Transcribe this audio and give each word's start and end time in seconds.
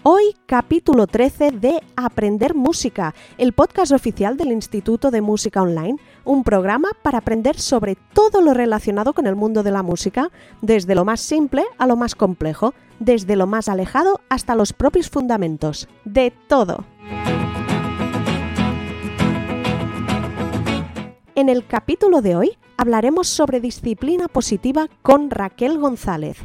Hoy 0.02 0.34
capítulo 0.46 1.06
13 1.08 1.50
de 1.50 1.82
Aprender 1.96 2.54
Música, 2.54 3.14
el 3.36 3.52
podcast 3.52 3.90
oficial 3.92 4.36
del 4.36 4.52
Instituto 4.52 5.10
de 5.10 5.20
Música 5.20 5.60
Online, 5.60 5.98
un 6.24 6.44
programa 6.44 6.90
para 7.02 7.18
aprender 7.18 7.58
sobre 7.58 7.96
todo 8.12 8.40
lo 8.40 8.54
relacionado 8.54 9.12
con 9.12 9.26
el 9.26 9.36
mundo 9.36 9.62
de 9.62 9.70
la 9.70 9.82
música, 9.82 10.30
desde 10.62 10.94
lo 10.94 11.04
más 11.04 11.20
simple 11.20 11.64
a 11.78 11.86
lo 11.86 11.96
más 11.96 12.14
complejo, 12.14 12.74
desde 12.98 13.36
lo 13.36 13.46
más 13.46 13.68
alejado 13.68 14.20
hasta 14.28 14.54
los 14.54 14.72
propios 14.72 15.10
fundamentos, 15.10 15.88
de 16.04 16.32
todo. 16.48 16.84
En 21.34 21.48
el 21.48 21.66
capítulo 21.66 22.20
de 22.20 22.36
hoy 22.36 22.58
hablaremos 22.76 23.28
sobre 23.28 23.60
disciplina 23.60 24.28
positiva 24.28 24.88
con 25.02 25.30
Raquel 25.30 25.78
González. 25.78 26.36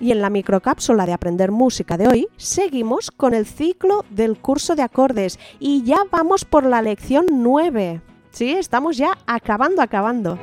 Y 0.00 0.12
en 0.12 0.20
la 0.20 0.30
microcápsula 0.30 1.06
de 1.06 1.12
Aprender 1.12 1.50
Música 1.50 1.96
de 1.96 2.08
hoy 2.08 2.28
seguimos 2.36 3.10
con 3.10 3.32
el 3.34 3.46
ciclo 3.46 4.04
del 4.10 4.38
curso 4.38 4.74
de 4.76 4.82
acordes 4.82 5.38
y 5.58 5.82
ya 5.84 5.98
vamos 6.10 6.44
por 6.44 6.64
la 6.64 6.82
lección 6.82 7.26
9. 7.30 8.00
Sí, 8.34 8.50
estamos 8.50 8.96
ya 8.96 9.16
acabando, 9.26 9.80
acabando. 9.80 10.40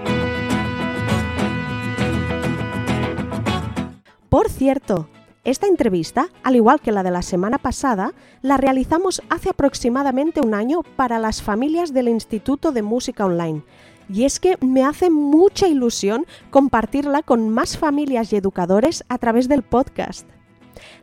Por 4.30 4.50
cierto, 4.50 5.10
esta 5.44 5.68
entrevista, 5.68 6.30
al 6.42 6.56
igual 6.56 6.80
que 6.80 6.94
la 6.94 7.04
de 7.04 7.12
la 7.12 7.22
semana 7.22 7.58
pasada, 7.58 8.14
la 8.42 8.56
realizamos 8.56 9.22
hace 9.30 9.50
aproximadamente 9.50 10.40
un 10.40 10.54
año 10.54 10.84
para 10.96 11.20
las 11.20 11.42
familias 11.42 11.94
del 11.94 12.08
Instituto 12.08 12.72
de 12.72 12.82
Música 12.82 13.26
Online 13.26 13.62
y 14.08 14.24
es 14.24 14.40
que 14.40 14.56
me 14.62 14.86
hace 14.86 15.10
mucha 15.10 15.68
ilusión 15.68 16.26
compartirla 16.50 17.24
con 17.24 17.50
más 17.50 17.78
familias 17.78 18.32
y 18.32 18.38
educadores 18.38 19.04
a 19.10 19.18
través 19.18 19.50
del 19.50 19.64
podcast. 19.64 20.28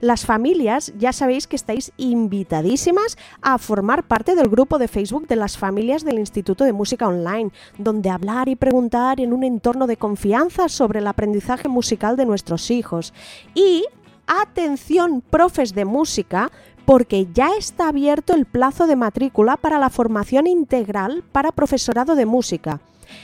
Las 0.01 0.25
familias 0.25 0.93
ya 0.99 1.13
sabéis 1.13 1.47
que 1.47 1.57
estáis 1.57 1.93
invitadísimas 1.97 3.17
a 3.43 3.59
formar 3.59 4.05
parte 4.05 4.35
del 4.35 4.49
grupo 4.49 4.79
de 4.79 4.89
Facebook 4.89 5.27
de 5.27 5.37
las 5.37 5.59
familias 5.59 6.05
del 6.05 6.19
Instituto 6.19 6.65
de 6.65 6.73
Música 6.73 7.09
Online, 7.09 7.51
donde 7.79 8.11
hablar 8.11 8.49
y 8.49 8.57
preguntar 8.57 9.21
en 9.21 9.33
un 9.33 9.45
entorno 9.45 9.87
de 9.87 9.97
confianza 9.97 10.69
sobre 10.69 11.01
el 11.01 11.07
aprendizaje 11.07 11.69
musical 11.69 12.17
de 12.17 12.27
nuestros 12.27 12.71
hijos. 12.71 13.13
Y 13.55 13.85
atención, 14.27 15.21
profes 15.21 15.75
de 15.75 15.85
música, 15.85 16.51
porque 16.85 17.27
ya 17.35 17.51
está 17.59 17.89
abierto 17.89 18.35
el 18.35 18.47
plazo 18.47 18.87
de 18.87 18.97
matrícula 18.97 19.57
para 19.57 19.79
la 19.79 19.91
formación 19.91 20.47
integral 20.47 21.23
para 21.33 21.53
profesorado 21.53 22.15
de 22.15 22.25
música. 22.25 22.81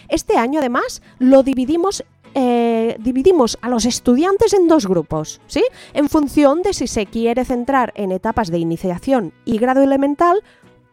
Este 0.08 0.36
año, 0.36 0.60
además, 0.60 1.02
lo 1.18 1.42
dividimos 1.42 2.04
eh, 2.34 2.96
dividimos 2.98 3.58
a 3.62 3.68
los 3.68 3.84
estudiantes 3.84 4.52
en 4.52 4.68
dos 4.68 4.86
grupos, 4.86 5.40
¿sí? 5.46 5.62
En 5.92 6.08
función 6.08 6.62
de 6.62 6.74
si 6.74 6.86
se 6.86 7.06
quiere 7.06 7.44
centrar 7.44 7.92
en 7.96 8.12
etapas 8.12 8.50
de 8.50 8.58
iniciación 8.58 9.32
y 9.44 9.58
grado 9.58 9.82
elemental 9.82 10.42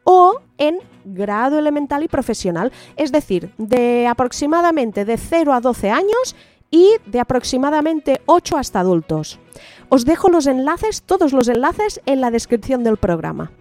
o 0.03 0.41
en 0.57 0.77
grado 1.03 1.57
elemental 1.57 2.03
y 2.03 2.07
profesional, 2.07 2.71
es 2.95 3.11
decir, 3.11 3.51
de 3.57 4.07
aproximadamente 4.07 5.05
de 5.05 5.17
0 5.17 5.53
a 5.53 5.61
12 5.61 5.89
años 5.89 6.35
y 6.69 6.93
de 7.05 7.19
aproximadamente 7.19 8.21
8 8.25 8.57
hasta 8.57 8.79
adultos. 8.79 9.39
Os 9.89 10.05
dejo 10.05 10.29
los 10.29 10.47
enlaces, 10.47 11.01
todos 11.01 11.33
los 11.33 11.47
enlaces, 11.49 12.01
en 12.05 12.21
la 12.21 12.31
descripción 12.31 12.83
del 12.83 12.97
programa. 12.97 13.51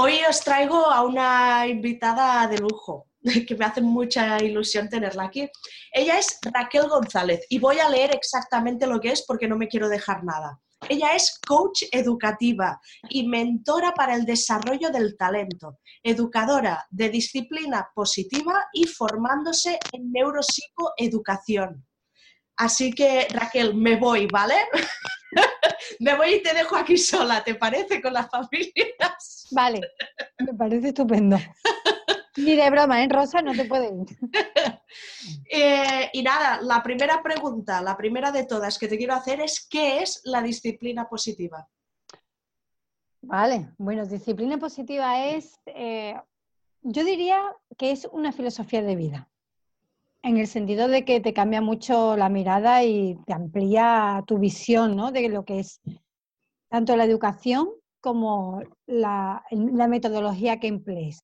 Hoy 0.00 0.20
os 0.30 0.42
traigo 0.42 0.76
a 0.76 1.02
una 1.02 1.66
invitada 1.66 2.46
de 2.46 2.58
lujo, 2.58 3.08
que 3.48 3.56
me 3.56 3.64
hace 3.64 3.80
mucha 3.80 4.40
ilusión 4.40 4.88
tenerla 4.88 5.24
aquí. 5.24 5.50
Ella 5.92 6.20
es 6.20 6.38
Raquel 6.54 6.88
González 6.88 7.44
y 7.48 7.58
voy 7.58 7.80
a 7.80 7.88
leer 7.88 8.14
exactamente 8.14 8.86
lo 8.86 9.00
que 9.00 9.10
es 9.10 9.24
porque 9.26 9.48
no 9.48 9.58
me 9.58 9.66
quiero 9.66 9.88
dejar 9.88 10.22
nada. 10.22 10.60
Ella 10.88 11.16
es 11.16 11.40
coach 11.44 11.82
educativa 11.90 12.80
y 13.08 13.26
mentora 13.26 13.92
para 13.92 14.14
el 14.14 14.24
desarrollo 14.24 14.90
del 14.90 15.16
talento, 15.16 15.80
educadora 16.04 16.86
de 16.90 17.08
disciplina 17.08 17.88
positiva 17.92 18.68
y 18.72 18.86
formándose 18.86 19.80
en 19.90 20.12
neuropsicoeducación. 20.12 21.84
Así 22.56 22.92
que, 22.92 23.26
Raquel, 23.30 23.74
me 23.74 23.96
voy, 23.96 24.28
¿vale? 24.28 24.54
me 26.00 26.16
voy 26.16 26.34
y 26.34 26.42
te 26.42 26.54
dejo 26.54 26.76
aquí 26.76 26.96
sola, 26.96 27.42
¿te 27.44 27.54
parece? 27.54 28.00
Con 28.00 28.12
las 28.12 28.28
familias. 28.30 29.48
Vale, 29.50 29.80
me 30.38 30.54
parece 30.54 30.88
estupendo. 30.88 31.36
Ni 32.36 32.54
de 32.54 32.70
broma, 32.70 33.02
¿eh? 33.02 33.08
Rosa, 33.10 33.42
no 33.42 33.52
te 33.52 33.64
puede 33.64 33.88
ir. 33.88 34.18
Eh, 35.50 36.10
y 36.12 36.22
nada, 36.22 36.60
la 36.62 36.82
primera 36.82 37.22
pregunta, 37.22 37.82
la 37.82 37.96
primera 37.96 38.30
de 38.30 38.44
todas 38.44 38.78
que 38.78 38.88
te 38.88 38.96
quiero 38.96 39.14
hacer 39.14 39.40
es, 39.40 39.66
¿qué 39.68 40.02
es 40.02 40.20
la 40.24 40.42
disciplina 40.42 41.08
positiva? 41.08 41.68
Vale, 43.20 43.70
bueno, 43.76 44.06
disciplina 44.06 44.58
positiva 44.58 45.26
es, 45.26 45.58
eh, 45.66 46.14
yo 46.82 47.04
diría 47.04 47.40
que 47.76 47.90
es 47.90 48.08
una 48.12 48.32
filosofía 48.32 48.82
de 48.82 48.96
vida 48.96 49.28
en 50.22 50.36
el 50.36 50.46
sentido 50.46 50.88
de 50.88 51.04
que 51.04 51.20
te 51.20 51.32
cambia 51.32 51.60
mucho 51.60 52.16
la 52.16 52.28
mirada 52.28 52.84
y 52.84 53.16
te 53.26 53.32
amplía 53.32 54.22
tu 54.26 54.38
visión 54.38 54.96
¿no? 54.96 55.12
de 55.12 55.28
lo 55.28 55.44
que 55.44 55.60
es 55.60 55.80
tanto 56.68 56.96
la 56.96 57.04
educación 57.04 57.70
como 58.00 58.60
la, 58.86 59.44
metodología 59.50 60.60
que 60.60 60.68
emplees. 60.68 61.20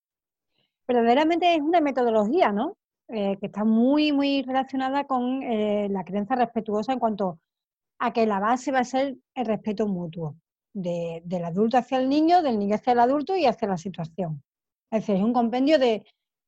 Verdaderamente 0.87 1.55
es 1.55 1.61
una 1.61 1.81
metodología, 1.81 2.53
¿no? 2.53 2.77
Eh, 3.09 3.37
que 3.39 3.47
está 3.47 3.65
muy, 3.65 4.13
muy 4.13 4.43
relacionada 4.43 5.05
con 5.05 5.43
eh, 5.43 5.89
la 5.91 6.05
creencia 6.05 6.37
respetuosa 6.37 6.93
en 6.93 6.99
cuanto 6.99 7.39
a 7.99 8.13
que 8.13 8.27
la 8.27 8.41
base 8.41 8.73
va 8.73 8.81
a 8.81 8.85
ser 8.85 9.17
el 9.35 9.47
respeto 9.47 9.87
mutuo 9.87 10.37
del 10.73 11.45
adulto 11.45 11.79
hacia 11.79 11.99
el 11.99 12.09
niño, 12.09 12.43
del 12.43 12.59
niño 12.59 12.75
hacia 12.75 12.95
el 12.95 12.99
adulto 12.99 13.37
y 13.37 13.47
hacia 13.47 13.69
la 13.69 13.77
situación. 13.77 14.43
Es 14.91 15.03
decir, 15.03 15.17
es 15.17 15.23
un 15.23 15.33
compendio 15.33 15.79
de, 15.79 16.05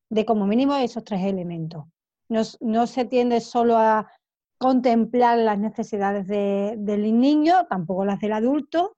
de 0.09 0.25
como 0.25 0.45
mínimo 0.45 0.75
esos 0.75 1.03
tres 1.03 1.23
elementos. 1.23 1.85
No, 2.29 2.87
se 2.87 3.05
tiende 3.05 3.39
solo 3.39 3.77
a 3.77 4.11
contemplar 4.57 5.37
las 5.37 5.57
necesidades 5.59 6.27
del 6.27 7.19
niño, 7.19 7.67
tampoco 7.69 8.05
las 8.05 8.19
del 8.19 8.33
adulto, 8.33 8.95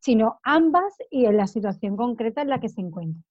sino 0.00 0.40
ambas 0.42 0.94
y 1.10 1.26
en 1.26 1.36
la 1.36 1.46
situación 1.46 1.96
concreta 1.96 2.42
en 2.42 2.48
la 2.48 2.60
que 2.60 2.68
se 2.68 2.80
encuentra. 2.80 3.22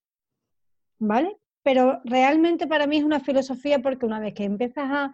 ¿Vale? 1.00 1.38
Pero 1.62 2.00
realmente 2.06 2.68
para 2.68 2.88
mí 2.88 2.98
es 2.98 3.04
una 3.04 3.20
filosofía 3.20 3.80
porque 3.80 4.06
una 4.06 4.20
vez 4.20 4.34
que 4.34 4.46
empiezas 4.46 5.12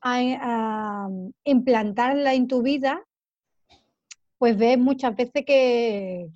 a, 0.00 1.08
implantarla 1.44 2.34
en 2.34 2.48
tu 2.48 2.62
vida, 2.62 3.06
pues 4.38 4.56
ves 4.56 4.76
muchas 4.76 5.14
veces 5.14 5.44
que, 5.46 6.30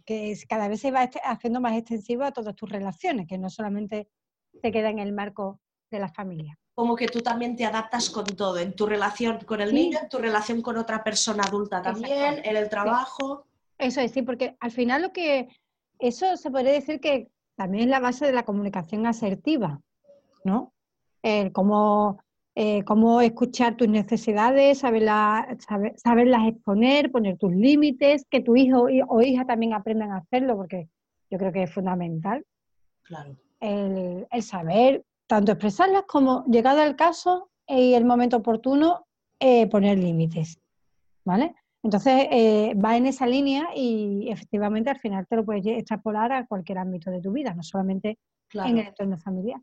cada 0.48 0.68
vez 0.68 0.80
se 0.80 0.92
va 0.92 1.10
haciendo 1.24 1.60
más 1.60 1.76
extensiva 1.76 2.28
a 2.28 2.32
todas 2.32 2.54
tus 2.54 2.70
relaciones, 2.70 3.26
que 3.26 3.38
no 3.38 3.50
solamente 3.50 4.08
se 4.62 4.70
queda 4.70 4.90
en 4.90 5.00
el 5.00 5.12
marco 5.12 5.60
de 5.90 5.98
la 5.98 6.08
familia 6.08 6.56
como 6.76 6.94
que 6.94 7.08
tú 7.08 7.22
también 7.22 7.56
te 7.56 7.64
adaptas 7.64 8.10
con 8.10 8.26
todo, 8.26 8.58
en 8.58 8.74
tu 8.74 8.84
relación 8.84 9.38
con 9.46 9.62
el 9.62 9.72
niño, 9.72 9.98
en 10.02 10.10
tu 10.10 10.18
relación 10.18 10.60
con 10.60 10.76
otra 10.76 11.02
persona 11.02 11.42
adulta 11.42 11.80
también, 11.80 12.42
en 12.44 12.54
el 12.54 12.68
trabajo. 12.68 13.46
Eso 13.78 14.02
es, 14.02 14.12
sí, 14.12 14.20
porque 14.20 14.56
al 14.60 14.70
final 14.70 15.00
lo 15.00 15.10
que, 15.10 15.48
eso 15.98 16.36
se 16.36 16.50
podría 16.50 16.72
decir 16.72 17.00
que 17.00 17.28
también 17.56 17.84
es 17.84 17.90
la 17.90 18.00
base 18.00 18.26
de 18.26 18.34
la 18.34 18.44
comunicación 18.44 19.06
asertiva, 19.06 19.80
¿no? 20.44 20.74
El 21.22 21.50
cómo, 21.50 22.18
eh, 22.54 22.84
cómo 22.84 23.22
escuchar 23.22 23.78
tus 23.78 23.88
necesidades, 23.88 24.80
saberlas, 24.80 25.46
saberlas 25.96 26.46
exponer, 26.46 27.10
poner 27.10 27.38
tus 27.38 27.54
límites, 27.54 28.26
que 28.28 28.42
tu 28.42 28.54
hijo 28.54 28.86
o 29.08 29.22
hija 29.22 29.46
también 29.46 29.72
aprendan 29.72 30.12
a 30.12 30.18
hacerlo, 30.18 30.58
porque 30.58 30.90
yo 31.30 31.38
creo 31.38 31.52
que 31.52 31.62
es 31.62 31.72
fundamental. 31.72 32.44
Claro. 33.02 33.34
El, 33.60 34.26
el 34.30 34.42
saber 34.42 35.02
tanto 35.26 35.52
expresarlas 35.52 36.04
como, 36.06 36.44
llegado 36.46 36.82
el 36.82 36.96
caso 36.96 37.50
y 37.66 37.94
el 37.94 38.04
momento 38.04 38.38
oportuno, 38.38 39.06
eh, 39.40 39.66
poner 39.68 39.98
límites, 39.98 40.58
¿vale? 41.24 41.54
Entonces, 41.82 42.26
eh, 42.30 42.74
va 42.74 42.96
en 42.96 43.06
esa 43.06 43.26
línea 43.26 43.68
y 43.74 44.28
efectivamente 44.30 44.90
al 44.90 44.98
final 44.98 45.26
te 45.28 45.36
lo 45.36 45.44
puedes 45.44 45.64
extrapolar 45.66 46.32
a 46.32 46.46
cualquier 46.46 46.78
ámbito 46.78 47.10
de 47.10 47.20
tu 47.20 47.32
vida, 47.32 47.54
no 47.54 47.62
solamente 47.62 48.18
en 48.54 48.78
el 48.78 48.88
entorno 48.88 49.18
familiar. 49.18 49.60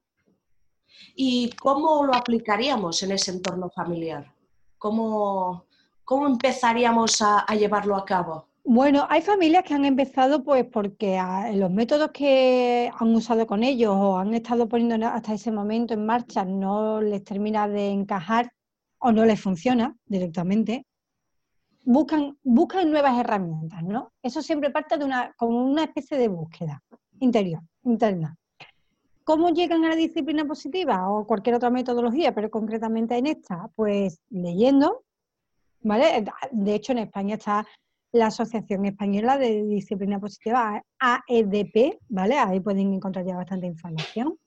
¿Y 1.15 1.51
cómo 1.51 2.05
lo 2.05 2.13
aplicaríamos 2.13 3.01
en 3.03 3.11
ese 3.11 3.31
entorno 3.31 3.69
familiar? 3.69 4.31
¿Cómo, 4.77 5.65
cómo 6.03 6.27
empezaríamos 6.27 7.21
a, 7.21 7.45
llevarlo 7.55 7.95
a 7.95 8.05
cabo? 8.05 8.47
Bueno, 8.65 9.05
hay 9.09 9.21
familias 9.21 9.63
que 9.63 9.73
han 9.73 9.85
empezado 9.85 10.43
pues 10.43 10.65
porque 10.65 11.21
los 11.53 11.69
métodos 11.69 12.11
que 12.11 12.89
han 12.97 13.13
usado 13.13 13.45
con 13.45 13.61
ellos 13.61 13.93
o 13.93 14.17
han 14.17 14.33
estado 14.33 14.69
poniendo 14.69 15.05
hasta 15.07 15.33
ese 15.33 15.51
momento 15.51 15.93
en 15.93 16.05
marcha 16.05 16.45
no 16.45 17.01
les 17.01 17.23
termina 17.23 17.67
de 17.67 17.89
encajar 17.89 18.51
o 18.99 19.11
no 19.11 19.25
les 19.25 19.41
funciona 19.41 19.95
directamente 20.05 20.85
buscan, 21.83 22.37
buscan 22.43 22.89
nuevas 22.89 23.17
herramientas, 23.19 23.83
¿no? 23.83 24.13
Eso 24.21 24.41
siempre 24.41 24.71
parte 24.71 24.97
de 24.97 25.05
una, 25.05 25.33
como 25.37 25.63
una 25.63 25.83
especie 25.83 26.17
de 26.17 26.27
búsqueda 26.27 26.81
interior, 27.19 27.61
interna. 27.83 28.35
¿Cómo 29.23 29.49
llegan 29.49 29.85
a 29.85 29.89
la 29.89 29.95
disciplina 29.95 30.45
positiva 30.45 31.09
o 31.09 31.25
cualquier 31.25 31.55
otra 31.55 31.69
metodología, 31.69 32.33
pero 32.33 32.49
concretamente 32.49 33.15
en 33.15 33.27
esta? 33.27 33.69
Pues 33.75 34.19
leyendo, 34.29 35.03
¿vale? 35.81 36.25
De 36.51 36.75
hecho, 36.75 36.91
en 36.91 36.99
España 36.99 37.35
está 37.35 37.65
la 38.13 38.27
Asociación 38.27 38.85
Española 38.85 39.37
de 39.37 39.63
Disciplina 39.65 40.19
Positiva, 40.19 40.83
AEDP, 40.99 41.99
¿vale? 42.09 42.37
Ahí 42.37 42.59
pueden 42.59 42.93
encontrar 42.93 43.25
ya 43.25 43.35
bastante 43.35 43.65
información. 43.65 44.37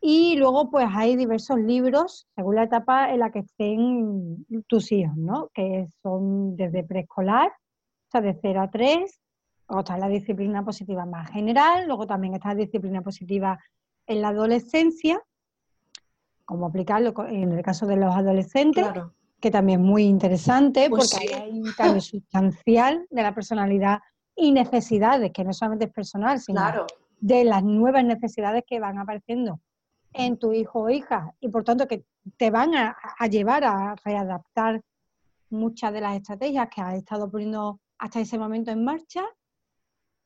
Y 0.00 0.34
luego, 0.34 0.68
pues 0.68 0.88
hay 0.92 1.14
diversos 1.14 1.60
libros, 1.60 2.26
según 2.34 2.56
la 2.56 2.64
etapa 2.64 3.12
en 3.12 3.20
la 3.20 3.30
que 3.30 3.38
estén 3.38 4.44
tus 4.66 4.90
hijos, 4.90 5.16
¿no? 5.16 5.48
Que 5.54 5.86
son 6.02 6.56
desde 6.56 6.82
preescolar, 6.82 7.50
o 7.50 8.10
sea, 8.10 8.20
de 8.20 8.36
0 8.42 8.62
a 8.62 8.70
3, 8.70 9.20
o 9.68 9.78
está 9.78 9.96
la 9.96 10.08
disciplina 10.08 10.64
positiva 10.64 11.06
más 11.06 11.30
general, 11.30 11.86
luego 11.86 12.08
también 12.08 12.34
está 12.34 12.48
la 12.48 12.56
disciplina 12.56 13.00
positiva 13.00 13.60
en 14.08 14.22
la 14.22 14.28
adolescencia, 14.28 15.22
cómo 16.44 16.66
aplicarlo 16.66 17.14
en 17.28 17.52
el 17.52 17.62
caso 17.62 17.86
de 17.86 17.94
los 17.94 18.12
adolescentes, 18.12 18.84
que 19.42 19.50
también 19.50 19.80
es 19.80 19.86
muy 19.86 20.04
interesante 20.04 20.88
pues 20.88 21.10
porque 21.10 21.34
hay 21.34 21.50
un 21.50 21.72
cambio 21.72 22.00
sustancial 22.00 23.06
de 23.10 23.22
la 23.22 23.34
personalidad 23.34 23.98
y 24.36 24.52
necesidades, 24.52 25.32
que 25.32 25.44
no 25.44 25.52
solamente 25.52 25.86
es 25.86 25.92
personal, 25.92 26.40
sino 26.40 26.62
de 27.20 27.44
las 27.44 27.62
nuevas 27.62 28.04
necesidades 28.04 28.62
que 28.66 28.80
van 28.80 28.98
apareciendo 28.98 29.60
en 30.12 30.38
tu 30.38 30.52
hijo 30.52 30.82
o 30.82 30.90
hija 30.90 31.34
y 31.40 31.48
por 31.48 31.64
tanto 31.64 31.88
que 31.88 32.04
te 32.36 32.50
van 32.50 32.74
a, 32.74 32.96
llevar 33.28 33.64
a 33.64 33.96
readaptar 34.04 34.80
muchas 35.50 35.92
de 35.92 36.00
las 36.00 36.16
estrategias 36.16 36.68
que 36.72 36.80
has 36.80 36.94
estado 36.94 37.30
poniendo 37.30 37.80
hasta 37.98 38.20
ese 38.20 38.38
momento 38.38 38.70
en 38.70 38.84
marcha. 38.84 39.24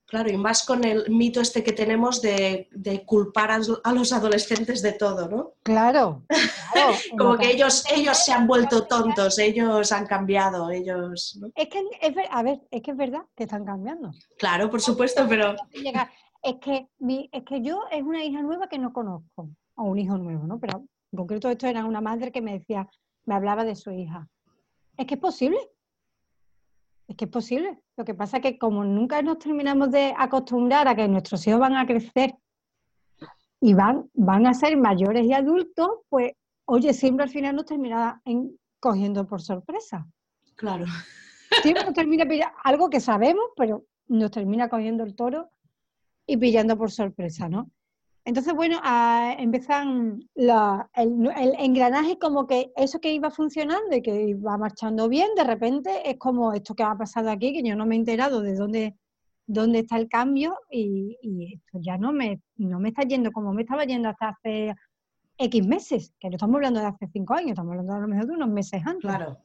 Claro, 0.07 0.31
y 0.31 0.37
más 0.37 0.65
con 0.65 0.85
el 0.85 1.11
mito 1.11 1.41
este 1.41 1.65
que 1.65 1.73
tenemos 1.73 2.23
de, 2.23 2.69
culpar 3.05 3.51
a, 3.51 3.93
los 3.93 4.13
adolescentes 4.13 4.81
de 4.81 4.93
todo, 4.93 5.29
¿no? 5.29 5.55
Claro. 5.65 6.23
Como 7.19 7.37
que 7.37 7.51
ellos, 7.51 7.85
ellos 7.91 8.25
se 8.25 8.33
han 8.33 8.47
vuelto 8.47 8.87
tontos, 8.87 9.39
ellos 9.39 9.91
han 9.91 10.07
cambiado, 10.07 10.71
ellos... 10.71 11.41
Es 11.57 11.69
que, 11.69 11.83
a 12.31 12.43
ver, 12.45 12.61
es 12.71 12.83
que 12.83 12.93
es 12.93 12.97
verdad 12.97 13.23
que 13.35 13.45
están 13.45 13.65
cambiando. 13.65 14.13
Claro, 14.39 14.71
por 14.71 14.81
supuesto, 14.81 15.27
pero... 15.29 15.57
Es 16.43 16.55
que, 16.61 16.89
es 17.33 17.43
que 17.45 17.63
yo 17.63 17.83
es 17.91 18.03
una 18.05 18.23
hija 18.23 18.41
nueva 18.43 18.69
que 18.69 18.79
no 18.79 18.93
conozco 18.93 19.49
a 19.75 19.83
un 19.83 19.99
hijo 19.99 20.17
nuevo, 20.17 20.47
¿no? 20.47 20.61
Pero 20.61 20.85
en 21.11 21.17
concreto 21.17 21.51
esto 21.51 21.67
era 21.67 21.85
una 21.85 22.01
madre 22.01 22.31
que 22.31 22.41
me 22.41 22.53
decía, 22.53 22.89
me 23.25 23.35
hablaba 23.35 23.65
de 23.65 23.75
su 23.75 23.91
hija. 23.91 24.29
Es 24.97 25.07
que 25.07 25.15
es 25.15 25.21
posible. 25.21 25.59
Es 27.09 27.17
que 27.17 27.27
es 27.27 27.31
posible. 27.31 27.79
Lo 27.97 28.05
que 28.05 28.15
pasa 28.15 28.39
es 28.39 28.43
que 28.43 28.59
como 28.59 28.85
nunca 28.85 29.23
nos 29.23 29.39
terminamos 29.39 29.91
de 29.91 30.15
acostumbrar 30.17 30.89
a 30.89 30.97
que 30.97 31.09
nuestros 31.09 31.47
hijos 31.47 31.61
van 31.61 31.77
a 31.77 31.87
crecer 31.87 32.35
y 33.61 33.75
van, 33.75 34.11
van 34.15 34.47
a 34.47 34.55
ser 34.55 34.77
mayores 34.77 35.25
y 35.25 35.33
adultos, 35.33 35.89
pues, 36.09 36.33
oye, 36.67 36.93
siempre 36.93 37.25
al 37.25 37.31
final 37.31 37.57
nos 37.57 37.67
termina 37.67 38.21
cogiendo 38.81 39.27
por 39.27 39.41
sorpresa. 39.41 40.07
Claro. 40.57 40.85
Siempre 41.63 41.85
nos 41.85 41.95
termina 41.95 42.25
algo 42.65 42.91
que 42.91 43.01
sabemos, 43.01 43.47
pero 43.57 43.85
nos 44.09 44.31
termina 44.31 44.69
cogiendo 44.69 45.05
el 45.05 45.15
toro 45.15 45.51
y 46.27 46.37
pillando 46.37 46.77
por 46.77 46.91
sorpresa, 46.91 47.49
¿no? 47.49 47.71
Entonces, 48.27 48.55
bueno, 48.55 48.81
empiezan 49.39 50.19
el, 50.35 51.55
engranaje 51.61 52.19
como 52.19 52.49
que 52.49 52.73
eso 52.75 52.99
que 52.99 53.13
iba 53.13 53.31
funcionando 53.31 53.95
y 53.95 54.03
que 54.03 54.31
iba 54.31 54.59
marchando 54.59 55.09
bien, 55.09 55.29
de 55.37 55.45
repente 55.45 56.11
es 56.11 56.19
como 56.19 56.53
esto 56.53 56.75
que 56.75 56.83
ha 56.83 56.99
pasado 56.99 57.31
aquí, 57.31 57.53
que 57.53 57.63
yo 57.63 57.77
no 57.77 57.87
me 57.87 57.95
he 57.95 57.99
enterado 57.99 58.43
de 58.43 58.57
dónde, 58.57 58.97
dónde 59.47 59.79
está 59.79 59.97
el 59.97 60.09
cambio 60.09 60.59
y, 60.69 61.55
esto 61.55 61.79
ya 61.81 61.99
no 61.99 62.13
me, 62.13 62.41
no 62.57 62.81
me 62.81 62.89
está 62.89 63.03
yendo 63.05 63.31
como 63.31 63.53
me 63.53 63.63
estaba 63.63 63.85
yendo 63.85 64.09
hasta 64.09 64.31
hace 64.31 64.75
X 65.39 65.65
meses, 65.65 66.13
que 66.19 66.29
no 66.29 66.35
estamos 66.35 66.57
hablando 66.57 66.81
de 66.81 66.87
hace 66.87 67.07
cinco 67.13 67.35
años, 67.35 67.51
estamos 67.51 67.71
hablando 67.71 67.93
a 67.93 68.01
lo 68.01 68.09
mejor 68.09 68.27
de 68.27 68.33
unos 68.33 68.49
meses 68.49 68.83
antes. 68.85 69.03
Claro. 69.03 69.39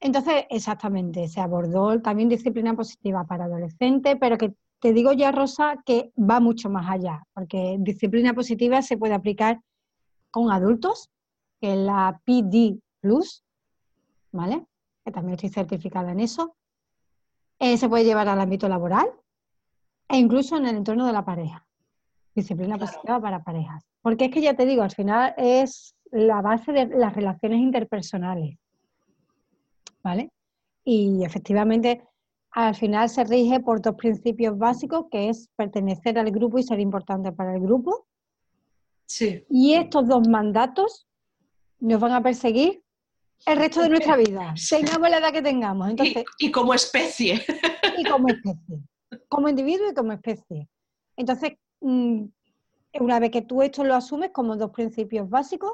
Entonces, 0.00 0.44
exactamente, 0.50 1.28
se 1.28 1.40
abordó 1.40 2.02
también 2.02 2.28
disciplina 2.28 2.74
positiva 2.74 3.24
para 3.28 3.44
adolescentes, 3.44 4.16
pero 4.18 4.36
que 4.36 4.54
te 4.80 4.92
digo 4.92 5.12
ya, 5.12 5.30
Rosa, 5.30 5.76
que 5.84 6.12
va 6.18 6.40
mucho 6.40 6.70
más 6.70 6.90
allá, 6.90 7.22
porque 7.34 7.76
disciplina 7.80 8.32
positiva 8.34 8.80
se 8.82 8.96
puede 8.96 9.14
aplicar 9.14 9.60
con 10.30 10.50
adultos, 10.50 11.10
que 11.60 11.72
es 11.72 11.78
la 11.78 12.20
PD 12.24 12.78
Plus, 13.00 13.44
¿vale? 14.32 14.66
Que 15.04 15.12
también 15.12 15.34
estoy 15.34 15.50
certificada 15.50 16.12
en 16.12 16.20
eso. 16.20 16.56
Eh, 17.58 17.76
se 17.76 17.88
puede 17.88 18.04
llevar 18.04 18.28
al 18.28 18.40
ámbito 18.40 18.68
laboral 18.68 19.06
e 20.08 20.16
incluso 20.16 20.56
en 20.56 20.66
el 20.66 20.76
entorno 20.76 21.06
de 21.06 21.12
la 21.12 21.24
pareja. 21.24 21.66
Disciplina 22.34 22.78
positiva 22.78 23.20
para 23.20 23.42
parejas. 23.42 23.84
Porque 24.00 24.26
es 24.26 24.30
que 24.30 24.40
ya 24.40 24.54
te 24.54 24.64
digo, 24.64 24.82
al 24.82 24.92
final 24.92 25.34
es 25.36 25.94
la 26.10 26.40
base 26.40 26.72
de 26.72 26.86
las 26.86 27.14
relaciones 27.14 27.60
interpersonales. 27.60 28.56
¿Vale? 30.02 30.30
Y 30.84 31.22
efectivamente 31.22 32.02
al 32.52 32.74
final 32.74 33.08
se 33.08 33.24
rige 33.24 33.60
por 33.60 33.80
dos 33.80 33.94
principios 33.94 34.58
básicos, 34.58 35.06
que 35.10 35.28
es 35.28 35.48
pertenecer 35.56 36.18
al 36.18 36.30
grupo 36.30 36.58
y 36.58 36.62
ser 36.62 36.80
importante 36.80 37.32
para 37.32 37.54
el 37.54 37.60
grupo. 37.60 38.06
Sí. 39.06 39.44
Y 39.48 39.74
estos 39.74 40.08
dos 40.08 40.28
mandatos 40.28 41.06
nos 41.78 42.00
van 42.00 42.12
a 42.12 42.22
perseguir 42.22 42.82
el 43.46 43.58
resto 43.58 43.82
de 43.82 43.88
nuestra 43.88 44.16
vida, 44.16 44.54
tengamos 44.70 45.10
la 45.10 45.18
edad 45.18 45.32
que 45.32 45.42
tengamos. 45.42 45.88
Entonces, 45.90 46.24
y, 46.38 46.50
como 46.50 46.74
especie. 46.74 47.42
Y 47.98 48.04
como 48.04 48.28
especie. 48.28 48.80
Como 49.28 49.48
individuo 49.48 49.90
y 49.90 49.94
como 49.94 50.12
especie. 50.12 50.68
Entonces, 51.16 51.52
mm, 51.80 52.24
una 53.00 53.20
vez 53.20 53.30
que 53.30 53.42
tú 53.42 53.62
esto 53.62 53.84
lo 53.84 53.94
asumes 53.94 54.30
como 54.30 54.56
dos 54.56 54.70
principios 54.70 55.28
básicos, 55.28 55.72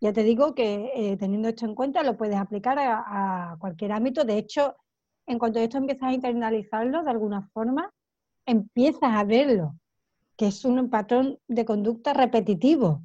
ya 0.00 0.12
te 0.12 0.22
digo 0.22 0.54
que 0.54 0.90
eh, 0.94 1.16
teniendo 1.18 1.48
esto 1.48 1.66
en 1.66 1.74
cuenta 1.74 2.02
lo 2.02 2.16
puedes 2.16 2.36
aplicar 2.36 2.78
a, 2.78 3.52
a 3.52 3.56
cualquier 3.58 3.92
ámbito. 3.92 4.24
De 4.24 4.38
hecho, 4.38 4.76
en 5.30 5.38
cuanto 5.38 5.60
esto 5.60 5.78
empiezas 5.78 6.08
a 6.08 6.12
internalizarlo 6.12 7.04
de 7.04 7.10
alguna 7.10 7.48
forma, 7.52 7.92
empiezas 8.46 9.12
a 9.12 9.22
verlo, 9.22 9.76
que 10.36 10.48
es 10.48 10.64
un 10.64 10.90
patrón 10.90 11.38
de 11.46 11.64
conducta 11.64 12.12
repetitivo. 12.12 13.02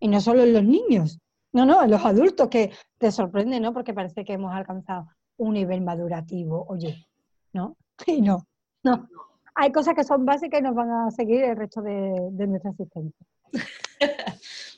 Y 0.00 0.08
no 0.08 0.20
solo 0.20 0.44
en 0.44 0.54
los 0.54 0.64
niños, 0.64 1.18
no, 1.52 1.66
no, 1.66 1.82
en 1.82 1.90
los 1.90 2.04
adultos, 2.04 2.48
que 2.48 2.72
te 2.96 3.12
sorprende, 3.12 3.60
¿no? 3.60 3.74
Porque 3.74 3.92
parece 3.92 4.24
que 4.24 4.32
hemos 4.32 4.54
alcanzado 4.54 5.08
un 5.36 5.54
nivel 5.54 5.82
madurativo, 5.82 6.64
oye, 6.68 7.06
¿no? 7.52 7.76
Y 8.06 8.22
no, 8.22 8.46
no. 8.82 9.08
Hay 9.54 9.72
cosas 9.72 9.94
que 9.94 10.04
son 10.04 10.24
básicas 10.24 10.60
y 10.60 10.62
nos 10.62 10.74
van 10.74 10.90
a 10.90 11.10
seguir 11.10 11.42
el 11.42 11.56
resto 11.56 11.82
de, 11.82 12.28
de 12.30 12.46
nuestra 12.46 12.70
existencia. 12.70 13.26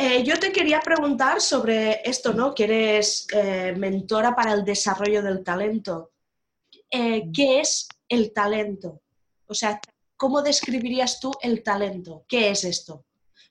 Eh, 0.00 0.22
yo 0.22 0.38
te 0.38 0.52
quería 0.52 0.78
preguntar 0.78 1.40
sobre 1.40 2.08
esto, 2.08 2.32
¿no? 2.32 2.54
Que 2.54 2.64
eres 2.64 3.26
eh, 3.32 3.74
mentora 3.76 4.32
para 4.32 4.52
el 4.52 4.64
desarrollo 4.64 5.24
del 5.24 5.42
talento. 5.42 6.12
Eh, 6.88 7.24
¿Qué 7.34 7.58
es 7.58 7.88
el 8.08 8.32
talento? 8.32 9.02
O 9.48 9.54
sea, 9.54 9.80
¿cómo 10.16 10.40
describirías 10.40 11.18
tú 11.18 11.32
el 11.42 11.64
talento? 11.64 12.24
¿Qué 12.28 12.50
es 12.50 12.62
esto? 12.62 13.06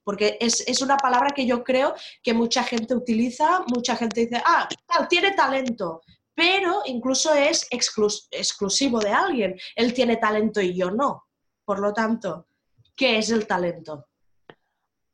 Porque 0.05 0.37
es, 0.39 0.81
una 0.81 0.95
palabra 0.95 1.31
que 1.35 1.45
yo 1.45 1.65
creo 1.65 1.93
que 2.23 2.33
mucha 2.33 2.63
gente 2.63 2.95
utiliza, 2.95 3.65
mucha 3.67 3.97
gente 3.97 4.21
dice, 4.21 4.41
ah, 4.45 4.69
tiene 5.09 5.31
talento, 5.31 6.01
pero 6.33 6.81
incluso 6.85 7.33
es 7.33 7.67
exclusivo 7.69 8.99
de 8.99 9.09
alguien. 9.09 9.59
Él 9.75 9.93
tiene 9.93 10.15
talento 10.15 10.61
y 10.61 10.73
yo 10.73 10.91
no. 10.91 11.25
Por 11.65 11.79
lo 11.79 11.91
tanto, 11.91 12.47
¿qué 12.95 13.17
es 13.17 13.31
el 13.31 13.45
talento? 13.45 14.07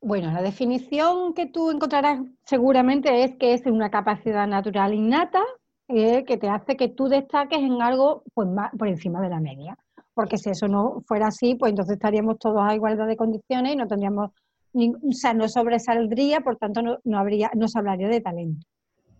Bueno, 0.05 0.33
la 0.33 0.41
definición 0.41 1.33
que 1.33 1.45
tú 1.45 1.71
encontrarás 1.71 2.19
seguramente 2.43 3.23
es 3.23 3.37
que 3.37 3.53
es 3.53 3.65
una 3.65 3.89
capacidad 3.89 4.45
natural 4.45 4.93
innata 4.93 5.41
eh, 5.87 6.25
que 6.25 6.35
te 6.35 6.49
hace 6.49 6.75
que 6.75 6.89
tú 6.89 7.07
destaques 7.07 7.59
en 7.59 7.81
algo 7.81 8.23
pues, 8.33 8.49
por 8.77 8.89
encima 8.89 9.21
de 9.21 9.29
la 9.29 9.39
media. 9.39 9.77
Porque 10.13 10.37
si 10.37 10.49
eso 10.49 10.67
no 10.67 11.01
fuera 11.07 11.27
así, 11.27 11.55
pues 11.55 11.69
entonces 11.69 11.93
estaríamos 11.93 12.37
todos 12.37 12.61
a 12.61 12.75
igualdad 12.75 13.07
de 13.07 13.15
condiciones 13.15 13.73
y 13.73 13.75
no 13.77 13.87
tendríamos, 13.87 14.31
o 14.73 15.11
sea, 15.13 15.33
no 15.33 15.47
sobresaldría, 15.47 16.41
por 16.41 16.57
tanto 16.57 16.81
no, 16.81 17.17
habría, 17.17 17.49
no 17.55 17.69
se 17.69 17.79
hablaría 17.79 18.09
de 18.09 18.19
talento. 18.19 18.67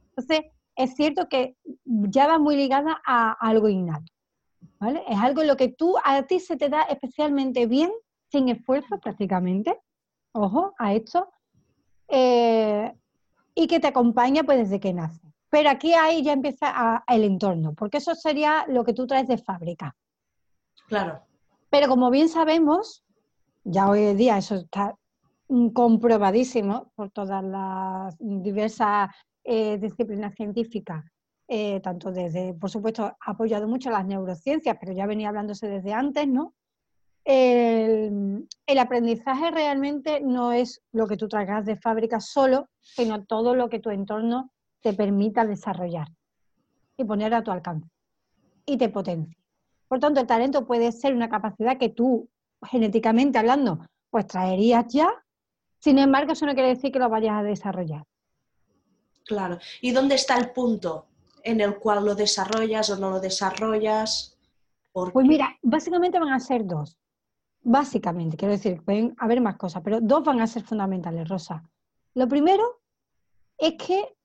Entonces, 0.09 0.51
es 0.75 0.95
cierto 0.95 1.29
que 1.29 1.55
ya 1.85 2.27
va 2.27 2.39
muy 2.39 2.57
ligada 2.57 3.01
a 3.07 3.31
algo 3.39 3.69
innato, 3.69 4.11
¿vale? 4.81 5.01
Es 5.07 5.17
algo 5.17 5.43
en 5.43 5.47
lo 5.47 5.55
que 5.55 5.69
tú, 5.69 5.95
a 6.03 6.23
ti 6.23 6.41
se 6.41 6.57
te 6.57 6.67
da 6.67 6.81
especialmente 6.83 7.67
bien, 7.67 7.89
sin 8.29 8.49
esfuerzo 8.49 8.99
prácticamente, 8.99 9.79
ojo 10.33 10.73
a 10.77 10.93
esto, 10.93 11.29
eh, 12.07 12.93
y 13.55 13.67
que 13.67 13.79
te 13.79 13.87
acompaña 13.87 14.43
pues 14.43 14.57
desde 14.59 14.79
que 14.79 14.93
nace. 14.93 15.21
Pero 15.49 15.69
aquí 15.69 15.93
ahí 15.93 16.23
ya 16.23 16.33
empieza 16.33 17.03
el 17.07 17.23
entorno, 17.23 17.73
porque 17.73 17.97
eso 17.97 18.15
sería 18.15 18.65
lo 18.67 18.83
que 18.83 18.93
tú 18.93 19.05
traes 19.05 19.27
de 19.27 19.37
fábrica. 19.37 19.95
Claro. 20.87 21.21
Pero 21.69 21.87
como 21.87 22.09
bien 22.09 22.27
sabemos, 22.29 23.03
ya 23.63 23.89
hoy 23.89 24.03
en 24.03 24.17
día 24.17 24.37
eso 24.37 24.55
está 24.55 24.95
comprobadísimo 25.73 26.91
por 26.95 27.11
todas 27.11 27.43
las 27.43 28.15
diversas 28.19 29.09
eh, 29.43 29.77
disciplinas 29.77 30.33
científicas, 30.35 31.03
eh, 31.47 31.79
tanto 31.81 32.11
desde, 32.11 32.53
por 32.53 32.69
supuesto, 32.69 33.03
ha 33.03 33.31
apoyado 33.31 33.67
mucho 33.67 33.89
las 33.89 34.05
neurociencias, 34.05 34.77
pero 34.79 34.93
ya 34.93 35.05
venía 35.05 35.29
hablándose 35.29 35.67
desde 35.67 35.93
antes, 35.93 36.27
¿no? 36.27 36.53
El, 37.25 38.47
el, 38.65 38.79
aprendizaje 38.79 39.49
realmente 39.51 40.19
no 40.19 40.51
es 40.51 40.81
lo 40.91 41.07
que 41.07 41.15
tú 41.15 41.27
traigas 41.27 41.65
de 41.65 41.77
fábrica 41.77 42.19
solo, 42.19 42.67
sino 42.81 43.23
todo 43.23 43.55
lo 43.55 43.69
que 43.69 43.79
tu 43.79 43.91
entorno 43.91 44.51
te 44.81 44.93
permita 44.93 45.45
desarrollar 45.45 46.07
y 46.97 47.05
poner 47.05 47.33
a 47.33 47.43
tu 47.43 47.51
alcance 47.51 47.89
y 48.65 48.77
te 48.77 48.89
potencia. 48.89 49.37
Por 49.87 49.99
tanto, 49.99 50.19
el 50.19 50.27
talento 50.27 50.65
puede 50.65 50.91
ser 50.91 51.13
una 51.13 51.29
capacidad 51.29 51.77
que 51.77 51.89
tú, 51.89 52.29
genéticamente 52.61 53.37
hablando, 53.37 53.85
pues 54.09 54.27
traerías 54.27 54.85
ya, 54.91 55.09
sin 55.83 55.99
embargo, 55.99 56.31
eso 56.31 56.45
no 56.45 56.53
quiere 56.53 56.69
decir 56.69 56.93
que 56.93 56.99
lo 56.99 57.09
vayas 57.09 57.35
a 57.35 57.43
desarrollar. 57.43 58.05
Claro. 59.25 59.59
¿Y 59.81 59.91
dónde 59.91 60.15
está 60.15 60.37
el 60.37 60.51
punto 60.51 61.07
en 61.43 61.59
el 61.59 61.77
cual 61.77 62.05
lo 62.05 62.15
desarrollas 62.15 62.89
o 62.89 62.95
no 62.97 63.09
lo 63.09 63.19
desarrollas? 63.19 64.37
Pues 64.93 65.25
mira, 65.27 65.57
básicamente 65.61 66.19
van 66.19 66.31
a 66.31 66.39
ser 66.39 66.65
dos. 66.65 66.97
Básicamente, 67.63 68.35
quiero 68.35 68.53
decir, 68.53 68.81
pueden 68.83 69.15
haber 69.17 69.39
más 69.39 69.55
cosas, 69.55 69.81
pero 69.83 70.01
dos 70.01 70.23
van 70.23 70.41
a 70.41 70.47
ser 70.47 70.63
fundamentales, 70.63 71.27
Rosa. 71.29 71.63
Lo 72.13 72.27
primero 72.27 72.81
es 73.57 73.75
que 73.75 74.15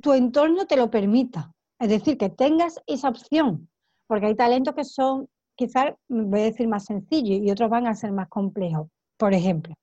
tu 0.00 0.12
entorno 0.12 0.66
te 0.66 0.76
lo 0.76 0.90
permita, 0.90 1.52
es 1.78 1.88
decir, 1.88 2.16
que 2.16 2.30
tengas 2.30 2.80
esa 2.86 3.08
opción, 3.08 3.68
porque 4.06 4.26
hay 4.26 4.34
talentos 4.36 4.74
que 4.74 4.84
son, 4.84 5.28
quizás, 5.56 5.92
voy 6.08 6.40
a 6.40 6.44
decir, 6.44 6.68
más 6.68 6.84
sencillos 6.84 7.40
y 7.42 7.50
otros 7.50 7.68
van 7.68 7.86
a 7.86 7.94
ser 7.94 8.12
más 8.12 8.28
complejos. 8.28 8.88
Por 9.16 9.34
ejemplo, 9.34 9.74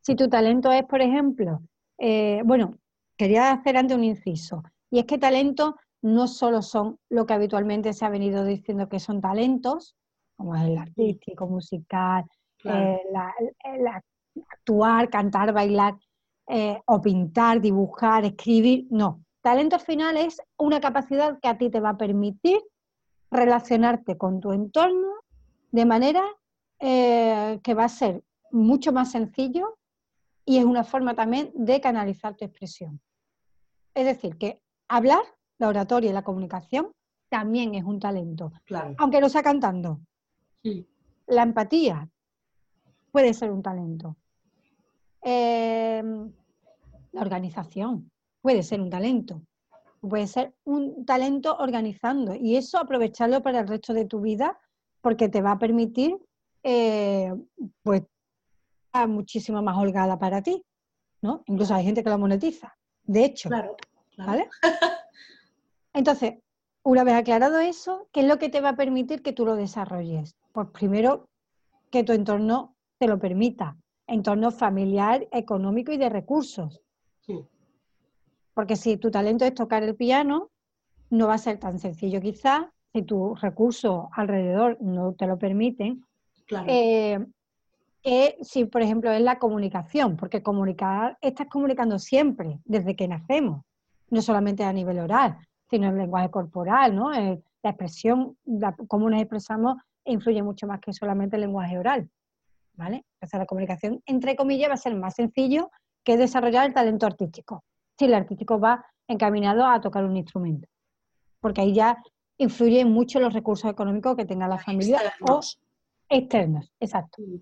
si 0.00 0.14
tu 0.14 0.28
talento 0.28 0.72
es, 0.72 0.84
por 0.84 1.02
ejemplo, 1.02 1.60
eh, 1.98 2.40
bueno, 2.44 2.74
quería 3.16 3.52
hacer 3.52 3.76
antes 3.76 3.96
un 3.96 4.04
inciso, 4.04 4.62
y 4.90 5.00
es 5.00 5.04
que 5.04 5.18
talentos 5.18 5.74
no 6.00 6.28
solo 6.28 6.62
son 6.62 6.98
lo 7.10 7.26
que 7.26 7.34
habitualmente 7.34 7.92
se 7.92 8.04
ha 8.04 8.08
venido 8.08 8.44
diciendo 8.44 8.88
que 8.88 9.00
son 9.00 9.20
talentos, 9.20 9.96
como 10.36 10.54
es 10.54 10.62
el 10.62 10.78
artístico, 10.78 11.46
musical, 11.46 12.24
eh, 12.64 13.00
actuar, 14.50 15.10
cantar, 15.10 15.52
bailar, 15.52 15.94
eh, 16.48 16.80
o 16.86 17.00
pintar, 17.00 17.60
dibujar, 17.60 18.24
escribir, 18.24 18.86
no. 18.90 19.22
Talento 19.42 19.76
al 19.76 19.82
final 19.82 20.16
es 20.16 20.40
una 20.56 20.80
capacidad 20.80 21.38
que 21.40 21.48
a 21.48 21.58
ti 21.58 21.70
te 21.70 21.80
va 21.80 21.90
a 21.90 21.98
permitir 21.98 22.58
relacionarte 23.30 24.16
con 24.16 24.40
tu 24.40 24.52
entorno 24.52 25.08
de 25.70 25.84
manera 25.84 26.24
eh, 26.80 27.60
que 27.62 27.74
va 27.74 27.84
a 27.84 27.88
ser 27.88 28.22
mucho 28.50 28.92
más 28.92 29.12
sencillo 29.12 29.76
y 30.44 30.56
es 30.56 30.64
una 30.64 30.84
forma 30.84 31.14
también 31.14 31.52
de 31.54 31.80
canalizar 31.80 32.34
tu 32.34 32.46
expresión. 32.46 33.00
Es 33.94 34.06
decir, 34.06 34.38
que 34.38 34.62
hablar, 34.88 35.20
la 35.58 35.68
oratoria 35.68 36.10
y 36.10 36.14
la 36.14 36.22
comunicación 36.22 36.90
también 37.28 37.74
es 37.74 37.84
un 37.84 38.00
talento, 38.00 38.52
aunque 38.96 39.20
no 39.20 39.28
sea 39.28 39.42
cantando. 39.42 40.00
La 41.26 41.42
empatía 41.42 42.08
puede 43.10 43.34
ser 43.34 43.50
un 43.50 43.62
talento. 43.62 44.16
Eh, 45.22 46.02
la 47.12 47.20
organización 47.20 48.10
puede 48.40 48.62
ser 48.62 48.80
un 48.80 48.90
talento. 48.90 49.42
Puede 50.00 50.26
ser 50.26 50.54
un 50.64 51.04
talento 51.04 51.56
organizando 51.58 52.34
y 52.34 52.56
eso 52.56 52.78
aprovecharlo 52.78 53.42
para 53.42 53.60
el 53.60 53.68
resto 53.68 53.92
de 53.92 54.04
tu 54.04 54.20
vida 54.20 54.58
porque 55.00 55.28
te 55.28 55.42
va 55.42 55.52
a 55.52 55.58
permitir 55.58 56.16
eh, 56.62 57.34
pues 57.82 58.02
muchísimo 59.06 59.62
más 59.62 59.76
holgada 59.76 60.18
para 60.18 60.42
ti, 60.42 60.64
¿no? 61.20 61.42
Incluso 61.46 61.74
hay 61.74 61.84
gente 61.84 62.02
que 62.02 62.10
lo 62.10 62.18
monetiza. 62.18 62.76
De 63.04 63.24
hecho, 63.24 63.48
claro, 63.48 63.76
¿vale? 64.16 64.48
Entonces, 65.92 66.34
una 66.82 67.04
vez 67.04 67.14
aclarado 67.14 67.58
eso, 67.58 68.08
¿qué 68.12 68.20
es 68.20 68.26
lo 68.26 68.38
que 68.38 68.48
te 68.48 68.60
va 68.60 68.70
a 68.70 68.76
permitir 68.76 69.22
que 69.22 69.32
tú 69.32 69.44
lo 69.44 69.56
desarrolles? 69.56 70.36
Pues 70.52 70.68
primero, 70.72 71.28
que 71.90 72.04
tu 72.04 72.12
entorno 72.12 72.76
te 72.98 73.06
lo 73.06 73.18
permita, 73.18 73.76
entorno 74.06 74.50
familiar, 74.50 75.26
económico 75.32 75.92
y 75.92 75.98
de 75.98 76.08
recursos. 76.08 76.82
Porque 78.54 78.74
si 78.74 78.96
tu 78.96 79.10
talento 79.10 79.44
es 79.44 79.54
tocar 79.54 79.84
el 79.84 79.94
piano, 79.94 80.50
no 81.10 81.28
va 81.28 81.34
a 81.34 81.38
ser 81.38 81.58
tan 81.58 81.78
sencillo 81.78 82.20
quizás, 82.20 82.66
si 82.92 83.02
tus 83.02 83.40
recursos 83.40 84.06
alrededor 84.12 84.78
no 84.80 85.12
te 85.12 85.26
lo 85.26 85.38
permiten. 85.38 86.04
Claro. 86.46 86.66
Eh, 86.68 87.24
que 88.02 88.36
si, 88.42 88.64
por 88.64 88.82
ejemplo, 88.82 89.10
es 89.10 89.20
la 89.20 89.38
comunicación, 89.38 90.16
porque 90.16 90.42
comunicar, 90.42 91.18
estás 91.20 91.46
comunicando 91.48 91.98
siempre, 91.98 92.58
desde 92.64 92.96
que 92.96 93.06
nacemos, 93.06 93.62
no 94.10 94.22
solamente 94.22 94.64
a 94.64 94.72
nivel 94.72 94.98
oral, 95.00 95.38
sino 95.70 95.88
en 95.88 95.98
lenguaje 95.98 96.30
corporal, 96.30 96.94
¿no? 96.94 97.12
Eh, 97.12 97.40
la 97.62 97.70
expresión, 97.70 98.36
cómo 98.86 99.10
nos 99.10 99.20
expresamos, 99.20 99.76
influye 100.04 100.42
mucho 100.42 100.66
más 100.66 100.80
que 100.80 100.92
solamente 100.92 101.36
el 101.36 101.42
lenguaje 101.42 101.78
oral, 101.78 102.08
¿vale? 102.78 103.04
Entonces 103.14 103.38
la 103.38 103.46
comunicación, 103.46 104.00
entre 104.06 104.36
comillas, 104.36 104.70
va 104.70 104.74
a 104.74 104.78
ser 104.78 104.94
más 104.94 105.14
sencillo 105.14 105.70
que 106.04 106.16
desarrollar 106.16 106.66
el 106.66 106.72
talento 106.72 107.06
artístico, 107.06 107.64
si 107.98 108.06
el 108.06 108.14
artístico 108.14 108.58
va 108.58 108.86
encaminado 109.06 109.66
a 109.66 109.80
tocar 109.80 110.04
un 110.04 110.16
instrumento, 110.16 110.68
porque 111.40 111.60
ahí 111.60 111.74
ya 111.74 111.98
influye 112.38 112.84
mucho 112.84 113.18
los 113.20 113.34
recursos 113.34 113.70
económicos 113.70 114.16
que 114.16 114.24
tenga 114.24 114.46
la 114.46 114.58
familia 114.58 114.98
externos. 114.98 115.58
o 115.58 116.14
externos, 116.14 116.72
exacto. 116.78 117.20
Mm. 117.20 117.40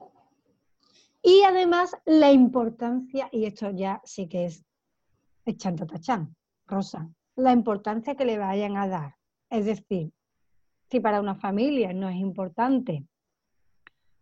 Y 1.22 1.42
además 1.42 1.94
la 2.06 2.32
importancia, 2.32 3.28
y 3.30 3.44
esto 3.44 3.70
ya 3.70 4.00
sí 4.04 4.28
que 4.28 4.46
es 4.46 4.64
echando 5.44 5.86
tachán, 5.86 6.34
Rosa, 6.66 7.08
la 7.34 7.52
importancia 7.52 8.14
que 8.14 8.24
le 8.24 8.38
vayan 8.38 8.76
a 8.76 8.88
dar. 8.88 9.16
Es 9.50 9.66
decir, 9.66 10.12
si 10.90 11.00
para 11.00 11.20
una 11.20 11.34
familia 11.34 11.92
no 11.92 12.08
es 12.08 12.16
importante 12.16 13.04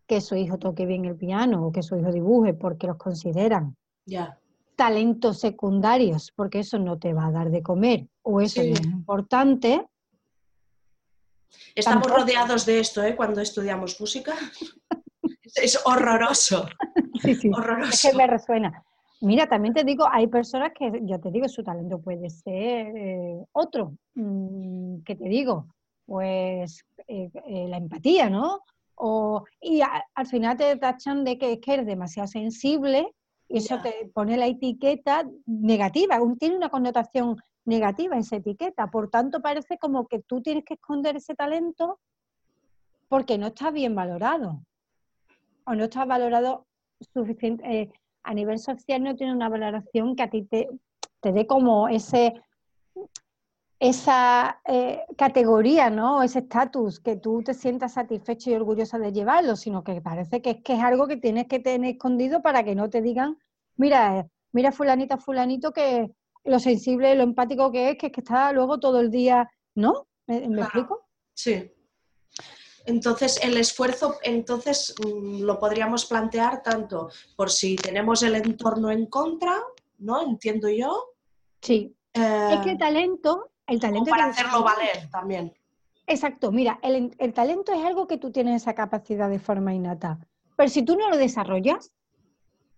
que 0.07 0.21
su 0.21 0.35
hijo 0.37 0.59
toque 0.59 0.87
bien 0.87 1.05
el 1.05 1.17
piano 1.17 1.67
o 1.67 1.73
que 1.73 1.83
su 1.83 1.97
hijo 1.97 2.13
dibuje 2.13 2.55
porque 2.55 2.87
los 2.87 2.97
consideran 2.97 3.77
talentos 4.77 5.41
secundarios, 5.41 6.33
porque 6.35 6.61
eso 6.61 6.79
no 6.79 6.99
te 6.99 7.13
va 7.13 7.27
a 7.27 7.31
dar 7.31 7.51
de 7.51 7.63
comer 7.63 8.07
o 8.23 8.41
eso 8.41 8.63
no 8.63 8.73
es 8.73 8.83
importante. 8.83 9.87
Estamos 11.75 12.09
rodeados 12.09 12.67
de 12.67 12.81
esto 12.81 13.03
¿eh? 13.03 13.15
cuando 13.15 13.41
estudiamos 13.41 14.01
música. 14.01 14.35
es 15.55 15.81
horroroso. 15.85 16.67
Sí, 17.23 17.35
sí. 17.35 17.51
Horroroso. 17.53 17.91
Es 17.91 18.03
que 18.03 18.17
me 18.17 18.27
resuena. 18.27 18.85
Mira, 19.21 19.47
también 19.47 19.73
te 19.73 19.85
digo, 19.85 20.07
hay 20.11 20.27
personas 20.27 20.73
que, 20.77 21.01
yo 21.03 21.19
te 21.19 21.31
digo, 21.31 21.49
su 21.49 21.63
talento 21.63 21.99
puede 21.99 22.29
ser 22.29 22.95
eh, 22.97 23.45
otro. 23.53 23.95
Mm, 24.15 24.99
¿Qué 25.05 25.17
te 25.17 25.25
digo? 25.25 25.75
Pues 26.05 26.85
eh, 27.09 27.31
eh, 27.47 27.67
la 27.69 27.79
empatía, 27.79 28.29
¿no? 28.29 28.61
O, 28.97 29.45
y 29.61 29.81
al 29.81 30.27
final 30.27 30.57
te 30.57 30.77
tachan 30.77 31.25
de 31.25 31.37
que, 31.39 31.61
que 31.61 31.75
eres 31.75 31.87
demasiado 31.87 32.29
sensible 32.29 33.13
y 33.49 33.59
eso 33.59 33.81
te 33.83 34.11
pone 34.15 34.37
la 34.37 34.47
etiqueta 34.47 35.29
negativa, 35.47 36.19
tiene 36.39 36.57
una 36.57 36.71
connotación 36.71 37.37
negativa 37.65 38.17
esa 38.17 38.37
etiqueta. 38.37 38.91
Por 38.91 39.11
tanto, 39.11 39.41
parece 39.41 39.79
como 39.79 40.07
que 40.07 40.21
tú 40.21 40.41
tienes 40.43 40.65
que 40.65 40.75
esconder 40.75 41.17
ese 41.17 41.35
talento 41.35 42.01
porque 43.09 43.39
no 43.39 43.49
está 43.49 43.71
bien 43.71 43.95
valorado 43.95 44.65
o 45.67 45.75
no 45.75 45.85
está 45.85 46.05
valorado 46.05 46.67
suficiente, 47.13 47.65
eh, 47.65 47.93
a 48.23 48.35
nivel 48.35 48.59
social 48.59 49.03
no 49.03 49.15
tiene 49.15 49.35
una 49.35 49.49
valoración 49.49 50.17
que 50.17 50.23
a 50.23 50.31
ti 50.31 50.43
te, 50.43 50.69
te 51.21 51.33
dé 51.33 51.47
como 51.47 51.89
ese 51.89 52.35
esa 53.85 54.63
eh, 54.65 55.03
categoría, 55.19 55.91
¿no? 55.91 56.23
Ese 56.23 56.39
estatus, 56.39 57.01
que 57.01 57.17
tú 57.17 57.43
te 57.45 57.53
sientas 57.53 57.93
satisfecho 57.93 58.49
y 58.49 58.55
orgullosa 58.55 58.99
de 58.99 59.13
llevarlo, 59.13 59.57
sino 59.57 59.85
que 59.85 60.01
parece 60.01 60.41
que 60.41 60.51
es 60.51 60.63
que 60.63 60.73
es 60.73 60.81
algo 60.81 61.07
que 61.07 61.19
tienes 61.19 61.49
que 61.49 61.59
tener 61.59 61.97
escondido 61.97 62.41
para 62.41 62.65
que 62.65 62.75
no 62.75 62.89
te 62.89 63.03
digan, 63.03 63.37
mira, 63.77 64.21
eh, 64.21 64.31
mira 64.53 64.73
fulanita, 64.73 65.19
fulanito, 65.19 65.73
que 65.73 66.11
lo 66.45 66.59
sensible, 66.61 67.15
lo 67.15 67.25
empático 67.25 67.71
que 67.71 67.91
es, 67.91 67.99
que, 67.99 68.07
es 68.07 68.13
que 68.13 68.23
está 68.23 68.53
luego 68.53 68.81
todo 68.81 69.01
el 69.01 69.11
día, 69.11 69.51
¿no? 69.75 70.07
¿Me, 70.27 70.39
explico? 70.39 71.07
Sí. 71.35 71.71
Entonces, 72.87 73.39
el 73.43 73.55
esfuerzo, 73.59 74.17
entonces, 74.23 74.95
mm, 75.05 75.43
lo 75.43 75.59
podríamos 75.59 76.07
plantear 76.07 76.63
tanto 76.63 77.11
por 77.37 77.51
si 77.51 77.77
tenemos 77.77 78.23
el 78.23 78.37
entorno 78.37 78.91
en 78.91 79.05
contra, 79.07 79.63
¿no? 79.99 80.23
Entiendo 80.23 80.71
yo. 80.71 81.17
Sí, 81.61 81.95
es 82.15 82.61
que 82.61 82.71
el 82.71 82.79
talento, 82.79 83.51
el 83.67 83.81
talento 83.81 84.11
para 84.11 84.27
hacerlo 84.27 84.63
valer 84.63 85.09
también. 85.11 85.53
Exacto, 86.07 86.53
mira, 86.53 86.79
el, 86.83 87.15
el, 87.19 87.33
talento 87.33 87.73
es 87.73 87.85
algo 87.85 88.07
que 88.07 88.19
tú 88.19 88.31
tienes 88.31 88.63
esa 88.63 88.75
capacidad 88.75 89.31
de 89.31 89.39
forma 89.39 89.75
innata. 89.75 90.19
Pero 90.57 90.69
si 90.69 90.83
tú 90.83 90.97
no 90.97 91.09
lo 91.09 91.17
desarrollas, 91.17 91.95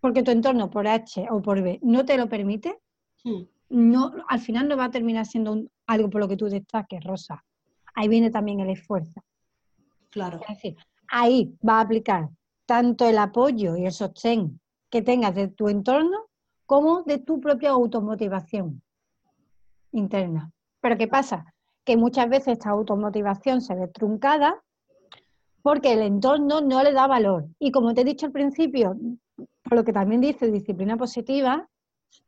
porque 0.00 0.22
tu 0.22 0.30
entorno 0.30 0.70
por 0.70 0.86
H 0.86 1.26
o 1.30 1.42
por 1.42 1.62
B 1.62 1.80
no 1.82 2.04
te 2.04 2.16
lo 2.16 2.28
permite, 2.28 2.78
hmm. 3.24 3.42
no, 3.70 4.12
al 4.28 4.40
final 4.40 4.68
no 4.68 4.76
va 4.76 4.84
a 4.84 4.90
terminar 4.90 5.26
siendo 5.26 5.64
algo 5.86 6.08
por 6.08 6.20
lo 6.20 6.28
que 6.28 6.36
tú 6.36 6.46
destaques, 6.46 7.02
Rosa. 7.02 7.44
Ahí 7.94 8.08
viene 8.08 8.30
también 8.30 8.60
el 8.60 8.70
esfuerzo. 8.70 9.24
Claro. 10.10 10.40
Es 10.42 10.48
decir, 10.48 10.76
ahí 11.08 11.56
va 11.66 11.78
a 11.78 11.80
aplicar 11.80 12.28
tanto 12.66 13.08
el 13.08 13.18
apoyo 13.18 13.76
y 13.76 13.86
el 13.86 13.92
sostén 13.92 14.60
que 14.90 15.02
tengas 15.02 15.34
de 15.34 15.48
tu 15.48 15.68
entorno 15.68 16.26
como 16.66 17.02
de 17.02 17.18
tu 17.18 17.40
propia 17.40 17.70
automotivación 17.70 18.82
interna. 19.92 20.52
Pero 20.86 20.98
¿qué 20.98 21.08
pasa? 21.08 21.52
Que 21.84 21.96
muchas 21.96 22.28
veces 22.28 22.46
esta 22.46 22.70
automotivación 22.70 23.60
se 23.60 23.74
ve 23.74 23.88
truncada 23.88 24.62
porque 25.60 25.94
el 25.94 26.02
entorno 26.02 26.60
no 26.60 26.80
le 26.84 26.92
da 26.92 27.08
valor. 27.08 27.48
Y 27.58 27.72
como 27.72 27.92
te 27.92 28.02
he 28.02 28.04
dicho 28.04 28.26
al 28.26 28.30
principio, 28.30 28.96
por 29.64 29.78
lo 29.78 29.82
que 29.82 29.92
también 29.92 30.20
dice 30.20 30.48
disciplina 30.48 30.96
positiva, 30.96 31.68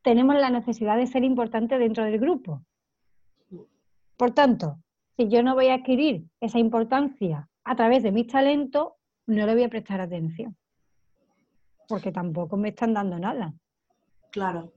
tenemos 0.03 0.35
la 0.35 0.51
necesidad 0.51 0.97
de 0.97 1.07
ser 1.07 1.23
importante 1.23 1.79
dentro 1.79 2.03
del 2.03 2.19
grupo. 2.19 2.65
Por 4.17 4.33
tanto, 4.33 4.79
si 5.17 5.29
yo 5.29 5.45
no 5.45 5.55
voy 5.55 5.69
a 5.69 5.75
adquirir 5.75 6.25
esa 6.41 6.59
importancia 6.59 7.49
a 7.63 7.77
través 7.77 8.03
de 8.03 8.11
mis 8.11 8.27
talentos, 8.27 8.95
no 9.29 9.47
le 9.47 9.55
voy 9.55 9.63
a 9.63 9.69
prestar 9.69 10.01
atención. 10.01 10.57
Porque 11.87 12.11
tampoco 12.11 12.57
me 12.57 12.71
están 12.71 12.93
dando 12.93 13.21
nada. 13.21 13.55
Claro. 14.33 14.73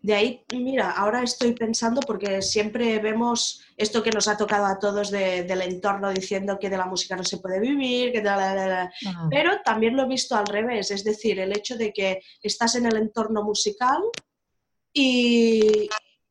De 0.00 0.14
ahí, 0.14 0.44
mira, 0.52 0.90
ahora 0.90 1.22
estoy 1.22 1.52
pensando 1.52 2.00
porque 2.00 2.42
siempre 2.42 2.98
vemos 2.98 3.62
esto 3.76 4.02
que 4.02 4.10
nos 4.10 4.26
ha 4.26 4.36
tocado 4.36 4.66
a 4.66 4.78
todos 4.78 5.10
del 5.10 5.62
entorno 5.62 6.12
diciendo 6.12 6.58
que 6.58 6.70
de 6.70 6.76
la 6.76 6.86
música 6.86 7.14
no 7.14 7.22
se 7.22 7.38
puede 7.38 7.60
vivir, 7.60 8.10
que 8.12 8.22
pero 9.30 9.62
también 9.64 9.96
lo 9.96 10.02
he 10.02 10.08
visto 10.08 10.34
al 10.34 10.46
revés, 10.46 10.90
es 10.90 11.04
decir, 11.04 11.38
el 11.38 11.56
hecho 11.56 11.76
de 11.76 11.92
que 11.92 12.20
estás 12.42 12.74
en 12.74 12.86
el 12.86 12.96
entorno 12.96 13.44
musical 13.44 14.02
y, 14.92 15.88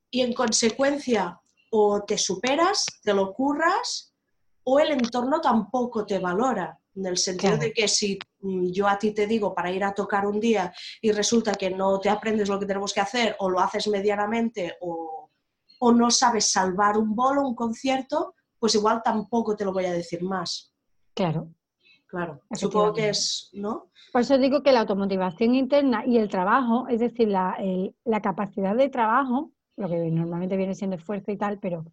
y 0.10 0.22
en 0.22 0.34
consecuencia 0.34 1.40
o 1.72 2.04
te 2.04 2.18
superas, 2.18 2.86
te 3.02 3.14
lo 3.14 3.34
curras 3.34 4.14
o 4.64 4.80
el 4.80 4.92
entorno 4.92 5.40
tampoco 5.40 6.06
te 6.06 6.20
valora. 6.20 6.78
En 6.96 7.06
el 7.06 7.18
sentido 7.18 7.58
de 7.58 7.72
que 7.72 7.88
si 7.88 8.20
mm, 8.42 8.68
yo 8.72 8.88
a 8.88 8.98
ti 8.98 9.12
te 9.12 9.28
digo 9.28 9.54
para 9.54 9.72
ir 9.72 9.84
a 9.84 9.94
tocar 9.94 10.26
un 10.26 10.40
día 10.40 10.74
y 11.02 11.12
resulta 11.12 11.54
que 11.54 11.70
no 11.70 12.00
te 12.00 12.10
aprendes 12.10 12.50
lo 12.50 12.60
que 12.60 12.66
tenemos 12.66 12.94
que 12.94 13.00
hacer 13.00 13.36
o 13.40 13.50
lo 13.50 13.60
haces 13.60 13.88
medianamente 13.88 14.78
o, 14.82 15.30
no 15.94 16.12
sabes 16.12 16.52
salvar 16.52 16.96
un 16.96 17.16
bolo, 17.16 17.48
un 17.48 17.56
concierto, 17.56 18.36
pues 18.60 18.76
igual 18.76 19.02
tampoco 19.04 19.56
te 19.56 19.66
lo 19.66 19.74
voy 19.74 19.86
a 19.86 19.94
decir 19.94 20.22
más. 20.22 20.72
Claro. 21.16 21.50
Claro, 22.06 22.42
supongo 22.52 22.94
que 22.94 23.10
es, 23.10 23.50
¿no? 23.54 23.90
Por 24.12 24.22
eso 24.22 24.38
digo 24.38 24.62
que 24.62 24.74
la 24.74 24.82
automotivación 24.82 25.56
interna 25.56 26.04
y 26.06 26.18
el 26.18 26.28
trabajo, 26.28 26.86
es 26.90 27.00
decir, 27.00 27.30
la, 27.30 27.58
la 28.04 28.22
capacidad 28.22 28.76
de 28.76 28.90
trabajo, 28.90 29.52
lo 29.78 29.88
que 29.88 29.96
normalmente 30.12 30.58
viene 30.58 30.76
siendo 30.76 30.98
esfuerzo 30.98 31.32
y 31.32 31.38
tal, 31.38 31.58
pero 31.60 31.86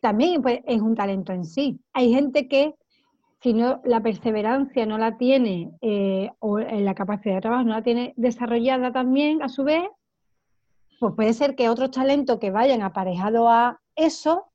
también 0.00 0.42
pues, 0.42 0.60
es 0.66 0.80
un 0.80 0.94
talento 0.94 1.32
en 1.32 1.44
sí. 1.44 1.80
Hay 1.92 2.12
gente 2.12 2.48
que 2.48 2.74
si 3.42 3.52
no 3.52 3.80
la 3.84 4.00
perseverancia 4.00 4.86
no 4.86 4.98
la 4.98 5.16
tiene 5.16 5.72
eh, 5.80 6.30
o 6.38 6.58
la 6.58 6.94
capacidad 6.94 7.36
de 7.36 7.40
trabajo 7.40 7.64
no 7.64 7.74
la 7.74 7.82
tiene 7.82 8.14
desarrollada 8.16 8.92
también 8.92 9.42
a 9.42 9.48
su 9.48 9.64
vez, 9.64 9.84
pues 10.98 11.14
puede 11.14 11.32
ser 11.34 11.54
que 11.54 11.68
otros 11.68 11.90
talentos 11.90 12.38
que 12.38 12.50
vayan 12.50 12.82
aparejados 12.82 13.46
a 13.48 13.80
eso 13.94 14.46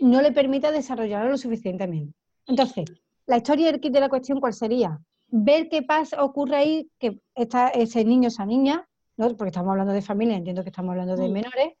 no 0.00 0.22
le 0.22 0.32
permita 0.32 0.70
desarrollarlo 0.70 1.30
lo 1.30 1.38
suficientemente. 1.38 2.14
Entonces, 2.46 2.84
la 3.26 3.38
historia 3.38 3.66
del 3.66 3.80
kit 3.80 3.92
de 3.92 4.00
la 4.00 4.08
cuestión, 4.08 4.40
¿cuál 4.40 4.54
sería? 4.54 5.00
Ver 5.28 5.68
qué 5.68 5.82
pasa, 5.82 6.22
ocurre 6.22 6.56
ahí, 6.56 6.90
que 6.98 7.20
está 7.34 7.68
ese 7.68 8.04
niño, 8.04 8.28
esa 8.28 8.46
niña, 8.46 8.88
¿no? 9.16 9.28
porque 9.36 9.48
estamos 9.48 9.70
hablando 9.70 9.92
de 9.92 10.02
familia, 10.02 10.36
entiendo 10.36 10.62
que 10.62 10.70
estamos 10.70 10.90
hablando 10.90 11.16
de 11.16 11.28
mm. 11.28 11.32
menores, 11.32 11.72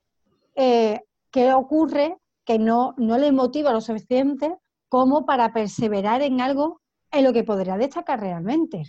eh, 0.56 1.00
qué 1.30 1.52
ocurre 1.52 2.16
que 2.44 2.58
no, 2.58 2.94
no 2.96 3.18
le 3.18 3.32
motiva 3.32 3.72
lo 3.72 3.80
suficiente 3.80 4.56
como 4.88 5.26
para 5.26 5.52
perseverar 5.52 6.22
en 6.22 6.40
algo 6.40 6.80
en 7.10 7.24
lo 7.24 7.32
que 7.32 7.44
podría 7.44 7.76
destacar 7.76 8.20
realmente. 8.20 8.84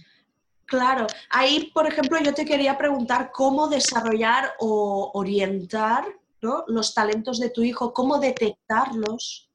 Claro, 0.65 1.07
ahí, 1.29 1.71
por 1.73 1.87
ejemplo, 1.87 2.19
yo 2.19 2.33
te 2.33 2.43
quería 2.43 2.77
preguntar 2.77 3.31
cómo 3.31 3.69
desarrollar 3.69 4.51
o 4.59 5.11
orientar 5.13 6.05
los 6.67 6.93
talentos 6.93 7.39
de 7.39 7.49
tu 7.49 7.63
hijo, 7.63 7.93
cómo 7.93 8.19
detectarlos, 8.19 9.49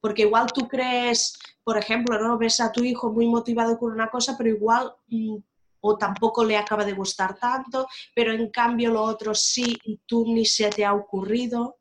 porque 0.00 0.22
igual 0.22 0.52
tú 0.52 0.66
crees, 0.68 1.38
por 1.64 1.78
ejemplo, 1.78 2.20
no 2.20 2.36
ves 2.36 2.60
a 2.60 2.72
tu 2.72 2.82
hijo 2.82 3.12
muy 3.12 3.26
motivado 3.26 3.78
con 3.78 3.92
una 3.92 4.10
cosa, 4.10 4.36
pero 4.36 4.50
igual 4.50 4.92
mm, 5.08 5.36
o 5.80 5.96
tampoco 5.96 6.44
le 6.44 6.56
acaba 6.56 6.84
de 6.84 6.92
gustar 6.92 7.38
tanto, 7.38 7.86
pero 8.14 8.32
en 8.32 8.50
cambio 8.50 8.90
lo 8.90 9.02
otro 9.02 9.34
sí 9.34 9.78
y 9.84 10.00
tú 10.06 10.24
ni 10.26 10.44
se 10.44 10.68
te 10.70 10.84
ha 10.84 10.94
ocurrido, 10.94 11.78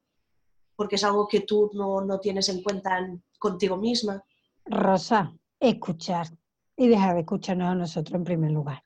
porque 0.76 0.96
es 0.96 1.04
algo 1.04 1.28
que 1.28 1.42
tú 1.42 1.72
no, 1.74 2.02
no 2.02 2.20
tienes 2.20 2.50
en 2.50 2.62
cuenta 2.62 3.00
en, 3.00 3.24
contigo 3.46 3.78
misma. 3.78 4.24
Rosa, 4.66 5.32
escuchar 5.60 6.28
y 6.76 6.88
dejar 6.88 7.14
de 7.14 7.22
escucharnos 7.22 7.68
a 7.68 7.76
nosotros 7.76 8.16
en 8.16 8.24
primer 8.24 8.52
lugar. 8.52 8.84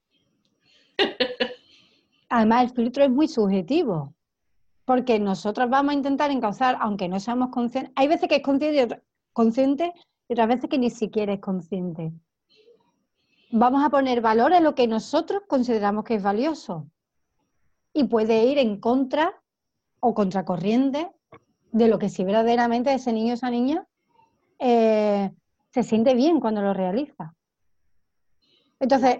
Además, 2.29 2.63
el 2.63 2.69
filtro 2.71 3.05
es 3.05 3.09
muy 3.09 3.29
subjetivo, 3.29 4.13
porque 4.83 5.17
nosotros 5.17 5.69
vamos 5.69 5.91
a 5.91 5.97
intentar 5.97 6.29
encauzar, 6.29 6.77
aunque 6.81 7.07
no 7.07 7.21
seamos 7.21 7.49
conscientes. 7.51 7.93
Hay 7.95 8.09
veces 8.09 8.27
que 8.27 8.35
es 8.35 8.43
consciente, 8.43 9.01
consciente 9.31 9.93
y 10.27 10.33
otras 10.33 10.49
veces 10.49 10.69
que 10.69 10.77
ni 10.77 10.89
siquiera 10.89 11.33
es 11.33 11.39
consciente. 11.39 12.11
Vamos 13.51 13.81
a 13.83 13.89
poner 13.89 14.19
valor 14.19 14.51
en 14.51 14.65
lo 14.65 14.75
que 14.75 14.87
nosotros 14.87 15.43
consideramos 15.47 16.03
que 16.03 16.15
es 16.15 16.21
valioso. 16.21 16.85
Y 17.93 18.03
puede 18.03 18.43
ir 18.43 18.57
en 18.57 18.79
contra 18.79 19.41
o 20.01 20.13
contracorriente 20.13 21.09
de 21.71 21.87
lo 21.87 21.97
que 21.97 22.09
si 22.09 22.25
verdaderamente 22.25 22.93
ese 22.93 23.13
niño 23.13 23.31
o 23.31 23.35
esa 23.35 23.49
niña 23.49 23.87
eh, 24.59 25.31
se 25.71 25.83
siente 25.83 26.13
bien 26.13 26.39
cuando 26.39 26.61
lo 26.61 26.73
realiza. 26.73 27.33
Entonces, 28.79 29.19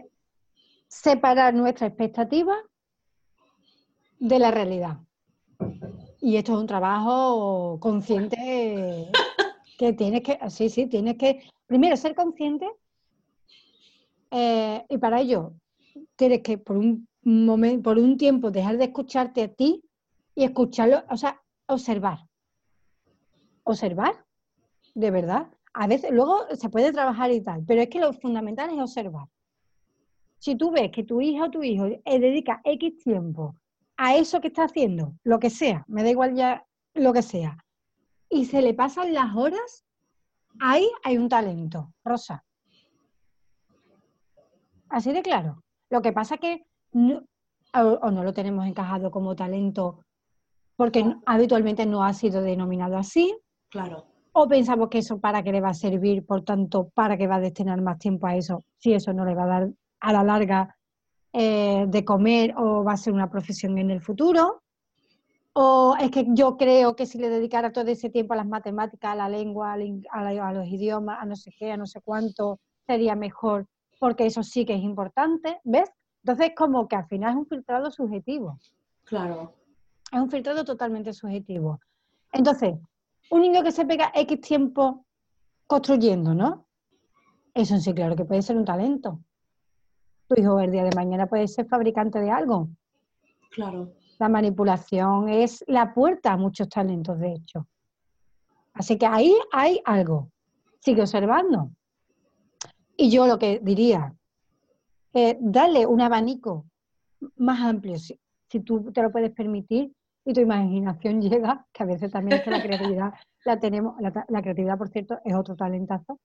separar 0.88 1.54
nuestra 1.54 1.88
expectativa 1.88 2.56
de 4.20 4.40
la 4.40 4.52
realidad. 4.52 4.98
Y 6.22 6.36
esto 6.36 6.54
es 6.54 6.60
un 6.60 6.68
trabajo 6.68 7.80
consciente 7.80 9.10
que 9.78 9.94
tienes 9.94 10.24
que, 10.24 10.38
sí, 10.50 10.70
sí, 10.70 10.88
tienes 10.88 11.18
que, 11.18 11.44
primero, 11.66 11.96
ser 11.96 12.16
consciente 12.16 12.70
eh, 14.32 14.86
y 14.90 14.98
para 14.98 15.22
ello 15.22 15.54
tienes 16.16 16.42
que 16.42 16.58
por 16.58 16.78
un 16.78 17.08
momento, 17.24 17.84
por 17.84 17.98
un 17.98 18.18
tiempo 18.18 18.52
dejar 18.52 18.78
de 18.78 18.86
escucharte 18.86 19.44
a 19.44 19.54
ti 19.54 19.84
y 20.36 20.44
escucharlo, 20.44 21.04
o 21.10 21.18
sea, 21.18 21.42
observar. 21.68 22.20
Observar 23.64 24.26
de 24.96 25.12
verdad. 25.12 25.48
A 25.74 25.88
veces, 25.88 26.12
luego 26.12 26.46
se 26.56 26.70
puede 26.70 26.92
trabajar 26.92 27.32
y 27.32 27.42
tal, 27.42 27.64
pero 27.66 27.82
es 27.82 27.90
que 27.90 28.00
lo 28.00 28.14
fundamental 28.14 28.70
es 28.72 28.80
observar. 28.80 29.28
Si 30.40 30.56
tú 30.56 30.72
ves 30.72 30.92
que 30.92 31.04
tu 31.04 31.22
hija 31.22 31.46
o 31.46 31.52
tu 31.52 31.64
hijo 31.64 31.86
eh, 31.86 32.20
dedica 32.20 32.62
X 32.64 32.98
tiempo 33.04 33.56
a 33.98 34.16
eso 34.16 34.40
que 34.40 34.48
está 34.48 34.64
haciendo, 34.64 35.14
lo 35.24 35.40
que 35.40 35.50
sea, 35.50 35.84
me 35.88 36.04
da 36.04 36.10
igual 36.10 36.34
ya 36.34 36.66
lo 36.94 37.14
que 37.14 37.22
sea, 37.22 37.58
y 38.30 38.46
se 38.46 38.62
le 38.62 38.74
pasan 38.74 39.14
las 39.14 39.36
horas, 39.36 39.86
ahí 40.60 40.90
hay 41.04 41.18
un 41.18 41.30
talento, 41.30 41.94
Rosa. 42.04 42.44
Así 44.90 45.12
de 45.12 45.22
claro. 45.22 45.64
Lo 45.90 46.02
que 46.02 46.14
pasa 46.14 46.38
que 46.38 46.66
no, 46.94 47.24
o 47.74 48.12
no 48.12 48.24
lo 48.24 48.34
tenemos 48.34 48.66
encajado 48.66 49.12
como 49.12 49.36
talento 49.36 50.04
porque 50.76 51.04
habitualmente 51.26 51.86
no 51.86 52.04
ha 52.04 52.14
sido 52.14 52.42
denominado 52.42 52.98
así. 52.98 53.38
Claro 53.70 54.19
o 54.42 54.48
pensamos 54.48 54.90
que 54.90 55.00
eso 55.00 55.20
para 55.20 55.44
qué 55.44 55.52
le 55.52 55.62
va 55.62 55.70
a 55.70 55.74
servir, 55.74 56.26
por 56.26 56.44
tanto, 56.44 56.90
para 56.90 57.18
qué 57.18 57.28
va 57.28 57.36
a 57.36 57.40
destinar 57.42 57.82
más 57.82 58.00
tiempo 58.00 58.26
a 58.28 58.36
eso, 58.36 58.64
si 58.78 58.94
eso 58.94 59.12
no 59.14 59.26
le 59.26 59.36
va 59.36 59.44
a 59.44 59.48
dar 59.48 59.70
a 60.00 60.14
la 60.14 60.24
larga 60.24 60.78
eh, 61.34 61.86
de 61.88 62.06
comer 62.06 62.54
o 62.58 62.84
va 62.84 62.94
a 62.94 62.98
ser 62.98 63.14
una 63.14 63.30
profesión 63.30 63.78
en 63.78 63.92
el 63.92 64.02
futuro. 64.02 64.64
O 65.54 65.96
es 66.00 66.10
que 66.10 66.26
yo 66.30 66.56
creo 66.56 66.96
que 66.96 67.06
si 67.06 67.18
le 67.18 67.30
dedicara 67.30 67.74
todo 67.74 67.88
ese 67.88 68.10
tiempo 68.10 68.34
a 68.34 68.38
las 68.38 68.48
matemáticas, 68.48 69.12
a 69.12 69.16
la 69.16 69.28
lengua, 69.28 69.74
a, 69.74 70.54
los 70.54 70.68
idiomas, 70.68 71.18
a 71.22 71.26
no 71.26 71.36
sé 71.36 71.52
qué, 71.58 71.74
a 71.74 71.78
no 71.78 71.86
sé 71.86 72.00
cuánto, 72.02 72.60
sería 72.88 73.16
mejor, 73.16 73.68
porque 74.00 74.26
eso 74.26 74.42
sí 74.42 74.66
que 74.66 74.76
es 74.76 74.82
importante, 74.82 75.60
¿ves? 75.66 75.92
Entonces, 76.24 76.52
como 76.56 76.88
que 76.88 76.96
al 76.96 77.08
final 77.08 77.32
es 77.32 77.38
un 77.38 77.46
filtrado 77.46 77.92
subjetivo. 77.92 78.58
Claro. 79.04 79.54
Es 80.12 80.20
un 80.20 80.30
filtrado 80.30 80.64
totalmente 80.64 81.14
subjetivo. 81.14 81.80
Entonces, 82.32 82.76
un 83.30 83.42
niño 83.42 83.64
que 83.64 83.72
se 83.72 83.86
pega 83.86 84.12
X 84.14 84.42
tiempo 84.42 85.06
construyendo, 85.68 86.34
¿no? 86.34 86.66
Eso 87.54 87.78
sí, 87.78 87.94
claro 87.94 88.16
que 88.16 88.26
puede 88.26 88.42
ser 88.42 88.58
un 88.58 88.66
talento. 88.66 89.20
Tu 90.28 90.42
hijo 90.42 90.60
el 90.60 90.72
día 90.72 90.84
de 90.84 90.96
mañana 90.96 91.28
puede 91.28 91.48
ser 91.48 91.68
fabricante 91.68 92.20
de 92.20 92.32
algo. 92.32 92.70
Claro. 93.52 93.94
La 94.20 94.30
manipulación 94.30 95.30
es 95.30 95.64
la 95.68 95.94
puerta 95.94 96.34
a 96.34 96.38
muchos 96.38 96.70
talentos, 96.70 97.20
de 97.20 97.34
hecho. 97.34 97.68
Así 98.74 98.98
que 98.98 99.06
ahí 99.06 99.36
hay 99.52 99.82
algo. 99.86 100.32
Sigue 100.80 101.02
observando. 101.02 101.72
Y 102.96 103.10
yo 103.10 103.28
lo 103.28 103.40
que 103.40 103.60
diría, 103.60 104.14
eh, 105.14 105.38
dale 105.40 105.86
un 105.86 106.02
abanico 106.02 106.66
más 107.38 107.60
amplio, 107.62 107.98
si, 107.98 108.18
tú 108.64 108.92
te 108.92 109.02
lo 109.02 109.12
puedes 109.12 109.32
permitir 109.32 109.94
y 110.30 110.34
tu 110.34 110.42
imaginación 110.42 111.22
llega, 111.22 111.66
que 111.74 111.84
a 111.84 111.86
veces 111.88 112.12
también 112.12 112.38
es 112.38 112.44
que 112.44 112.52
la 112.52 112.62
creatividad 112.62 113.14
la 113.46 113.60
tenemos, 113.60 113.96
la, 114.00 114.42
creatividad, 114.42 114.78
por 114.78 114.90
cierto, 114.90 115.20
es 115.26 115.34
otro 115.34 115.56
talentazo. 115.56 116.20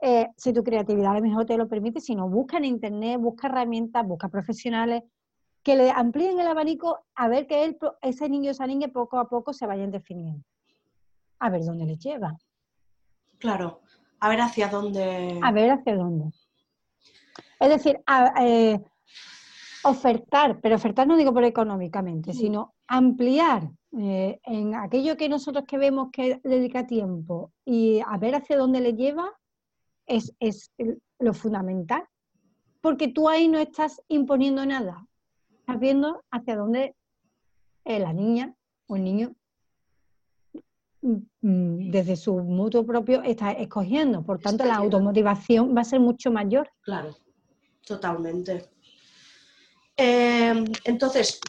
Eh, 0.00 0.28
si 0.36 0.52
tu 0.52 0.64
creatividad 0.64 1.12
a 1.12 1.14
lo 1.14 1.22
mejor 1.22 1.44
te 1.44 1.56
lo 1.56 1.68
permite, 1.68 2.00
si 2.00 2.14
no, 2.14 2.28
busca 2.28 2.56
en 2.56 2.64
internet, 2.64 3.20
busca 3.20 3.48
herramientas, 3.48 4.06
busca 4.06 4.28
profesionales 4.28 5.02
que 5.62 5.76
le 5.76 5.90
amplíen 5.90 6.38
el 6.38 6.46
abanico 6.46 7.06
a 7.14 7.28
ver 7.28 7.46
que 7.46 7.64
él, 7.64 7.78
ese 8.02 8.28
niño 8.28 8.48
o 8.48 8.52
esa 8.52 8.66
niña 8.66 8.88
poco 8.88 9.18
a 9.18 9.28
poco 9.28 9.52
se 9.52 9.66
vayan 9.66 9.90
definiendo. 9.90 10.44
A 11.38 11.48
ver 11.48 11.62
dónde 11.64 11.86
le 11.86 11.96
lleva. 11.96 12.36
Claro, 13.38 13.80
a 14.20 14.28
ver 14.28 14.40
hacia 14.42 14.68
dónde. 14.68 15.40
A 15.42 15.52
ver 15.52 15.70
hacia 15.70 15.96
dónde. 15.96 16.32
Es 17.60 17.68
decir, 17.68 17.98
eh, 18.40 18.78
ofertar, 19.84 20.60
pero 20.60 20.76
ofertar 20.76 21.06
no 21.06 21.16
digo 21.16 21.32
por 21.32 21.44
económicamente, 21.44 22.34
sino 22.34 22.73
ampliar 22.86 23.70
eh, 23.98 24.40
en 24.44 24.74
aquello 24.74 25.16
que 25.16 25.28
nosotros 25.28 25.64
que 25.66 25.78
vemos 25.78 26.08
que 26.12 26.40
dedica 26.42 26.86
tiempo 26.86 27.52
y 27.64 28.00
a 28.06 28.16
ver 28.18 28.34
hacia 28.34 28.56
dónde 28.56 28.80
le 28.80 28.94
lleva 28.94 29.32
es, 30.06 30.34
lo 31.18 31.32
fundamental. 31.32 32.04
Porque 32.80 33.08
tú 33.08 33.28
ahí 33.28 33.48
no 33.48 33.58
estás 33.58 34.02
imponiendo 34.08 34.66
nada, 34.66 35.06
estás 35.60 35.80
viendo 35.80 36.22
hacia 36.30 36.56
dónde 36.56 36.94
eh, 37.84 37.98
la 37.98 38.12
niña 38.12 38.54
o 38.88 38.96
el 38.96 39.04
niño 39.04 39.34
mm, 41.00 41.16
mm, 41.40 41.90
desde 41.90 42.16
su 42.16 42.36
mutuo 42.36 42.84
propio 42.84 43.22
está 43.22 43.52
escogiendo. 43.52 44.22
Por 44.22 44.38
tanto, 44.38 44.64
la 44.64 44.76
automotivación 44.76 45.74
va 45.74 45.80
a 45.80 45.84
ser 45.84 46.00
mucho 46.00 46.30
mayor. 46.30 46.68
Claro. 46.82 47.16
Totalmente. 47.86 48.70
Em, 49.96 50.64
entonces, 50.84 51.40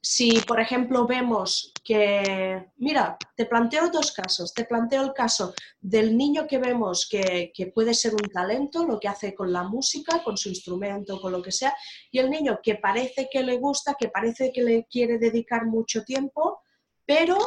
si 0.00 0.40
por 0.46 0.60
ejemplo 0.60 1.06
vemos 1.06 1.72
que, 1.84 2.70
mira, 2.76 3.16
te 3.36 3.46
planteo 3.46 3.90
dos 3.90 4.12
casos. 4.12 4.54
Te 4.54 4.64
planteo 4.64 5.02
el 5.02 5.12
caso 5.12 5.54
del 5.80 6.16
niño 6.16 6.46
que 6.46 6.58
vemos 6.58 7.08
que, 7.08 7.52
puede 7.74 7.94
ser 7.94 8.14
un 8.14 8.28
talento, 8.30 8.86
lo 8.86 9.00
que 9.00 9.08
hace 9.08 9.34
con 9.34 9.52
la 9.52 9.64
música, 9.64 10.22
con 10.22 10.36
su 10.36 10.48
instrumento, 10.48 11.20
con 11.20 11.32
lo 11.32 11.42
que 11.42 11.52
sea, 11.52 11.74
y 12.10 12.18
el 12.18 12.30
niño 12.30 12.60
que 12.62 12.76
parece 12.76 13.28
que 13.30 13.42
le 13.42 13.56
gusta, 13.56 13.96
que 13.98 14.08
parece 14.08 14.52
que 14.52 14.62
le 14.62 14.86
quiere 14.86 15.18
dedicar 15.18 15.66
mucho 15.66 16.04
tiempo, 16.04 16.62
pero 17.04 17.38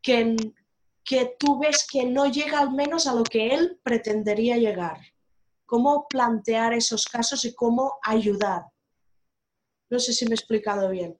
que, 0.00 0.36
que 1.04 1.36
tú 1.38 1.58
ves 1.58 1.86
que 1.90 2.04
no 2.04 2.26
llega 2.26 2.58
al 2.58 2.72
menos 2.72 3.06
a 3.06 3.14
lo 3.14 3.22
que 3.22 3.54
él 3.54 3.80
pretendería 3.82 4.56
llegar 4.56 4.98
cómo 5.72 6.06
plantear 6.06 6.74
esos 6.74 7.06
casos 7.06 7.46
y 7.46 7.54
cómo 7.54 7.94
ayudar. 8.02 8.66
No 9.88 9.98
sé 9.98 10.12
si 10.12 10.26
me 10.26 10.32
he 10.32 10.34
explicado 10.34 10.90
bien. 10.90 11.18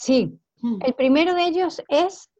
Sí, 0.00 0.40
hmm. 0.62 0.78
el 0.82 0.94
primero 0.94 1.34
de 1.34 1.44
ellos 1.44 1.82
es, 1.88 2.30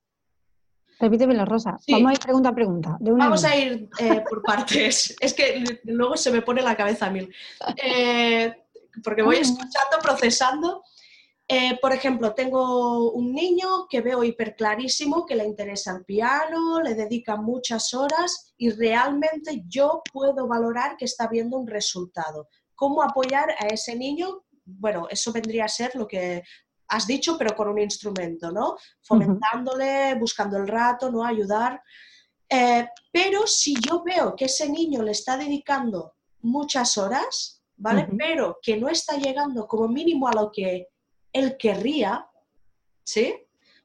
repíteme 0.99 1.35
la 1.35 1.45
Rosa, 1.45 1.77
vamos 1.89 2.11
a 2.11 2.15
ir 2.15 2.21
pregunta 2.21 2.49
a 2.49 2.55
pregunta. 2.55 2.97
vamos 2.99 3.45
a 3.45 3.55
ir 3.55 3.91
eh, 3.99 4.25
por 4.27 4.43
partes, 4.47 5.15
es 5.21 5.35
que 5.35 5.63
luego 5.85 6.17
se 6.17 6.31
me 6.31 6.41
pone 6.41 6.63
la 6.63 6.75
cabeza 6.75 7.07
a 7.07 7.11
mil, 7.11 7.31
eh, 7.85 8.55
porque 9.05 9.21
voy 9.21 9.37
escuchando, 9.37 9.99
procesando. 10.03 10.83
Eh, 11.47 11.79
por 11.83 11.93
ejemplo, 11.93 12.33
tengo 12.33 13.11
un 13.11 13.35
niño 13.35 13.89
que 13.91 14.01
veo 14.01 14.25
hiperclarísimo, 14.25 15.27
que 15.27 15.35
le 15.35 15.45
interesa 15.45 15.97
el 15.97 16.05
piano, 16.05 16.81
le 16.81 16.95
dedica 16.95 17.37
muchas 17.37 17.93
horas 17.93 18.55
y 18.57 18.71
realmente 18.71 19.65
yo 19.67 20.01
puedo 20.13 20.47
valorar 20.47 20.97
que 20.97 21.05
está 21.05 21.27
viendo 21.27 21.59
un 21.59 21.67
resultado. 21.67 22.49
¿Cómo 22.75 23.03
apoyar 23.03 23.51
a 23.59 23.67
ese 23.67 23.97
niño? 23.97 24.45
Bueno, 24.65 25.09
eso 25.11 25.33
vendría 25.33 25.65
a 25.65 25.69
ser 25.69 25.95
lo 25.97 26.07
que 26.07 26.45
has 26.91 27.07
dicho, 27.07 27.39
pero 27.39 27.55
con 27.55 27.69
un 27.69 27.79
instrumento, 27.79 28.51
¿no? 28.51 28.77
Fomentándole, 29.01 30.17
buscando 30.17 30.57
el 30.57 30.67
rato, 30.67 31.11
¿no? 31.11 31.25
Ayudar. 31.25 31.81
Eh, 32.49 32.89
pero 33.13 33.47
si 33.47 33.75
yo 33.81 34.03
veo 34.03 34.35
que 34.35 34.47
ese 34.47 34.69
niño 34.69 35.03
le 35.03 35.13
está 35.13 35.37
dedicando 35.37 36.15
muchas 36.43 36.99
horas, 36.99 37.63
¿vale? 37.77 38.09
Pero 38.19 38.59
que 38.61 38.77
no 38.77 38.89
está 38.89 39.17
llegando 39.17 39.69
como 39.69 39.87
mínimo 39.87 40.27
a 40.27 40.33
lo 40.33 40.51
que 40.51 40.89
él 41.33 41.57
querría, 41.57 42.27
¿sí? 43.05 43.35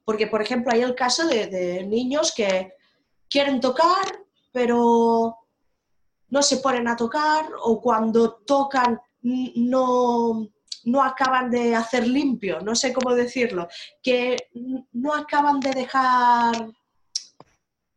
Porque, 0.04 0.26
por 0.26 0.42
ejemplo, 0.42 0.72
hay 0.72 0.82
el 0.82 0.96
caso 0.96 1.26
de, 1.28 1.84
niños 1.86 2.32
que 2.34 2.72
quieren 3.30 3.60
tocar, 3.60 4.04
pero 4.52 5.38
no 6.28 6.42
se 6.42 6.56
ponen 6.56 6.88
a 6.88 6.96
tocar 6.96 7.48
o 7.62 7.80
cuando 7.80 8.34
tocan 8.34 9.00
no, 9.22 10.48
no 10.86 11.02
acaban 11.02 11.50
de 11.50 11.74
hacer 11.74 12.06
limpio, 12.06 12.60
no 12.60 12.74
sé 12.74 12.92
cómo 12.92 13.14
decirlo, 13.14 13.68
que 14.02 14.36
no 14.92 15.14
acaban 15.14 15.58
de 15.58 15.70
dejar, 15.70 16.54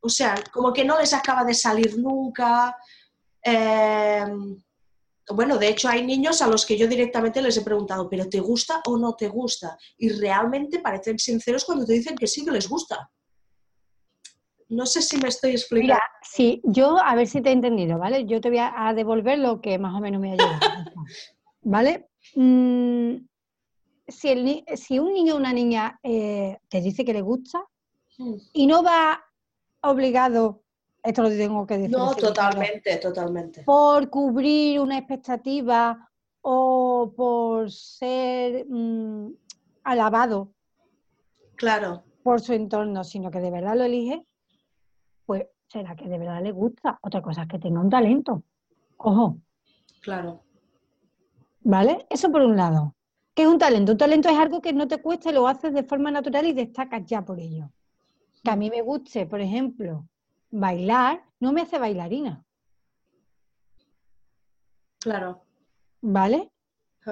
o 0.02 0.10
sea, 0.10 0.36
como 0.52 0.74
que 0.74 0.84
no 0.84 1.00
les 1.00 1.14
acaba 1.14 1.44
de 1.44 1.54
salir 1.54 1.98
nunca. 2.00 2.76
Eh, 3.44 4.26
bueno, 5.32 5.60
de 5.60 5.68
hecho 5.68 5.88
hay 5.88 6.04
niños 6.04 6.42
a 6.42 6.48
los 6.48 6.66
que 6.66 6.78
yo 6.78 6.88
directamente 6.88 7.44
les 7.44 7.58
he 7.58 7.62
preguntado, 7.62 8.10
¿pero 8.10 8.28
te 8.28 8.40
gusta 8.40 8.82
o 8.88 8.98
no 8.98 9.14
te 9.14 9.28
gusta? 9.28 9.78
Y 10.00 10.10
realmente 10.10 10.80
parecen 10.80 11.20
sinceros 11.20 11.66
cuando 11.66 11.86
te 11.86 11.94
dicen 11.94 12.18
que 12.18 12.26
sí 12.26 12.44
que 12.44 12.52
les 12.52 12.68
gusta. 12.68 13.12
No 14.70 14.88
sé 14.88 15.04
si 15.04 15.18
me 15.18 15.30
estoy 15.30 15.52
explicando. 15.52 15.94
Mira, 15.94 16.04
sí, 16.24 16.60
yo 16.64 16.98
a 16.98 17.14
ver 17.14 17.28
si 17.28 17.42
te 17.42 17.50
he 17.50 17.54
entendido, 17.54 18.00
¿vale? 18.00 18.26
Yo 18.26 18.42
te 18.42 18.50
voy 18.50 18.60
a 18.60 18.94
devolver 18.96 19.38
lo 19.38 19.62
que 19.62 19.78
más 19.78 19.94
o 19.94 20.00
menos 20.00 20.20
me 20.20 20.32
ha 20.32 20.36
llegado, 20.36 20.60
¿vale? 21.62 22.09
Mm, 22.36 23.16
si, 24.08 24.64
si, 24.76 25.00
un 25.00 25.14
niño 25.14 25.36
o 25.36 25.38
una 25.38 25.54
niña 25.54 26.00
eh, 26.04 26.58
te 26.68 26.82
dice 26.82 27.06
que 27.06 27.14
le 27.14 27.22
gusta 27.22 27.64
y 28.54 28.68
no 28.68 28.84
va 28.84 29.24
obligado 29.82 30.64
esto 31.04 31.24
lo 31.24 31.30
tengo 31.30 31.66
que 31.66 31.78
decir. 31.78 31.98
No, 31.98 32.14
totalmente, 32.14 32.98
totalmente. 32.98 33.64
Por 33.64 34.10
cubrir 34.10 34.80
una 34.80 34.98
expectativa 34.98 36.10
o 36.42 37.14
por 37.16 37.72
ser 37.72 38.66
mm, 38.68 39.32
alabado. 39.84 40.54
Claro. 41.56 42.04
Por 42.24 42.42
su 42.42 42.54
entorno, 42.54 43.04
sino 43.04 43.32
que 43.32 43.40
de 43.40 43.52
verdad 43.52 43.76
lo 43.76 43.86
elige, 43.86 44.26
pues 45.26 45.48
será 45.68 45.96
que 45.96 46.08
de 46.08 46.18
verdad 46.18 46.42
le 46.42 46.52
gusta. 46.52 47.00
Otra 47.02 47.22
cosa 47.22 47.44
es 47.44 47.48
que 47.48 47.60
tenga 47.60 47.80
un 47.80 47.90
talento. 47.90 48.44
Ojo. 48.98 49.38
Claro. 50.02 50.44
¿Vale? 51.70 52.08
Eso 52.10 52.32
por 52.32 52.42
un 52.42 52.58
lado. 52.58 52.96
¿Qué 53.36 53.44
es 53.44 53.48
un 53.48 53.60
talento? 53.60 53.92
Un 53.92 53.98
talento 54.00 54.28
es 54.28 54.40
algo 54.40 54.60
que 54.60 54.74
no 54.74 54.88
te 54.88 55.00
cuesta 55.04 55.32
lo 55.32 55.48
haces 55.48 55.72
de 55.72 55.84
forma 55.84 56.10
natural 56.10 56.48
y 56.48 56.54
destacas 56.54 57.06
ya 57.06 57.24
por 57.24 57.40
ello. 57.40 57.70
Que 58.44 58.50
a 58.50 58.56
mí 58.56 58.72
me 58.72 58.82
guste, 58.82 59.28
por 59.28 59.40
ejemplo, 59.40 60.08
bailar 60.50 61.24
no 61.40 61.52
me 61.52 61.62
hace 61.62 61.78
bailarina. 61.78 62.44
Claro. 65.00 65.44
¿Vale? 66.02 66.50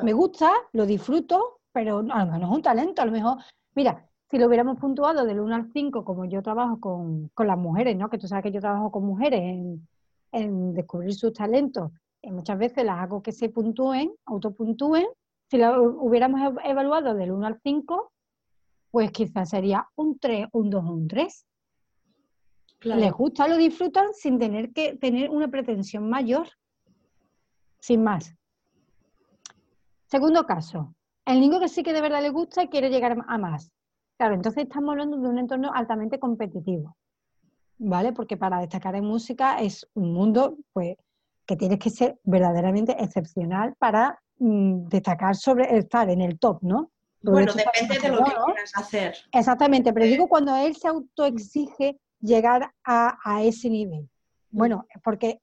Me 0.02 0.14
gusta, 0.14 0.52
lo 0.74 0.88
disfruto, 0.88 1.60
pero 1.72 2.00
a 2.00 2.26
lo 2.26 2.32
mejor 2.32 2.42
es 2.42 2.50
un 2.50 2.62
talento, 2.64 3.04
a 3.04 3.06
lo 3.06 3.12
mejor, 3.12 3.38
mira, 3.76 4.10
si 4.32 4.40
lo 4.40 4.48
hubiéramos 4.48 4.80
puntuado 4.80 5.24
del 5.24 5.40
1 5.40 5.54
al 5.54 5.72
5, 5.72 6.04
como 6.04 6.26
yo 6.26 6.42
trabajo 6.42 6.80
con, 6.80 7.30
las 7.38 7.58
mujeres, 7.60 7.96
¿no? 7.96 8.10
Que 8.10 8.18
tú 8.18 8.28
sabes 8.28 8.42
que 8.42 8.52
yo 8.52 8.60
trabajo 8.60 8.92
con 8.92 9.06
mujeres 9.06 9.40
en, 9.40 9.88
en 10.32 10.74
descubrir 10.74 11.14
sus 11.14 11.34
talentos, 11.34 11.92
muchas 12.32 12.58
veces 12.58 12.84
las 12.86 13.00
hago 13.00 13.22
que 13.22 13.32
se 13.32 13.50
puntúen, 13.50 14.14
autopuntúen. 14.26 15.08
Si 15.50 15.58
lo 15.58 15.84
hubiéramos 16.02 16.54
evaluado 16.64 17.14
del 17.14 17.32
1 17.32 17.48
al 17.48 17.60
5, 17.62 18.12
pues 18.92 19.12
quizás 19.12 19.50
sería 19.50 19.88
un 19.96 20.20
3, 20.20 20.48
un 20.52 20.70
2 20.70 20.84
o 20.84 20.92
un 20.92 21.08
3. 21.08 21.46
Les 22.82 23.12
gusta, 23.12 23.48
lo 23.48 23.58
disfrutan 23.58 24.14
sin 24.14 24.38
tener 24.38 24.72
que 24.72 24.96
tener 24.98 25.30
una 25.30 25.48
pretensión 25.48 26.10
mayor. 26.10 26.48
Sin 27.80 28.04
más. 28.04 28.34
Segundo 30.06 30.46
caso, 30.46 30.94
el 31.26 31.40
niño 31.40 31.60
que 31.60 31.68
sí 31.68 31.84
que 31.84 31.94
de 31.94 32.02
verdad 32.02 32.22
le 32.22 32.30
gusta 32.30 32.64
y 32.64 32.70
quiere 32.70 32.90
llegar 32.90 33.18
a 33.28 33.38
más. 33.38 33.72
Claro, 34.18 34.36
entonces 34.36 34.64
estamos 34.64 34.92
hablando 34.92 35.18
de 35.18 35.28
un 35.28 35.38
entorno 35.38 35.72
altamente 35.74 36.20
competitivo, 36.20 36.96
¿vale? 37.78 38.14
Porque 38.14 38.38
para 38.38 38.60
destacar 38.60 38.96
en 38.96 39.06
música 39.06 39.60
es 39.60 39.88
un 39.94 40.14
mundo, 40.14 40.58
pues, 40.74 40.98
que 41.48 41.56
tienes 41.56 41.80
que 41.80 41.90
ser 41.90 42.20
verdaderamente 42.24 42.96
excepcional 43.00 43.74
para 43.80 44.20
mm, 44.38 44.90
destacar 44.90 45.36
sobre 45.36 45.78
estar 45.78 46.10
en 46.10 46.22
el 46.22 46.38
top, 46.38 46.62
¿no? 46.62 46.92
bueno, 47.22 47.54
depende 47.54 48.00
de 48.00 48.16
lo 48.16 48.24
que 48.24 48.32
quieras 48.32 48.72
hacer. 48.76 49.16
Exactamente, 49.32 49.92
pero 49.94 50.06
digo 50.06 50.28
cuando 50.28 50.56
él 50.56 50.76
se 50.76 50.88
autoexige 50.88 52.00
llegar 52.20 52.72
a, 52.84 53.42
ese 53.44 53.70
nivel. 53.70 54.04
Mm. 54.52 54.58
Bueno, 54.58 54.86
porque 55.04 55.42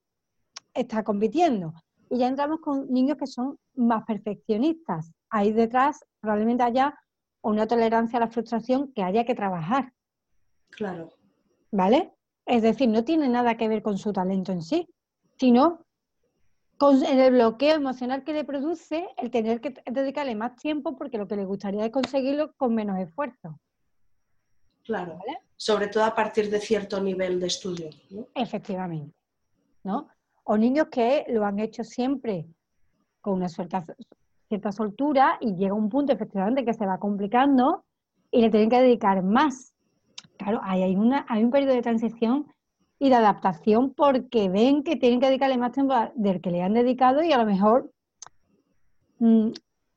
está 0.73 1.03
compitiendo. 1.03 1.73
Y 2.11 2.19
ya 2.19 2.29
entramos 2.29 2.61
con 2.61 2.93
niños 2.93 3.17
que 3.17 3.27
son 3.27 3.59
más 3.75 4.05
perfeccionistas. 4.05 5.11
Ahí 5.31 5.53
detrás 5.53 6.05
probablemente 6.21 6.63
haya 6.63 6.95
una 7.43 7.67
tolerancia 7.67 8.19
a 8.19 8.21
la 8.21 8.29
frustración 8.29 8.93
que 8.93 9.03
haya 9.03 9.25
que 9.25 9.35
trabajar. 9.35 9.93
Claro. 10.71 11.11
¿Vale? 11.71 12.13
Es 12.47 12.63
decir, 12.63 12.89
no 12.89 13.05
tiene 13.05 13.29
nada 13.29 13.57
que 13.57 13.69
ver 13.69 13.83
con 13.83 13.99
su 13.99 14.13
talento 14.13 14.53
en 14.53 14.63
sí, 14.63 14.89
sino 15.39 15.84
con 16.77 17.05
el 17.05 17.33
bloqueo 17.33 17.77
emocional 17.77 18.25
que 18.25 18.33
le 18.33 18.45
produce 18.45 19.09
el 19.17 19.31
tener 19.31 19.61
que 19.61 19.75
dedicarle 19.91 20.35
más 20.35 20.57
tiempo 20.57 20.97
porque 20.97 21.19
lo 21.19 21.29
que 21.29 21.37
le 21.37 21.45
gustaría 21.45 21.85
es 21.85 21.93
conseguirlo 21.93 22.53
con 22.57 22.75
menos 22.75 22.99
esfuerzo. 22.99 23.59
Claro. 24.83 25.19
Sobre 25.57 25.89
todo 25.89 26.05
a 26.05 26.15
partir 26.15 26.51
de 26.51 26.61
cierto 26.61 27.01
nivel 27.01 27.41
de 27.41 27.47
estudio. 27.47 27.91
Efectivamente. 28.35 29.15
¿no? 29.85 30.09
O 30.43 30.57
niños 30.57 30.89
que 30.91 31.25
lo 31.29 31.45
han 31.45 31.59
hecho 31.61 31.85
siempre 31.85 32.47
con 33.21 33.35
una 33.35 33.49
cierta, 33.49 33.85
cierta 34.49 34.73
soltura 34.73 35.39
y 35.41 35.55
llega 35.55 35.75
un 35.75 35.89
punto 35.89 36.13
efectivamente 36.13 36.65
que 36.65 36.75
se 36.75 36.87
va 36.87 36.99
complicando 36.99 37.85
y 38.31 38.41
le 38.41 38.51
tienen 38.51 38.69
que 38.69 38.81
dedicar 38.81 39.23
más. 39.23 39.73
Claro, 40.37 40.61
hay, 40.63 40.97
una, 40.97 41.25
hay 41.29 41.45
un 41.45 41.51
periodo 41.51 41.75
de 41.75 41.83
transición 41.83 42.53
y 42.99 43.09
de 43.09 43.15
adaptación 43.17 43.93
porque 43.95 44.49
ven 44.49 44.83
que 44.83 44.97
tienen 44.97 45.21
que 45.21 45.27
dedicarle 45.27 45.59
más 45.59 45.73
tiempo 45.73 45.95
del 46.15 46.41
que 46.41 46.51
le 46.51 46.63
han 46.63 46.75
dedicado 46.75 47.23
y 47.23 47.33
a 47.33 47.39
lo 47.39 47.47
mejor 47.47 47.93
mm, 49.19 49.51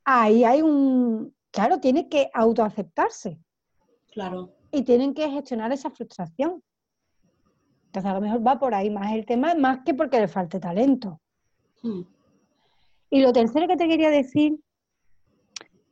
ahí 0.04 0.44
hay 0.44 0.62
un, 0.62 1.34
claro, 1.52 1.80
tiene 1.80 2.10
que 2.10 2.30
autoaceptarse. 2.34 3.40
Claro. 4.12 4.54
Y 4.72 4.84
tienen 4.84 5.14
que 5.14 5.30
gestionar 5.30 5.72
esa 5.72 5.90
frustración. 5.90 6.64
Entonces 7.88 8.12
a 8.12 8.14
lo 8.14 8.22
mejor 8.22 8.46
va 8.46 8.60
por 8.60 8.74
ahí 8.74 8.90
más 8.90 9.14
el 9.14 9.26
tema, 9.26 9.56
más 9.56 9.80
que 9.86 9.94
porque 9.94 10.20
le 10.20 10.28
falte 10.28 10.60
talento. 10.60 11.20
Hmm. 11.82 12.02
Y 13.10 13.22
lo 13.22 13.32
tercero 13.32 13.68
que 13.68 13.78
te 13.78 13.88
quería 13.88 14.10
decir, 14.10 14.60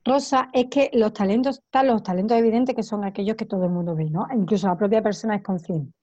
Rosa, 0.04 0.50
es 0.54 0.66
que 0.70 0.92
los 0.94 1.14
talentos, 1.14 1.60
están 1.60 1.88
los 1.88 2.04
talentos 2.04 2.38
evidentes 2.38 2.76
que 2.76 2.84
son 2.84 3.04
aquellos 3.04 3.36
que 3.36 3.46
todo 3.46 3.64
el 3.66 3.72
mundo 3.72 3.96
ve, 3.96 4.10
¿no? 4.10 4.28
Incluso 4.34 4.68
la 4.68 4.78
propia 4.78 5.02
persona 5.02 5.36
es 5.36 5.44
consciente. 5.44 5.94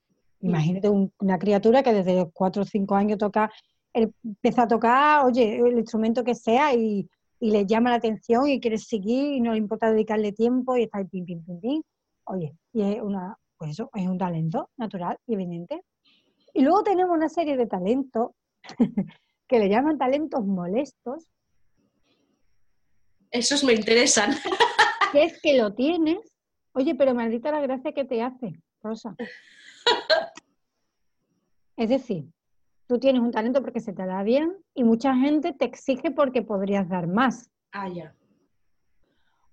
Imagínate 0.43 0.89
una 1.21 1.39
criatura 1.39 1.83
que 1.85 1.93
desde 1.93 2.29
cuatro 2.33 2.63
o 2.63 2.65
cinco 2.65 2.97
años 2.97 3.19
toca, 3.19 3.51
empieza 3.93 4.63
a 4.63 4.69
tocar, 4.69 5.25
oye, 5.25 5.57
el 5.57 5.79
instrumento 5.79 6.25
que 6.25 6.35
sea 6.35 6.75
y, 6.75 7.09
le 7.41 7.67
llama 7.67 7.91
la 7.91 7.97
atención 7.97 8.47
y 8.47 8.61
quiere 8.61 8.79
seguir 8.79 9.33
y 9.33 9.41
no 9.41 9.51
le 9.51 9.59
importa 9.59 9.91
dedicarle 9.91 10.31
tiempo 10.31 10.77
y 10.77 10.85
está 10.85 10.99
ahí 10.99 11.07
pim, 11.07 11.25
pim, 11.25 11.45
pim, 11.45 11.61
pim. 11.61 11.83
Oye, 12.27 12.55
y 12.73 12.83
es 12.83 13.03
una, 13.03 13.37
pues 13.59 13.73
eso, 13.73 13.91
es 13.95 14.07
un 14.07 14.17
talento 14.17 14.71
natural 14.77 15.19
y 15.27 15.35
evidente. 15.35 15.83
Y 16.55 16.63
luego 16.63 16.85
tenemos 16.85 17.17
una 17.17 17.29
serie 17.29 17.57
de 17.57 17.67
talentos 17.67 18.31
que 19.49 19.59
le 19.59 19.69
llaman 19.69 19.99
talentos 19.99 20.45
molestos. 20.45 21.27
Esos 23.33 23.65
me 23.65 23.73
interesan. 23.73 24.37
que 25.11 25.25
es 25.25 25.41
que 25.41 25.59
lo 25.59 25.75
tienes. 25.75 26.21
Oye, 26.75 26.95
pero 26.95 27.13
maldita 27.13 27.51
la 27.51 27.61
gracia 27.61 27.91
que 27.91 28.05
te 28.05 28.23
hace, 28.23 28.53
Rosa. 28.85 29.17
Es 31.77 31.89
decir, 31.89 32.31
tú 32.87 32.99
tienes 32.99 33.23
un 33.23 33.31
talento 33.31 33.63
porque 33.63 33.81
se 33.81 33.93
te 33.93 34.07
da 34.07 34.23
bien 34.23 34.57
y 34.75 34.85
mucha 34.85 35.15
gente 35.15 35.53
te 35.53 35.65
exige 35.65 36.11
porque 36.11 36.43
podrías 36.43 36.89
dar 36.89 37.07
más. 37.07 37.51
Ah, 37.73 37.89
ya. 37.89 38.15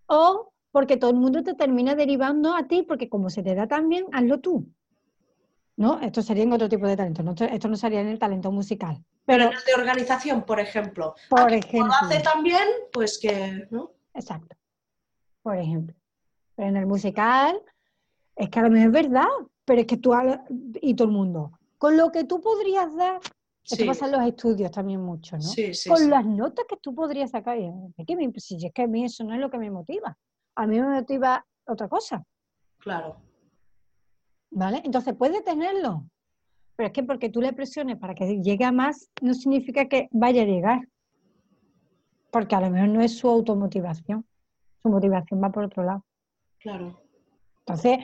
O 0.05 0.51
porque 0.71 0.97
todo 0.97 1.11
el 1.11 1.17
mundo 1.17 1.43
te 1.43 1.55
termina 1.55 1.95
derivando 1.95 2.55
a 2.55 2.67
ti 2.67 2.83
porque 2.83 3.09
como 3.09 3.29
se 3.29 3.41
te 3.41 3.55
da 3.55 3.67
tan 3.67 3.89
bien, 3.89 4.05
hazlo 4.11 4.39
tú. 4.39 4.67
¿No? 5.77 5.99
Esto 6.01 6.21
sería 6.21 6.43
en 6.43 6.51
otro 6.51 6.67
tipo 6.67 6.85
de 6.85 6.97
talento. 6.97 7.23
Esto 7.45 7.69
no 7.69 7.77
sería 7.77 8.01
en 8.01 8.07
el 8.07 8.19
talento 8.19 8.51
musical. 8.51 9.01
Pero, 9.25 9.45
en 9.45 9.53
el 9.53 9.63
de 9.63 9.73
organización, 9.75 10.43
por 10.43 10.59
ejemplo. 10.59 11.15
Por 11.29 11.53
ejemplo. 11.53 11.87
lo 11.87 11.93
hace 11.93 12.19
tan 12.19 12.43
bien, 12.43 12.67
pues 12.91 13.17
que, 13.17 13.65
¿no? 13.71 13.91
Exacto. 14.13 14.57
Por 15.41 15.57
ejemplo. 15.57 15.95
Pero 16.55 16.67
en 16.67 16.75
el 16.75 16.85
musical, 16.85 17.61
es 18.35 18.49
que 18.49 18.59
a 18.59 18.63
lo 18.63 18.69
mejor 18.69 18.87
es 18.87 18.91
verdad, 18.91 19.27
pero 19.69 19.81
es 19.81 19.85
que 19.85 19.97
tú 19.97 20.15
y 20.81 20.95
todo 20.95 21.07
el 21.07 21.13
mundo, 21.13 21.51
con 21.77 21.95
lo 21.95 22.11
que 22.11 22.23
tú 22.23 22.41
podrías 22.41 22.95
dar, 22.95 23.19
esto 23.63 23.85
pasa 23.85 24.07
en 24.07 24.13
los 24.13 24.21
estudios 24.23 24.71
también 24.71 24.99
mucho, 24.99 25.35
¿no? 25.35 25.43
Sí, 25.43 25.75
sí, 25.75 25.87
con 25.87 26.09
las 26.09 26.25
notas 26.25 26.65
que 26.67 26.77
tú 26.77 26.95
podrías 26.95 27.29
sacar, 27.29 27.55
si 27.59 28.65
es 28.65 28.73
que 28.73 28.81
a 28.81 28.87
mí 28.87 29.05
eso 29.05 29.23
no 29.23 29.35
es 29.35 29.39
lo 29.39 29.51
que 29.51 29.59
me 29.59 29.69
motiva, 29.69 30.17
a 30.55 30.65
mí 30.65 30.81
me 30.81 30.87
motiva 30.87 31.45
otra 31.67 31.87
cosa. 31.87 32.25
Claro. 32.79 33.17
¿Vale? 34.49 34.81
Entonces 34.83 35.13
puede 35.13 35.43
tenerlo, 35.43 36.09
pero 36.75 36.87
es 36.87 36.93
que 36.93 37.03
porque 37.03 37.29
tú 37.29 37.39
le 37.39 37.53
presiones 37.53 37.97
para 37.97 38.15
que 38.15 38.41
llegue 38.41 38.65
a 38.65 38.71
más, 38.71 39.11
no 39.21 39.35
significa 39.35 39.87
que 39.87 40.09
vaya 40.09 40.41
a 40.41 40.45
llegar. 40.45 40.89
Porque 42.31 42.55
a 42.55 42.61
lo 42.61 42.71
mejor 42.71 42.89
no 42.89 43.01
es 43.01 43.15
su 43.15 43.29
automotivación. 43.29 44.25
Su 44.81 44.89
motivación 44.89 45.39
va 45.43 45.51
por 45.51 45.65
otro 45.65 45.83
lado. 45.83 46.03
Claro. 46.57 46.99
Entonces, 47.59 47.99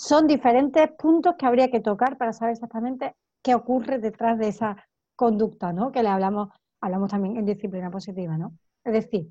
son 0.00 0.26
diferentes 0.26 0.90
puntos 0.92 1.34
que 1.38 1.44
habría 1.44 1.70
que 1.70 1.80
tocar 1.80 2.16
para 2.16 2.32
saber 2.32 2.54
exactamente 2.54 3.16
qué 3.42 3.54
ocurre 3.54 3.98
detrás 3.98 4.38
de 4.38 4.48
esa 4.48 4.88
conducta, 5.14 5.74
¿no? 5.74 5.92
Que 5.92 6.02
le 6.02 6.08
hablamos, 6.08 6.48
hablamos 6.80 7.10
también 7.10 7.36
en 7.36 7.44
disciplina 7.44 7.90
positiva, 7.90 8.38
¿no? 8.38 8.56
Es 8.82 8.94
decir, 8.94 9.28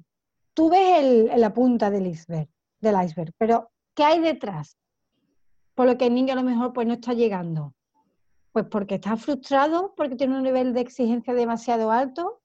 tú 0.54 0.70
ves 0.70 1.36
la 1.36 1.52
punta 1.52 1.90
del 1.90 2.06
iceberg, 2.06 2.48
del 2.80 3.04
iceberg, 3.04 3.34
pero 3.36 3.72
¿qué 3.96 4.04
hay 4.04 4.20
detrás? 4.20 4.78
Por 5.74 5.88
lo 5.88 5.98
que 5.98 6.06
el 6.06 6.14
niño 6.14 6.34
a 6.34 6.36
lo 6.36 6.44
mejor 6.44 6.72
pues 6.72 6.86
no 6.86 6.94
está 6.94 7.14
llegando. 7.14 7.74
Pues 8.52 8.66
porque 8.66 8.96
está 8.96 9.18
frustrado, 9.18 9.96
porque 9.98 10.18
tiene 10.18 10.38
un 10.38 10.44
nivel 10.44 10.76
de 10.76 10.82
exigencia 10.82 11.34
demasiado 11.34 11.92
alto, 11.92 12.39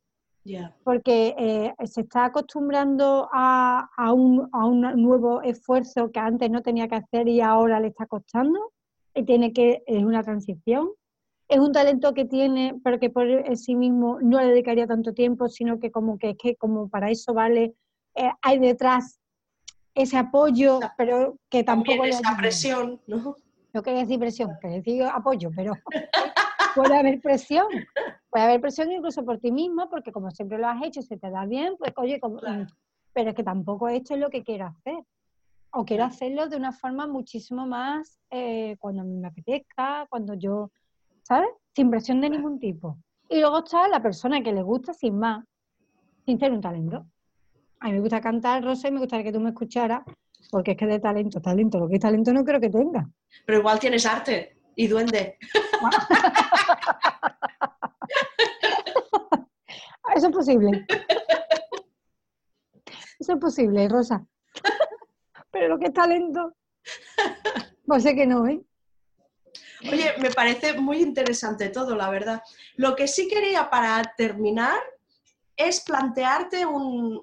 porque 0.82 1.34
eh, 1.38 1.74
se 1.86 2.02
está 2.02 2.26
acostumbrando 2.26 3.28
a, 3.32 3.88
un, 4.12 4.48
nuevo 4.96 5.42
esfuerzo 5.42 6.10
que 6.10 6.20
antes 6.20 6.50
no 6.50 6.62
tenía 6.62 6.88
que 6.88 6.96
hacer 6.96 7.28
y 7.28 7.40
ahora 7.40 7.80
le 7.80 7.88
está 7.88 8.06
costando 8.06 8.72
y 9.14 9.24
tiene 9.24 9.52
que, 9.52 9.82
es 9.86 10.04
una 10.04 10.22
transición. 10.22 10.90
Es 11.48 11.58
un 11.58 11.72
talento 11.72 12.14
que 12.14 12.24
tiene, 12.24 12.78
pero 12.82 12.98
que 12.98 13.10
por 13.10 13.26
sí 13.56 13.76
mismo 13.76 14.18
no 14.20 14.40
le 14.40 14.48
dedicaría 14.48 14.86
tanto 14.86 15.12
tiempo, 15.12 15.48
sino 15.48 15.78
que 15.78 15.90
como 15.90 16.18
que 16.18 16.30
es 16.30 16.36
que 16.36 16.56
como 16.56 16.88
para 16.88 17.10
eso 17.10 17.34
vale, 17.34 17.74
eh, 18.14 18.30
hay 18.42 18.58
detrás 18.58 19.20
ese 19.94 20.16
apoyo, 20.16 20.80
pero 20.96 21.36
que 21.48 21.62
tampoco... 21.62 22.04
esa 22.04 22.36
presión, 22.36 23.00
¿no? 23.06 23.36
No 23.72 23.82
quería 23.82 24.00
decir 24.00 24.18
presión, 24.18 24.52
quería 24.60 24.76
decir 24.78 25.02
apoyo, 25.04 25.50
pero 25.54 25.74
puede 26.74 26.96
haber 26.96 27.20
presión. 27.20 27.66
Puede 28.34 28.46
haber 28.46 28.60
presión 28.60 28.90
incluso 28.90 29.24
por 29.24 29.38
ti 29.38 29.52
mismo, 29.52 29.88
porque 29.88 30.10
como 30.10 30.28
siempre 30.32 30.58
lo 30.58 30.66
has 30.66 30.82
hecho, 30.82 31.00
se 31.02 31.16
te 31.16 31.30
da 31.30 31.46
bien, 31.46 31.76
pues 31.78 31.92
oye, 31.94 32.20
pero 33.12 33.30
es 33.30 33.36
que 33.36 33.44
tampoco 33.44 33.88
esto 33.88 34.14
es 34.14 34.20
lo 34.20 34.28
que 34.28 34.42
quiero 34.42 34.66
hacer. 34.66 35.04
O 35.70 35.84
quiero 35.84 36.02
hacerlo 36.02 36.48
de 36.48 36.56
una 36.56 36.72
forma 36.72 37.06
muchísimo 37.06 37.64
más 37.64 38.18
eh, 38.30 38.74
cuando 38.80 39.04
me 39.04 39.28
apetezca, 39.28 40.08
cuando 40.10 40.34
yo, 40.34 40.72
¿sabes? 41.22 41.48
Sin 41.76 41.90
presión 41.90 42.20
de 42.20 42.30
ningún 42.30 42.58
tipo. 42.58 42.98
Y 43.28 43.38
luego 43.38 43.60
está 43.60 43.86
la 43.86 44.02
persona 44.02 44.42
que 44.42 44.52
le 44.52 44.64
gusta 44.64 44.92
sin 44.92 45.16
más, 45.16 45.44
sin 46.26 46.40
ser 46.40 46.50
un 46.50 46.60
talento. 46.60 47.06
A 47.78 47.86
mí 47.86 47.92
me 47.92 48.00
gusta 48.00 48.20
cantar, 48.20 48.64
Rosa, 48.64 48.88
y 48.88 48.90
me 48.90 48.98
gustaría 48.98 49.22
que 49.22 49.32
tú 49.32 49.38
me 49.38 49.50
escucharas, 49.50 50.02
porque 50.50 50.72
es 50.72 50.76
que 50.76 50.86
de 50.86 50.98
talento, 50.98 51.40
talento, 51.40 51.78
lo 51.78 51.88
que 51.88 51.94
es 51.94 52.00
talento 52.00 52.32
no 52.32 52.44
creo 52.44 52.60
que 52.60 52.70
tenga. 52.70 53.08
Pero 53.46 53.60
igual 53.60 53.78
tienes 53.78 54.04
arte 54.04 54.56
y 54.74 54.88
duende. 54.88 55.38
Eso 60.14 60.28
es 60.28 60.32
posible. 60.32 60.86
Eso 63.18 63.32
es 63.32 63.38
posible, 63.38 63.88
Rosa. 63.88 64.24
Pero 65.50 65.68
lo 65.68 65.78
que 65.78 65.86
es 65.86 65.92
talento, 65.92 66.54
no 67.86 68.00
sé 68.00 68.14
que 68.14 68.26
no, 68.26 68.46
¿eh? 68.46 68.60
Oye, 69.90 70.14
me 70.18 70.30
parece 70.30 70.74
muy 70.74 71.00
interesante 71.02 71.68
todo, 71.68 71.94
la 71.94 72.10
verdad. 72.10 72.42
Lo 72.76 72.96
que 72.96 73.06
sí 73.06 73.28
quería 73.28 73.68
para 73.68 74.02
terminar 74.16 74.80
es 75.56 75.80
plantearte 75.82 76.64
un, 76.66 77.22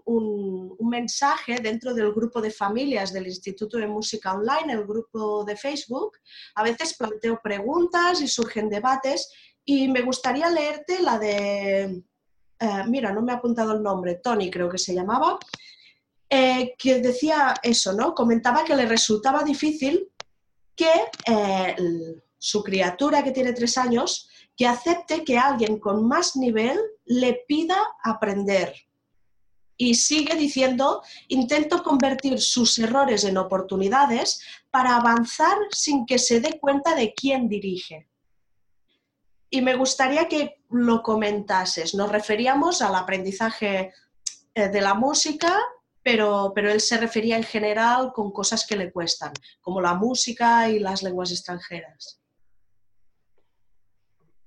mensaje 0.79 1.55
dentro 1.61 1.93
del 1.93 2.11
grupo 2.11 2.41
de 2.41 2.51
familias 2.51 3.13
del 3.13 3.27
Instituto 3.27 3.77
de 3.77 3.87
Música 3.87 4.33
Online, 4.33 4.73
el 4.73 4.85
grupo 4.85 5.45
de 5.45 5.55
Facebook. 5.55 6.17
A 6.55 6.63
veces 6.63 6.97
planteo 6.97 7.39
preguntas 7.41 8.21
y 8.21 8.27
surgen 8.27 8.69
debates 8.69 9.31
y 9.63 9.87
me 9.87 10.01
gustaría 10.01 10.49
leerte 10.49 11.01
la 11.01 11.17
de, 11.17 12.03
eh, 12.61 12.83
mira, 12.87 13.11
no 13.11 13.23
me 13.23 13.31
ha 13.31 13.35
apuntado 13.35 13.73
el 13.73 13.81
nombre, 13.81 14.15
Tony 14.15 14.51
creo 14.51 14.69
que 14.69 14.77
se 14.77 14.93
llamaba, 14.93 15.39
eh, 16.29 16.75
que 16.77 17.01
decía 17.01 17.55
eso, 17.63 17.91
¿no? 17.93 18.13
Comentaba 18.13 18.63
que 18.63 18.75
le 18.75 18.85
resultaba 18.85 19.43
difícil 19.43 20.09
que 20.75 20.91
eh, 21.25 21.75
su 22.37 22.63
criatura 22.63 23.23
que 23.23 23.31
tiene 23.31 23.53
tres 23.53 23.77
años 23.77 24.29
que 24.55 24.67
acepte 24.67 25.23
que 25.23 25.39
alguien 25.39 25.79
con 25.79 26.07
más 26.07 26.35
nivel 26.35 26.79
le 27.05 27.43
pida 27.47 27.77
aprender. 28.03 28.75
Y 29.75 29.95
sigue 29.95 30.35
diciendo, 30.35 31.01
intento 31.29 31.81
convertir 31.81 32.39
sus 32.39 32.77
errores 32.77 33.23
en 33.23 33.37
oportunidades 33.37 34.41
para 34.69 34.97
avanzar 34.97 35.57
sin 35.71 36.05
que 36.05 36.19
se 36.19 36.39
dé 36.39 36.59
cuenta 36.59 36.93
de 36.93 37.13
quién 37.15 37.49
dirige. 37.49 38.10
Y 39.51 39.61
me 39.61 39.75
gustaría 39.75 40.27
que 40.27 40.63
lo 40.71 41.03
comentases. 41.03 41.93
Nos 41.93 42.11
referíamos 42.11 42.81
al 42.81 42.95
aprendizaje 42.95 43.93
eh, 44.55 44.69
de 44.69 44.81
la 44.81 44.95
música 44.95 45.55
pero, 46.03 46.51
pero 46.55 46.71
él 46.71 46.79
se 46.79 46.97
refería 46.97 47.37
en 47.37 47.43
general 47.43 48.11
con 48.13 48.31
cosas 48.31 48.65
que 48.65 48.75
le 48.75 48.91
cuestan, 48.91 49.33
como 49.61 49.81
la 49.81 49.93
música 49.93 50.69
y 50.69 50.79
las 50.79 51.03
lenguas 51.03 51.31
extranjeras. 51.31 52.19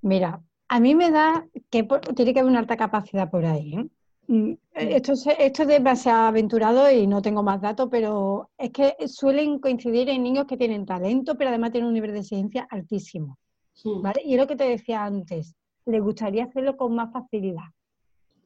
Mira, 0.01 0.41
a 0.67 0.79
mí 0.79 0.95
me 0.95 1.11
da 1.11 1.45
que 1.69 1.87
tiene 2.15 2.33
que 2.33 2.39
haber 2.39 2.51
una 2.51 2.59
alta 2.59 2.77
capacidad 2.77 3.29
por 3.29 3.45
ahí. 3.45 3.75
¿eh? 3.75 3.87
Mm, 4.27 4.53
esto, 4.73 5.13
esto 5.13 5.61
es 5.63 5.67
demasiado 5.67 6.23
aventurado 6.25 6.91
y 6.91 7.07
no 7.07 7.21
tengo 7.21 7.41
más 7.41 7.61
datos, 7.61 7.87
pero 7.89 8.49
es 8.57 8.71
que 8.71 8.95
suelen 9.07 9.59
coincidir 9.59 10.09
en 10.09 10.23
niños 10.23 10.45
que 10.45 10.57
tienen 10.57 10.85
talento, 10.85 11.35
pero 11.35 11.49
además 11.49 11.71
tienen 11.71 11.87
un 11.87 11.93
nivel 11.93 12.11
de 12.11 12.19
exigencia 12.19 12.67
altísimo. 12.69 13.37
Y 13.83 14.33
es 14.33 14.39
lo 14.39 14.47
que 14.47 14.55
te 14.55 14.63
decía 14.63 15.03
antes, 15.03 15.55
le 15.85 15.99
gustaría 15.99 16.45
hacerlo 16.45 16.77
con 16.77 16.95
más 16.95 17.11
facilidad. 17.11 17.65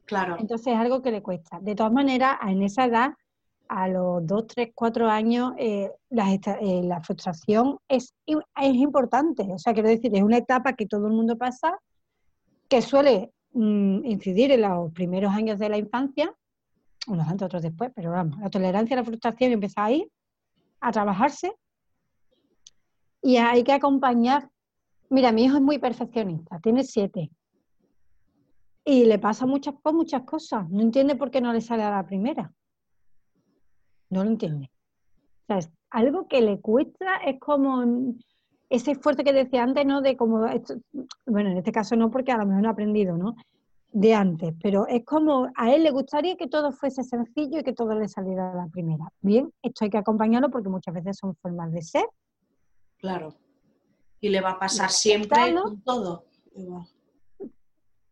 Claro. 0.04 0.36
Entonces 0.38 0.68
es 0.68 0.78
algo 0.78 1.02
que 1.02 1.12
le 1.12 1.22
cuesta. 1.22 1.60
De 1.60 1.74
todas 1.74 1.92
maneras, 1.92 2.38
en 2.46 2.62
esa 2.62 2.86
edad, 2.86 3.12
a 3.68 3.86
los 3.86 4.26
2, 4.26 4.46
3, 4.48 4.70
4 4.74 5.08
años, 5.08 5.52
eh, 5.56 5.92
eh, 6.10 6.82
la, 6.82 7.00
frustración 7.00 7.78
es, 7.88 8.12
es 8.26 8.74
importante. 8.74 9.44
O 9.52 9.58
sea, 9.58 9.72
quiero 9.72 9.88
decir, 9.88 10.14
es 10.14 10.22
una 10.22 10.38
etapa 10.38 10.72
que 10.72 10.86
todo 10.86 11.06
el 11.06 11.12
mundo 11.12 11.38
pasa, 11.38 11.78
que 12.68 12.82
suele 12.82 13.32
mm, 13.52 14.04
incidir 14.04 14.50
en 14.50 14.62
los 14.62 14.92
primeros 14.92 15.32
años 15.32 15.60
de 15.60 15.68
la 15.68 15.78
infancia, 15.78 16.34
unos 17.06 17.28
antes, 17.28 17.46
otros 17.46 17.62
después, 17.62 17.92
pero 17.94 18.10
vamos, 18.10 18.40
la 18.40 18.50
tolerancia 18.50 18.96
a 18.96 19.00
la 19.00 19.04
frustración 19.04 19.52
empieza 19.52 19.84
ahí, 19.84 20.10
a 20.80 20.90
trabajarse, 20.90 21.52
y 23.22 23.36
hay 23.36 23.62
que 23.62 23.72
acompañar 23.72 24.50
Mira, 25.10 25.32
mi 25.32 25.44
hijo 25.44 25.56
es 25.56 25.62
muy 25.62 25.78
perfeccionista, 25.78 26.60
tiene 26.60 26.84
siete. 26.84 27.30
Y 28.84 29.04
le 29.06 29.18
pasa 29.18 29.44
muchas, 29.44 29.74
muchas 29.92 30.22
cosas. 30.22 30.70
No 30.70 30.82
entiende 30.82 31.16
por 31.16 31.32
qué 31.32 31.40
no 31.40 31.52
le 31.52 31.60
sale 31.60 31.82
a 31.82 31.90
la 31.90 32.06
primera. 32.06 32.52
No 34.08 34.22
lo 34.22 34.30
entiende. 34.30 34.70
O 35.42 35.46
sea, 35.48 35.58
es 35.58 35.70
algo 35.90 36.28
que 36.28 36.40
le 36.40 36.60
cuesta, 36.60 37.16
es 37.26 37.40
como 37.40 38.14
ese 38.68 38.92
esfuerzo 38.92 39.24
que 39.24 39.32
decía 39.32 39.64
antes, 39.64 39.84
¿no? 39.84 40.00
De 40.00 40.16
como, 40.16 40.46
bueno, 41.26 41.50
en 41.50 41.58
este 41.58 41.72
caso 41.72 41.96
no, 41.96 42.08
porque 42.10 42.30
a 42.30 42.38
lo 42.38 42.46
mejor 42.46 42.62
no 42.62 42.68
ha 42.68 42.72
aprendido, 42.72 43.16
¿no? 43.16 43.34
De 43.92 44.14
antes, 44.14 44.54
pero 44.62 44.86
es 44.86 45.04
como 45.04 45.50
a 45.56 45.74
él 45.74 45.82
le 45.82 45.90
gustaría 45.90 46.36
que 46.36 46.46
todo 46.46 46.70
fuese 46.70 47.02
sencillo 47.02 47.58
y 47.58 47.64
que 47.64 47.72
todo 47.72 47.98
le 47.98 48.06
saliera 48.06 48.52
a 48.52 48.54
la 48.54 48.66
primera. 48.68 49.12
Bien, 49.20 49.52
esto 49.60 49.84
hay 49.84 49.90
que 49.90 49.98
acompañarlo 49.98 50.50
porque 50.50 50.68
muchas 50.68 50.94
veces 50.94 51.18
son 51.18 51.34
formas 51.34 51.72
de 51.72 51.82
ser. 51.82 52.04
Claro 52.98 53.34
y 54.20 54.28
le 54.28 54.40
va 54.40 54.50
a 54.50 54.58
pasar 54.58 54.90
siempre 54.90 55.54
con 55.54 55.82
todo. 55.82 56.26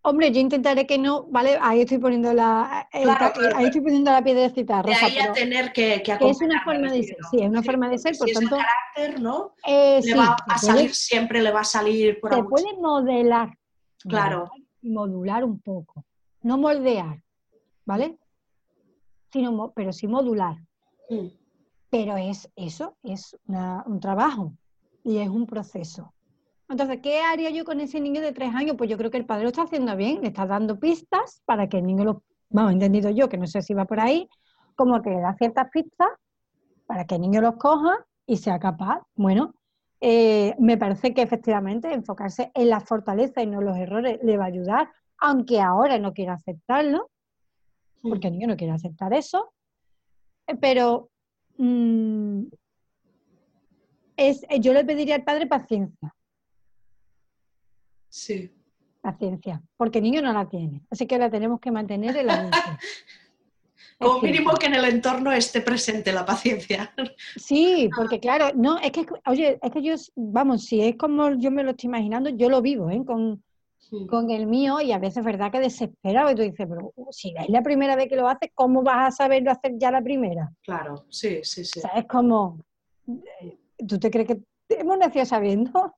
Hombre, 0.02 0.32
yo 0.32 0.40
intentaré 0.40 0.86
que 0.86 0.96
no, 0.96 1.24
¿vale? 1.24 1.58
Ahí 1.60 1.80
estoy 1.80 1.98
poniendo 1.98 2.32
la, 2.32 2.88
ahí 2.92 3.64
estoy 3.66 3.82
poniendo 3.82 4.10
la 4.10 4.22
piedrecita. 4.22 4.82
De 4.82 4.94
ahí 4.94 5.18
a 5.18 5.32
tener 5.32 5.72
que, 5.72 6.02
que 6.02 6.12
Es 6.12 6.40
una 6.40 6.64
forma 6.64 6.90
de 6.90 7.02
ser, 7.02 7.16
sí, 7.30 7.38
es 7.40 7.48
una 7.48 7.62
forma 7.62 7.90
de 7.90 7.98
ser, 7.98 8.16
por 8.16 8.30
tanto... 8.30 8.56
Es 8.56 8.62
carácter, 8.62 9.20
¿no? 9.20 9.54
Eh, 9.66 10.00
le 10.02 10.14
va 10.14 10.36
a 10.46 10.58
salir 10.58 10.94
siempre, 10.94 11.42
le 11.42 11.50
va 11.50 11.60
a 11.60 11.64
salir 11.64 12.20
por 12.20 12.34
Se 12.34 12.42
puede 12.42 12.74
modelar. 12.80 13.58
Claro. 13.98 14.50
Modular 14.80 15.44
un 15.44 15.60
poco. 15.60 16.06
No 16.42 16.56
moldear, 16.56 17.22
¿vale? 17.84 18.16
Sino, 19.30 19.72
pero 19.74 19.92
sí 19.92 20.06
modular. 20.06 20.56
Mm. 21.10 21.26
Pero 21.90 22.16
es 22.16 22.50
eso, 22.56 22.96
es 23.02 23.36
un 23.46 24.00
trabajo 24.00 24.54
y 25.08 25.18
es 25.18 25.28
un 25.30 25.46
proceso. 25.46 26.12
Entonces, 26.68 27.00
¿qué 27.02 27.20
haría 27.20 27.48
yo 27.48 27.64
con 27.64 27.80
ese 27.80 27.98
niño 27.98 28.20
de 28.20 28.32
tres 28.32 28.54
años? 28.54 28.76
Pues 28.76 28.90
yo 28.90 28.98
creo 28.98 29.10
que 29.10 29.16
el 29.16 29.24
padre 29.24 29.44
lo 29.44 29.48
está 29.48 29.62
haciendo 29.62 29.96
bien, 29.96 30.20
le 30.20 30.28
está 30.28 30.44
dando 30.44 30.78
pistas 30.78 31.40
para 31.46 31.66
que 31.66 31.78
el 31.78 31.86
niño 31.86 32.04
lo, 32.04 32.22
vamos, 32.50 32.72
entendido 32.72 33.08
yo, 33.08 33.30
que 33.30 33.38
no 33.38 33.46
sé 33.46 33.62
si 33.62 33.72
va 33.72 33.86
por 33.86 34.00
ahí, 34.00 34.28
como 34.76 35.00
que 35.00 35.08
le 35.08 35.20
da 35.20 35.34
ciertas 35.34 35.70
pistas 35.70 36.08
para 36.86 37.06
que 37.06 37.14
el 37.14 37.22
niño 37.22 37.40
los 37.40 37.56
coja 37.56 38.04
y 38.26 38.36
sea 38.36 38.58
capaz. 38.58 39.00
Bueno, 39.14 39.54
eh, 40.02 40.54
me 40.58 40.76
parece 40.76 41.14
que 41.14 41.22
efectivamente 41.22 41.90
enfocarse 41.90 42.52
en 42.54 42.68
la 42.68 42.80
fortaleza 42.80 43.42
y 43.42 43.46
no 43.46 43.62
los 43.62 43.78
errores 43.78 44.18
le 44.22 44.36
va 44.36 44.44
a 44.44 44.48
ayudar, 44.48 44.90
aunque 45.16 45.58
ahora 45.58 45.98
no 45.98 46.12
quiera 46.12 46.34
aceptarlo, 46.34 47.08
porque 48.02 48.28
el 48.28 48.34
niño 48.34 48.48
no 48.48 48.56
quiere 48.58 48.74
aceptar 48.74 49.14
eso, 49.14 49.54
pero 50.60 51.08
mm, 51.56 52.42
es, 54.18 54.44
eh, 54.50 54.60
yo 54.60 54.74
le 54.74 54.84
pediría 54.84 55.14
al 55.14 55.24
padre 55.24 55.46
paciencia. 55.46 56.14
Sí. 58.10 58.52
Paciencia, 59.00 59.62
porque 59.76 59.98
el 59.98 60.04
niño 60.04 60.20
no 60.20 60.32
la 60.32 60.48
tiene, 60.48 60.82
así 60.90 61.06
que 61.06 61.18
la 61.18 61.30
tenemos 61.30 61.60
que 61.60 61.70
mantener 61.70 62.16
en 62.16 62.26
la 62.26 62.42
mente. 62.42 62.58
Como 63.98 64.20
mínimo 64.20 64.52
que 64.54 64.66
en 64.66 64.74
el 64.74 64.84
entorno 64.84 65.32
esté 65.32 65.60
presente 65.60 66.12
la 66.12 66.24
paciencia. 66.24 66.92
Sí, 67.36 67.88
porque 67.96 68.20
claro, 68.20 68.50
no, 68.54 68.78
es 68.78 68.92
que, 68.92 69.06
oye, 69.26 69.58
es 69.62 69.70
que 69.70 69.82
yo, 69.82 69.94
vamos, 70.16 70.64
si 70.64 70.82
es 70.82 70.96
como 70.96 71.30
yo 71.34 71.50
me 71.50 71.62
lo 71.62 71.70
estoy 71.70 71.88
imaginando, 71.88 72.30
yo 72.30 72.48
lo 72.48 72.60
vivo, 72.60 72.90
¿eh? 72.90 73.02
Con, 73.04 73.42
con 74.08 74.30
el 74.30 74.46
mío 74.46 74.80
y 74.80 74.92
a 74.92 74.98
veces 74.98 75.18
es 75.18 75.24
verdad 75.24 75.50
que 75.50 75.60
desesperado 75.60 76.30
y 76.30 76.34
tú 76.34 76.42
dices, 76.42 76.66
pero 76.68 76.92
si 77.10 77.34
es 77.36 77.48
la 77.48 77.62
primera 77.62 77.96
vez 77.96 78.08
que 78.08 78.16
lo 78.16 78.28
haces, 78.28 78.50
¿cómo 78.54 78.82
vas 78.82 79.08
a 79.08 79.16
saberlo 79.16 79.50
hacer 79.50 79.72
ya 79.78 79.90
la 79.90 80.02
primera? 80.02 80.52
Claro, 80.62 81.06
sí, 81.08 81.40
sí, 81.42 81.64
sí. 81.64 81.78
O 81.78 81.82
sea, 81.82 81.92
es 81.92 82.06
como, 82.06 82.58
¿Tú 83.86 83.98
te 83.98 84.10
crees 84.10 84.28
que 84.28 84.42
hemos 84.68 84.98
nacido 84.98 85.24
sabiendo? 85.24 85.94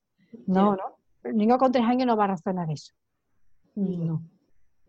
No, 0.46 0.76
no. 0.76 0.98
El 1.22 1.36
niño 1.36 1.58
con 1.58 1.72
tres 1.72 1.84
años 1.84 2.06
no 2.06 2.16
va 2.16 2.24
a 2.24 2.28
razonar 2.28 2.70
eso. 2.70 2.92
No. 3.74 4.22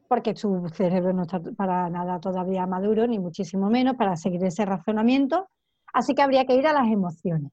Porque 0.07 0.35
su 0.35 0.67
cerebro 0.69 1.13
no 1.13 1.23
está 1.23 1.39
para 1.39 1.89
nada 1.89 2.19
todavía 2.19 2.65
maduro, 2.67 3.07
ni 3.07 3.19
muchísimo 3.19 3.69
menos 3.69 3.95
para 3.95 4.15
seguir 4.17 4.43
ese 4.43 4.65
razonamiento. 4.65 5.47
Así 5.93 6.15
que 6.15 6.21
habría 6.21 6.45
que 6.45 6.55
ir 6.55 6.67
a 6.67 6.73
las 6.73 6.87
emociones, 6.87 7.51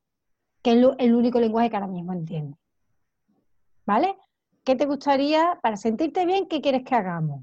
que 0.63 0.73
es 0.73 0.89
el 0.99 1.15
único 1.15 1.41
lenguaje 1.41 1.71
que 1.71 1.77
ahora 1.77 1.89
mismo 1.89 2.13
entiende. 2.13 2.57
¿Vale? 3.87 4.17
¿Qué 4.65 4.77
te 4.77 4.87
gustaría, 4.87 5.59
para 5.63 5.77
sentirte 5.77 6.27
bien, 6.27 6.47
qué 6.47 6.61
quieres 6.61 6.85
que 6.85 6.95
hagamos? 6.95 7.43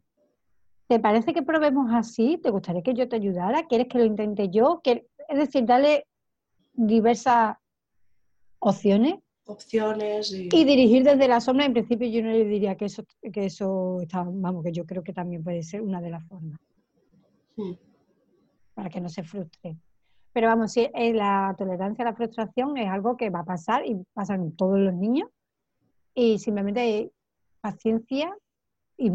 ¿Te 0.87 0.99
parece 0.99 1.33
que 1.33 1.41
probemos 1.41 1.91
así? 1.93 2.37
¿Te 2.37 2.51
gustaría 2.51 2.83
que 2.83 2.93
yo 2.93 3.09
te 3.09 3.15
ayudara? 3.15 3.63
¿Quieres 3.63 3.87
que 3.87 3.97
lo 3.97 4.05
intente 4.05 4.49
yo? 4.49 4.81
Es 4.83 5.37
decir, 5.37 5.65
dale 5.65 6.05
diversas 6.73 7.57
opciones. 8.65 9.15
Opciones 9.45 10.31
y... 10.31 10.49
dirigir 10.49 11.03
desde 11.03 11.27
la 11.27 11.39
sombra, 11.39 11.65
en 11.65 11.73
principio 11.73 12.07
yo 12.07 12.23
no 12.23 12.31
le 12.31 12.45
diría 12.45 12.75
que 12.75 12.85
eso, 12.85 13.03
que 13.31 13.45
eso 13.45 14.01
está, 14.01 14.23
vamos, 14.27 14.63
que 14.63 14.71
yo 14.71 14.85
creo 14.85 15.03
que 15.03 15.13
también 15.13 15.43
puede 15.43 15.61
ser 15.61 15.81
una 15.81 16.01
de 16.01 16.09
las 16.09 16.27
formas. 16.27 16.59
Hmm. 17.55 17.73
Para 18.73 18.89
que 18.89 18.99
no 18.99 19.07
se 19.09 19.23
frustre. 19.23 19.77
Pero 20.33 20.47
vamos, 20.47 20.73
si 20.73 20.89
eh, 20.93 21.13
la 21.13 21.53
tolerancia 21.57 22.03
a 22.03 22.09
la 22.09 22.15
frustración 22.15 22.75
es 22.77 22.89
algo 22.89 23.15
que 23.15 23.29
va 23.29 23.41
a 23.41 23.45
pasar 23.45 23.85
y 23.85 23.95
pasa 24.13 24.33
en 24.33 24.55
todos 24.55 24.79
los 24.79 24.93
niños. 24.93 25.29
Y 26.15 26.39
simplemente 26.39 27.11
paciencia 27.61 28.35
y 28.97 29.11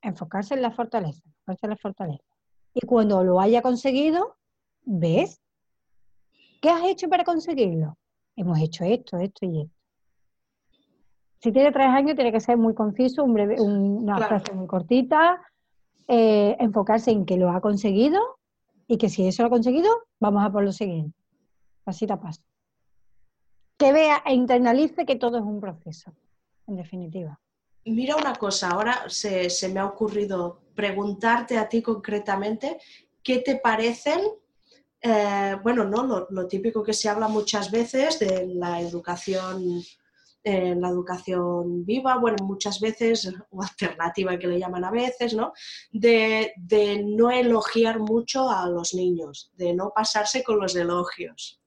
enfocarse 0.00 0.54
en 0.54 0.62
la 0.62 0.70
fortaleza, 0.70 1.22
enfocarse 1.26 1.66
en 1.66 1.70
la 1.70 1.76
fortaleza. 1.76 2.24
Y 2.72 2.86
cuando 2.86 3.24
lo 3.24 3.40
haya 3.40 3.62
conseguido, 3.62 4.36
ves, 4.84 5.40
¿qué 6.60 6.70
has 6.70 6.84
hecho 6.84 7.08
para 7.08 7.24
conseguirlo? 7.24 7.96
Hemos 8.36 8.58
hecho 8.60 8.84
esto, 8.84 9.18
esto 9.18 9.46
y 9.46 9.62
esto. 9.62 9.76
Si 11.40 11.50
tiene 11.50 11.72
tres 11.72 11.88
años, 11.88 12.14
tiene 12.14 12.30
que 12.30 12.40
ser 12.40 12.56
muy 12.56 12.74
conciso, 12.74 13.24
un 13.24 13.34
breve, 13.34 13.60
una 13.60 14.16
frase 14.18 14.52
muy 14.52 14.68
cortita, 14.68 15.42
eh, 16.06 16.56
enfocarse 16.60 17.10
en 17.10 17.26
que 17.26 17.36
lo 17.36 17.50
ha 17.50 17.60
conseguido 17.60 18.20
y 18.86 18.96
que 18.96 19.08
si 19.08 19.26
eso 19.26 19.42
lo 19.42 19.48
ha 19.48 19.50
conseguido, 19.50 19.90
vamos 20.20 20.44
a 20.44 20.52
por 20.52 20.62
lo 20.62 20.72
siguiente. 20.72 21.18
Así 21.84 22.06
a 22.08 22.20
paso. 22.20 22.42
Que 23.76 23.92
vea 23.92 24.22
e 24.24 24.34
internalice 24.34 25.04
que 25.04 25.16
todo 25.16 25.38
es 25.38 25.44
un 25.44 25.60
proceso, 25.60 26.12
en 26.68 26.76
definitiva. 26.76 27.40
Mira 27.84 28.14
una 28.14 28.34
cosa, 28.34 28.70
ahora 28.70 29.08
se, 29.08 29.48
me 29.72 29.80
ha 29.80 29.86
ocurrido 29.86 30.60
preguntarte 30.74 31.58
a 31.58 31.68
ti 31.68 31.82
concretamente, 31.82 32.78
¿qué 33.24 33.40
te 33.40 33.56
parecen 33.56 34.20
eh, 35.04 35.56
bueno, 35.64 35.84
no, 35.84 36.28
lo, 36.30 36.46
típico 36.46 36.80
que 36.82 36.92
se 36.92 37.08
habla 37.08 37.26
muchas 37.26 37.72
veces 37.72 38.20
de 38.20 38.46
la 38.54 38.80
educación, 38.80 39.82
en 40.44 40.80
la 40.80 40.88
educación 40.88 41.84
viva, 41.84 42.18
bueno, 42.18 42.44
muchas 42.44 42.78
veces, 42.78 43.32
o 43.50 43.62
alternativa 43.62 44.38
que 44.38 44.46
le 44.46 44.60
llaman 44.60 44.84
a 44.84 44.92
veces, 44.92 45.34
¿no? 45.34 45.52
De, 45.90 46.52
no 47.04 47.32
elogiar 47.32 47.98
mucho 47.98 48.48
a 48.48 48.68
los 48.68 48.94
niños, 48.94 49.50
de 49.56 49.74
no 49.74 49.90
pasarse 49.94 50.44
con 50.44 50.60
los 50.60 50.76
elogios 50.76 51.60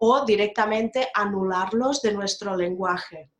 o 0.00 0.24
directamente 0.24 1.08
anularlos 1.12 2.00
de 2.02 2.12
nuestro 2.12 2.56
lenguaje. 2.56 3.32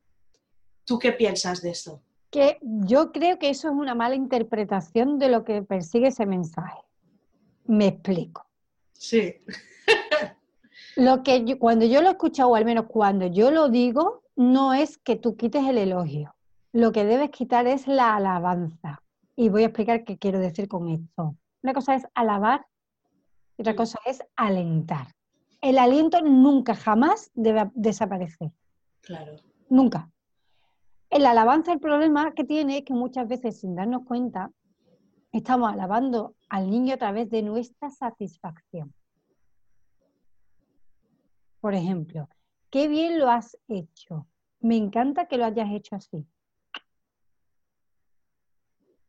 ¿Tú 0.84 0.98
qué 0.98 1.12
piensas 1.12 1.62
de 1.62 1.70
esto? 1.70 2.02
Que 2.30 2.58
yo 2.60 3.12
creo 3.12 3.38
que 3.38 3.50
eso 3.50 3.68
es 3.68 3.74
una 3.74 3.94
mala 3.94 4.16
interpretación 4.16 5.20
de 5.20 5.28
lo 5.28 5.44
que 5.44 5.62
persigue 5.62 6.08
ese 6.08 6.26
mensaje. 6.26 6.80
Me 7.66 7.86
explico. 7.86 8.47
Sí. 8.98 9.36
lo 10.96 11.22
que 11.22 11.56
cuando 11.58 11.86
yo 11.86 12.02
lo 12.02 12.08
he 12.08 12.12
escuchado, 12.12 12.50
o 12.50 12.56
al 12.56 12.64
menos 12.64 12.86
cuando 12.88 13.26
yo 13.26 13.50
lo 13.50 13.68
digo, 13.68 14.24
no 14.36 14.74
es 14.74 14.98
que 14.98 15.16
tú 15.16 15.36
quites 15.36 15.64
el 15.66 15.78
elogio. 15.78 16.34
Lo 16.72 16.92
que 16.92 17.04
debes 17.04 17.30
quitar 17.30 17.66
es 17.66 17.86
la 17.86 18.16
alabanza. 18.16 19.02
Y 19.36 19.48
voy 19.48 19.62
a 19.62 19.66
explicar 19.66 20.04
qué 20.04 20.18
quiero 20.18 20.40
decir 20.40 20.68
con 20.68 20.88
esto. 20.88 21.36
Una 21.62 21.72
cosa 21.72 21.94
es 21.94 22.06
alabar 22.14 22.66
y 23.56 23.62
otra 23.62 23.76
cosa 23.76 23.98
es 24.04 24.20
alentar. 24.36 25.14
El 25.60 25.78
aliento 25.78 26.20
nunca, 26.20 26.74
jamás 26.74 27.30
debe 27.34 27.70
desaparecer. 27.74 28.52
Claro. 29.00 29.36
Nunca. 29.70 30.10
En 31.10 31.22
la 31.22 31.30
alabanza 31.30 31.72
el 31.72 31.80
problema 31.80 32.32
que 32.32 32.44
tiene 32.44 32.78
es 32.78 32.84
que 32.84 32.94
muchas 32.94 33.26
veces 33.28 33.60
sin 33.60 33.74
darnos 33.74 34.04
cuenta 34.04 34.50
estamos 35.32 35.72
alabando 35.72 36.34
al 36.48 36.70
niño 36.70 36.94
a 36.94 36.98
través 36.98 37.30
de 37.30 37.42
nuestra 37.42 37.90
satisfacción. 37.90 38.94
Por 41.60 41.74
ejemplo, 41.74 42.28
qué 42.70 42.88
bien 42.88 43.18
lo 43.18 43.28
has 43.28 43.56
hecho. 43.68 44.26
Me 44.60 44.76
encanta 44.76 45.26
que 45.26 45.38
lo 45.38 45.44
hayas 45.44 45.70
hecho 45.70 45.96
así. 45.96 46.26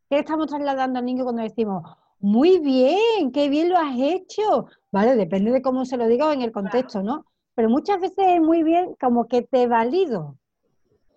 ¿Qué 0.09 0.19
estamos 0.19 0.47
trasladando 0.47 0.99
al 0.99 1.05
niño 1.05 1.23
cuando 1.23 1.43
decimos, 1.43 1.83
muy 2.19 2.59
bien, 2.59 3.31
qué 3.31 3.47
bien 3.47 3.69
lo 3.69 3.77
has 3.77 3.95
hecho? 3.97 4.65
Vale, 4.91 5.15
depende 5.15 5.51
de 5.51 5.61
cómo 5.61 5.85
se 5.85 5.97
lo 5.97 6.07
diga 6.07 6.27
o 6.27 6.31
en 6.31 6.41
el 6.41 6.51
contexto, 6.51 7.03
¿no? 7.03 7.25
Pero 7.53 7.69
muchas 7.69 7.99
veces 7.99 8.25
es 8.27 8.41
muy 8.41 8.63
bien 8.63 8.95
como 8.99 9.27
que 9.27 9.43
te 9.43 9.67
valido. 9.67 10.37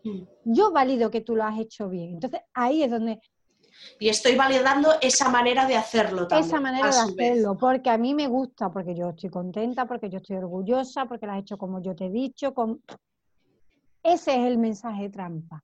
Mm. 0.05 0.23
Yo 0.45 0.73
valido 0.73 1.11
que 1.11 1.23
tú 1.23 1.35
lo 1.35 1.45
has 1.45 1.59
hecho 1.59 1.89
bien. 1.89 2.15
Entonces 2.15 2.41
ahí 2.53 2.83
es 2.83 2.91
donde 2.91 3.21
y 3.99 4.09
estoy 4.09 4.35
validando 4.35 4.91
esa 5.01 5.29
manera 5.29 5.67
de 5.67 5.77
hacerlo 5.77 6.27
también. 6.27 6.49
Esa 6.49 6.61
manera 6.61 6.91
de 6.91 6.99
hacerlo, 6.99 7.57
porque 7.57 7.91
a 7.91 7.99
mí 7.99 8.15
me 8.15 8.27
gusta, 8.27 8.71
porque 8.71 8.95
yo 8.95 9.11
estoy 9.11 9.31
contenta, 9.31 9.87
porque 9.87 10.11
yo 10.11 10.19
estoy 10.19 10.37
orgullosa, 10.37 11.07
porque 11.07 11.27
lo 11.27 11.33
has 11.33 11.41
hecho 11.41 11.57
como 11.57 11.81
yo 11.81 11.95
te 11.95 12.07
he 12.07 12.11
dicho. 12.11 12.53
Ese 14.03 14.33
es 14.33 14.47
el 14.47 14.59
mensaje 14.59 15.09
trampa. 15.09 15.63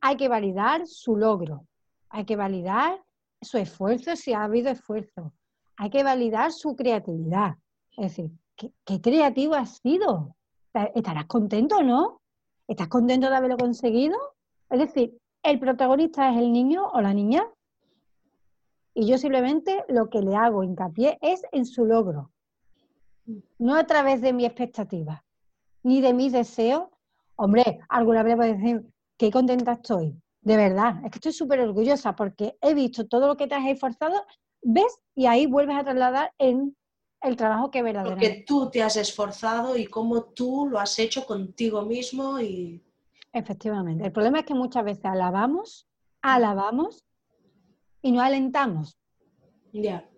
Hay 0.00 0.16
que 0.16 0.28
validar 0.28 0.86
su 0.86 1.16
logro, 1.16 1.66
hay 2.08 2.24
que 2.24 2.36
validar 2.36 3.02
su 3.40 3.58
esfuerzo 3.58 4.16
si 4.16 4.32
ha 4.32 4.44
habido 4.44 4.70
esfuerzo, 4.70 5.32
hay 5.76 5.90
que 5.90 6.02
validar 6.02 6.52
su 6.52 6.74
creatividad. 6.76 7.56
Es 7.96 8.16
decir, 8.16 8.30
¿qué, 8.56 8.72
qué 8.84 9.00
creativo 9.00 9.54
has 9.54 9.78
sido? 9.78 10.36
¿Estarás 10.94 11.26
contento 11.26 11.76
o 11.76 11.82
no? 11.82 12.20
¿Estás 12.66 12.88
contento 12.88 13.28
de 13.28 13.36
haberlo 13.36 13.56
conseguido? 13.56 14.16
Es 14.70 14.78
decir, 14.78 15.18
el 15.44 15.60
protagonista 15.60 16.30
es 16.30 16.38
el 16.38 16.52
niño 16.52 16.88
o 16.88 17.00
la 17.00 17.14
niña 17.14 17.46
y 18.94 19.06
yo 19.06 19.18
simplemente 19.18 19.84
lo 19.88 20.08
que 20.08 20.20
le 20.20 20.34
hago 20.34 20.64
hincapié 20.64 21.18
es 21.20 21.42
en 21.52 21.66
su 21.66 21.84
logro, 21.84 22.30
no 23.58 23.74
a 23.74 23.84
través 23.84 24.20
de 24.20 24.32
mi 24.32 24.44
expectativa, 24.44 25.24
ni 25.82 26.00
de 26.00 26.12
mis 26.12 26.32
deseos. 26.32 26.84
Hombre, 27.36 27.80
alguna 27.88 28.22
vez 28.22 28.36
voy 28.36 28.46
a 28.46 28.54
decir, 28.54 28.86
qué 29.18 29.30
contenta 29.30 29.72
estoy, 29.72 30.16
de 30.40 30.56
verdad, 30.56 31.04
es 31.04 31.10
que 31.10 31.18
estoy 31.18 31.32
súper 31.32 31.60
orgullosa 31.60 32.14
porque 32.14 32.56
he 32.60 32.72
visto 32.74 33.06
todo 33.06 33.26
lo 33.26 33.36
que 33.36 33.46
te 33.46 33.54
has 33.54 33.66
esforzado, 33.66 34.24
ves, 34.62 34.98
y 35.14 35.26
ahí 35.26 35.46
vuelves 35.46 35.76
a 35.76 35.84
trasladar 35.84 36.32
en 36.38 36.76
el 37.20 37.36
trabajo 37.36 37.70
que 37.70 37.82
verdaderamente. 37.82 38.28
Porque 38.28 38.44
tú 38.44 38.70
te 38.70 38.82
has 38.82 38.96
esforzado 38.96 39.76
y 39.76 39.86
cómo 39.86 40.22
tú 40.24 40.68
lo 40.70 40.78
has 40.78 40.98
hecho 40.98 41.26
contigo 41.26 41.82
mismo 41.82 42.40
y 42.40 42.82
Efectivamente. 43.34 44.04
El 44.04 44.12
problema 44.12 44.38
es 44.38 44.46
que 44.46 44.54
muchas 44.54 44.84
veces 44.84 45.04
alabamos, 45.04 45.88
alabamos 46.22 47.04
y 48.00 48.12
no 48.12 48.20
alentamos. 48.22 48.96
Ya. 49.72 50.08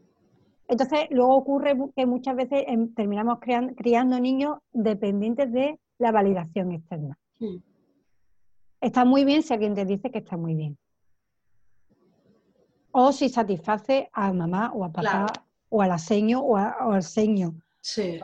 Entonces, 0.68 1.06
luego 1.10 1.34
ocurre 1.34 1.74
que 1.96 2.04
muchas 2.04 2.36
veces 2.36 2.64
em, 2.66 2.92
terminamos 2.92 3.38
criando, 3.40 4.20
niños 4.20 4.58
dependientes 4.70 5.50
de 5.50 5.80
la 5.98 6.12
validación 6.12 6.72
externa. 6.72 7.18
Hmm. 7.40 7.56
Está 8.82 9.06
muy 9.06 9.24
bien 9.24 9.42
si 9.42 9.54
alguien 9.54 9.74
te 9.74 9.86
dice 9.86 10.10
que 10.10 10.18
está 10.18 10.36
muy 10.36 10.54
bien. 10.54 10.76
O 12.90 13.12
si 13.12 13.30
satisface 13.30 14.10
a 14.12 14.30
mamá 14.34 14.72
o 14.74 14.84
a 14.84 14.92
papá 14.92 15.26
o 15.70 15.80
al 15.80 15.92
aseño 15.92 16.40
o, 16.40 16.56
o, 16.56 16.92
al 16.92 17.02
seño. 17.02 17.54
Sí. 17.80 18.20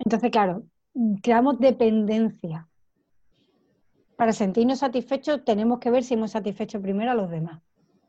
Entonces, 0.00 0.30
claro, 0.30 0.64
creamos 1.22 1.58
dependencia. 1.58 2.68
Para 4.16 4.32
sentirnos 4.32 4.80
satisfechos 4.80 5.44
tenemos 5.44 5.78
que 5.80 5.90
ver 5.90 6.04
si 6.04 6.14
hemos 6.14 6.32
satisfecho 6.32 6.80
primero 6.80 7.10
a 7.10 7.14
los 7.14 7.30
demás. 7.30 7.62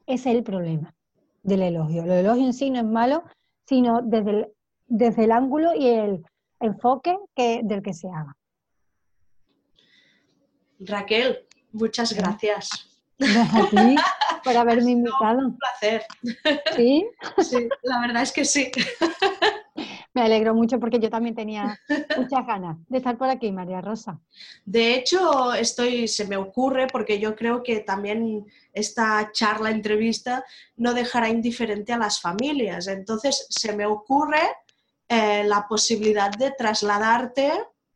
Ese 0.05 0.31
es 0.31 0.35
el 0.37 0.43
problema 0.43 0.93
del 1.43 1.61
elogio. 1.61 2.03
El 2.03 2.11
elogio 2.11 2.45
en 2.45 2.53
sí 2.53 2.69
no 2.69 2.79
es 2.79 2.85
malo, 2.85 3.23
sino 3.65 4.01
desde 4.01 4.31
el, 4.31 4.47
desde 4.87 5.23
el 5.23 5.31
ángulo 5.31 5.73
y 5.73 5.87
el 5.87 6.25
enfoque 6.59 7.17
que, 7.35 7.61
del 7.63 7.81
que 7.81 7.93
se 7.93 8.07
haga. 8.07 8.35
Raquel, 10.79 11.47
muchas 11.71 12.13
gracias. 12.13 12.69
A 13.19 13.69
ti 13.69 13.95
por 14.43 14.57
haberme 14.57 14.91
invitado. 14.91 15.39
un 15.39 15.57
placer. 15.57 16.05
¿Sí? 16.75 17.07
Sí, 17.43 17.69
la 17.83 18.01
verdad 18.01 18.23
es 18.23 18.31
que 18.31 18.45
sí. 18.45 18.71
Me 20.13 20.21
alegro 20.23 20.53
mucho 20.53 20.79
porque 20.79 20.99
yo 20.99 21.09
también 21.09 21.35
tenía 21.35 21.79
muchas 22.17 22.45
ganas 22.45 22.77
de 22.89 22.97
estar 22.97 23.17
por 23.17 23.29
aquí, 23.29 23.51
María 23.51 23.79
Rosa. 23.79 24.19
De 24.65 24.95
hecho, 24.95 25.53
estoy, 25.53 26.07
se 26.07 26.25
me 26.25 26.35
ocurre 26.35 26.87
porque 26.87 27.17
yo 27.19 27.35
creo 27.35 27.63
que 27.63 27.79
también 27.79 28.45
esta 28.73 29.31
charla, 29.31 29.71
entrevista, 29.71 30.43
no 30.75 30.93
dejará 30.93 31.29
indiferente 31.29 31.93
a 31.93 31.97
las 31.97 32.19
familias. 32.19 32.87
Entonces, 32.87 33.45
se 33.49 33.73
me 33.73 33.85
ocurre 33.85 34.41
eh, 35.07 35.45
la 35.45 35.65
posibilidad 35.67 36.31
de 36.31 36.51
trasladarte 36.51 37.51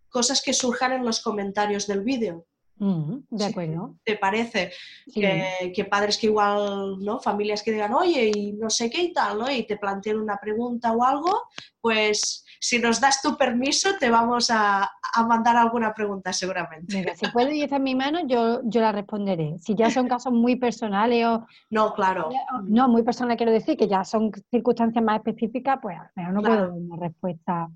cosas 0.10 0.42
que 0.42 0.54
surjan 0.54 0.94
en 0.94 1.06
los 1.06 1.22
comentarios 1.22 1.86
del 1.86 2.02
vídeo 2.02 2.46
de 2.78 3.46
acuerdo. 3.46 3.96
¿Te 4.04 4.18
parece? 4.18 4.72
Que, 5.14 5.88
padres 5.90 6.18
que 6.18 6.28
igual, 6.28 6.98
¿no? 7.00 7.20
Familias 7.20 7.64
que 7.64 7.72
digan, 7.72 7.94
oye, 7.94 8.32
y 8.34 8.54
no 8.54 8.70
sé 8.70 8.90
qué 8.90 9.02
y 9.02 9.14
tal, 9.14 9.40
¿no? 9.40 9.50
Y 9.50 9.66
te 9.66 9.78
planteen 9.78 10.20
una 10.20 10.38
pregunta 10.38 10.92
o 10.92 11.04
algo, 11.04 11.44
pues 11.80 12.46
si 12.60 12.80
nos 12.80 13.00
das 13.00 13.22
tu 13.22 13.38
permiso, 13.38 13.92
te 14.00 14.10
vamos 14.10 14.50
a, 14.52 14.90
mandar 15.28 15.56
alguna 15.56 15.94
pregunta 15.94 16.34
seguramente. 16.34 16.98
Mira, 16.98 17.16
si 17.16 17.28
puedo 17.30 17.50
y 17.50 17.62
está 17.62 17.78
en 17.78 17.84
mi 17.84 17.96
mano, 17.96 18.28
yo, 18.28 18.60
yo 18.66 18.82
la 18.82 18.92
responderé. 18.92 19.56
Si 19.60 19.74
ya 19.74 19.90
son 19.90 20.10
casos 20.10 20.34
muy 20.34 20.58
personales 20.58 21.26
o... 21.26 21.46
No, 21.70 21.94
claro. 21.94 22.30
No, 22.64 22.90
muy 22.90 23.04
personales 23.04 23.38
quiero 23.38 23.54
decir, 23.54 23.78
que 23.78 23.88
ya 23.88 24.04
son 24.04 24.32
circunstancias 24.52 25.02
más 25.04 25.18
específicas, 25.18 25.80
pues 25.82 25.98
pero 26.14 26.34
no 26.34 26.42
puedo 26.42 26.56
dar 26.56 26.72
una 26.72 26.98
respuesta 26.98 27.70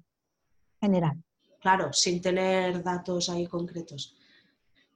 general. 0.82 1.18
Claro, 1.62 1.94
sin 1.94 2.22
tener 2.22 2.84
datos 2.84 3.30
ahí 3.30 3.48
concretos. 3.48 4.19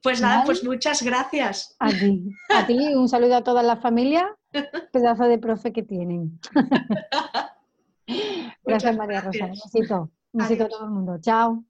Pues 0.03 0.19
nada, 0.19 0.43
pues 0.43 0.65
muchas 0.65 1.01
gracias. 1.01 1.77
A 1.79 1.87
ti, 1.87 2.25
a 2.49 2.67
ti, 2.67 2.93
un 2.93 3.07
saludo 3.07 3.37
a 3.37 3.43
toda 3.43 3.63
la 3.63 3.77
familia, 3.77 4.35
pedazo 4.91 5.23
de 5.23 5.37
profe 5.37 5.71
que 5.71 5.81
tienen. 5.81 6.41
gracias, 8.65 8.97
María 8.97 9.21
Rosa. 9.21 9.45
Un 9.45 9.51
besito. 9.51 10.11
Un 10.33 10.41
besito 10.41 10.65
a 10.65 10.67
todo 10.67 10.83
el 10.83 10.91
mundo. 10.91 11.17
Chao. 11.21 11.63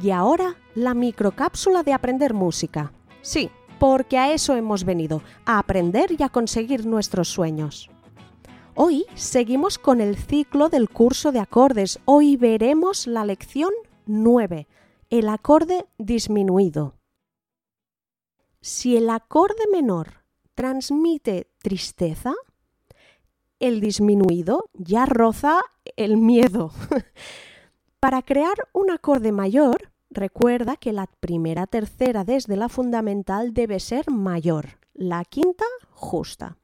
Y 0.00 0.10
ahora 0.12 0.54
la 0.76 0.94
microcápsula 0.94 1.82
de 1.82 1.92
aprender 1.92 2.34
música. 2.34 2.92
Sí, 3.20 3.50
porque 3.80 4.16
a 4.16 4.32
eso 4.32 4.54
hemos 4.54 4.84
venido, 4.84 5.22
a 5.44 5.58
aprender 5.58 6.14
y 6.16 6.22
a 6.22 6.28
conseguir 6.28 6.86
nuestros 6.86 7.28
sueños. 7.28 7.90
Hoy 8.74 9.04
seguimos 9.14 9.78
con 9.78 10.00
el 10.00 10.16
ciclo 10.16 10.70
del 10.70 10.88
curso 10.88 11.30
de 11.30 11.40
acordes. 11.40 12.00
Hoy 12.06 12.38
veremos 12.38 13.06
la 13.06 13.22
lección 13.26 13.70
9, 14.06 14.66
el 15.10 15.28
acorde 15.28 15.84
disminuido. 15.98 16.94
Si 18.62 18.96
el 18.96 19.10
acorde 19.10 19.64
menor 19.70 20.24
transmite 20.54 21.50
tristeza, 21.58 22.32
el 23.60 23.82
disminuido 23.82 24.70
ya 24.72 25.04
roza 25.04 25.60
el 25.96 26.16
miedo. 26.16 26.72
Para 28.00 28.22
crear 28.22 28.56
un 28.72 28.90
acorde 28.90 29.32
mayor, 29.32 29.92
recuerda 30.08 30.78
que 30.78 30.94
la 30.94 31.08
primera 31.20 31.66
tercera 31.66 32.24
desde 32.24 32.56
la 32.56 32.70
fundamental 32.70 33.52
debe 33.52 33.80
ser 33.80 34.10
mayor, 34.10 34.78
la 34.94 35.26
quinta 35.26 35.66
justa. 35.90 36.56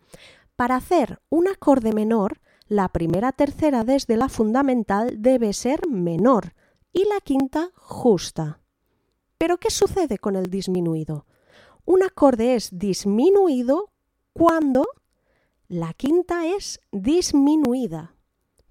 Para 0.59 0.75
hacer 0.75 1.21
un 1.29 1.47
acorde 1.47 1.93
menor, 1.93 2.41
la 2.67 2.89
primera 2.89 3.31
tercera 3.31 3.85
desde 3.85 4.17
la 4.17 4.29
fundamental 4.29 5.23
debe 5.23 5.53
ser 5.53 5.87
menor 5.87 6.57
y 6.93 7.05
la 7.05 7.21
quinta 7.21 7.71
justa. 7.77 8.61
Pero 9.39 9.59
¿qué 9.59 9.71
sucede 9.71 10.19
con 10.19 10.35
el 10.35 10.51
disminuido? 10.51 11.27
Un 11.85 12.03
acorde 12.03 12.57
es 12.57 12.77
disminuido 12.77 13.93
cuando 14.33 14.89
la 15.69 15.95
quinta 15.95 16.49
es 16.49 16.81
disminuida. 16.91 18.17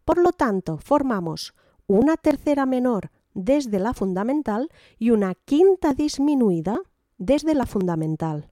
Por 0.03 0.17
lo 0.17 0.33
tanto, 0.33 0.79
formamos 0.79 1.53
una 1.87 2.17
tercera 2.17 2.65
menor 2.65 3.11
desde 3.33 3.79
la 3.79 3.93
fundamental 3.93 4.67
y 4.99 5.11
una 5.11 5.35
quinta 5.35 5.93
disminuida 5.93 6.81
desde 7.17 7.55
la 7.55 7.65
fundamental. 7.65 8.51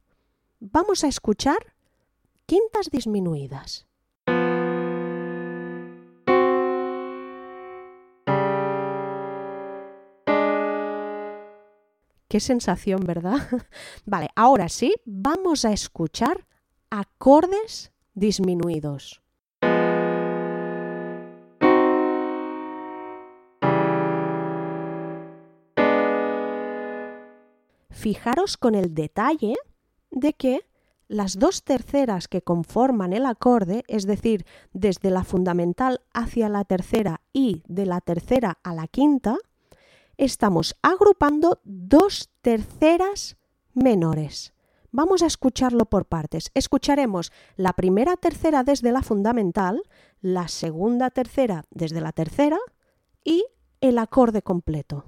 Vamos 0.61 1.03
a 1.03 1.09
escuchar 1.09 1.74
quintas 2.45 2.91
disminuidas. 2.91 3.87
Qué 12.27 12.39
sensación, 12.39 13.01
¿verdad? 13.05 13.37
vale, 14.05 14.29
ahora 14.35 14.69
sí, 14.69 14.93
vamos 15.05 15.63
a 15.65 15.71
escuchar 15.71 16.45
acordes 16.89 17.91
disminuidos. 18.13 19.21
Fijaros 27.89 28.57
con 28.57 28.75
el 28.75 28.93
detalle 28.93 29.55
de 30.11 30.33
que 30.33 30.61
las 31.07 31.37
dos 31.37 31.63
terceras 31.63 32.27
que 32.27 32.41
conforman 32.41 33.13
el 33.13 33.25
acorde, 33.25 33.83
es 33.87 34.05
decir, 34.05 34.45
desde 34.73 35.11
la 35.11 35.23
fundamental 35.23 36.01
hacia 36.13 36.49
la 36.49 36.63
tercera 36.65 37.21
y 37.33 37.63
de 37.67 37.85
la 37.85 38.01
tercera 38.01 38.57
a 38.63 38.73
la 38.73 38.87
quinta, 38.87 39.37
estamos 40.17 40.75
agrupando 40.81 41.59
dos 41.63 42.29
terceras 42.41 43.37
menores. 43.73 44.53
Vamos 44.91 45.21
a 45.23 45.27
escucharlo 45.27 45.85
por 45.85 46.05
partes. 46.05 46.51
Escucharemos 46.53 47.33
la 47.57 47.73
primera 47.73 48.15
tercera 48.15 48.63
desde 48.63 48.93
la 48.93 49.01
fundamental, 49.01 49.83
la 50.21 50.47
segunda 50.47 51.09
tercera 51.09 51.65
desde 51.69 51.99
la 51.99 52.13
tercera 52.13 52.57
y 53.23 53.45
el 53.81 53.99
acorde 53.99 54.41
completo. 54.41 55.03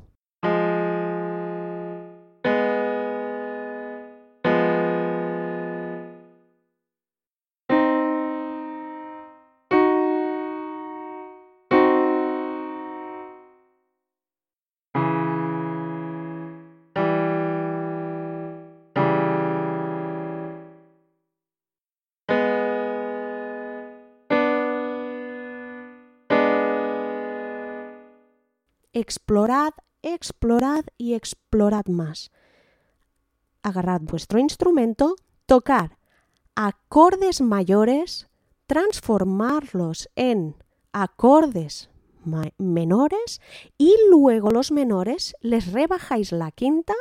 Explorad, 29.00 29.74
explorad 30.02 30.86
y 30.98 31.14
explorad 31.14 31.86
más. 31.86 32.32
Agarrad 33.62 34.02
vuestro 34.02 34.40
instrumento, 34.40 35.16
tocar 35.46 36.00
acordes 36.56 37.42
mayores, 37.42 38.28
transformarlos 38.66 40.10
en 40.16 40.56
acordes 40.94 41.90
menores 42.58 43.40
y 43.78 43.96
luego 44.10 44.50
los 44.50 44.72
menores 44.72 45.36
les 45.42 45.72
rebajáis 45.72 46.32
la 46.32 46.52
quinta 46.52 46.96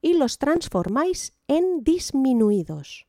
y 0.00 0.14
los 0.14 0.38
transformáis 0.38 1.34
en 1.48 1.84
disminuidos. 1.84 3.06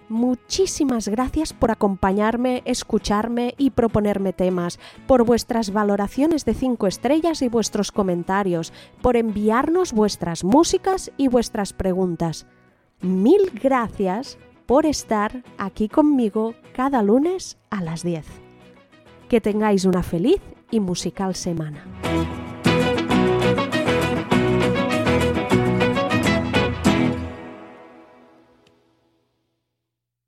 Muchísimas 0.09 1.07
gracias 1.07 1.53
por 1.53 1.71
acompañarme, 1.71 2.63
escucharme 2.65 3.55
y 3.57 3.71
proponerme 3.71 4.33
temas, 4.33 4.81
por 5.07 5.25
vuestras 5.25 5.73
valoraciones 5.73 6.45
de 6.45 6.55
5 6.55 6.89
estrellas 6.89 7.41
y 7.41 7.49
vuestros 7.49 7.93
comentarios, 7.93 8.73
por 9.01 9.17
enviarnos 9.17 9.93
vuestras 9.93 10.43
músicas 10.43 11.13
y 11.17 11.29
vuestras 11.29 11.73
preguntas. 11.73 12.49
Mil 13.01 13.53
gracias 13.63 14.39
por 14.67 14.85
estar 14.85 15.45
aquí 15.57 15.89
conmigo 15.89 16.55
cada 16.73 17.01
lunes 17.01 17.57
a 17.71 17.81
las 17.81 18.03
10. 18.03 18.27
Que 19.29 19.41
tengáis 19.41 19.85
una 19.85 20.03
feliz 20.03 20.41
y 20.73 20.81
musical 20.81 21.37
semana. 21.37 21.85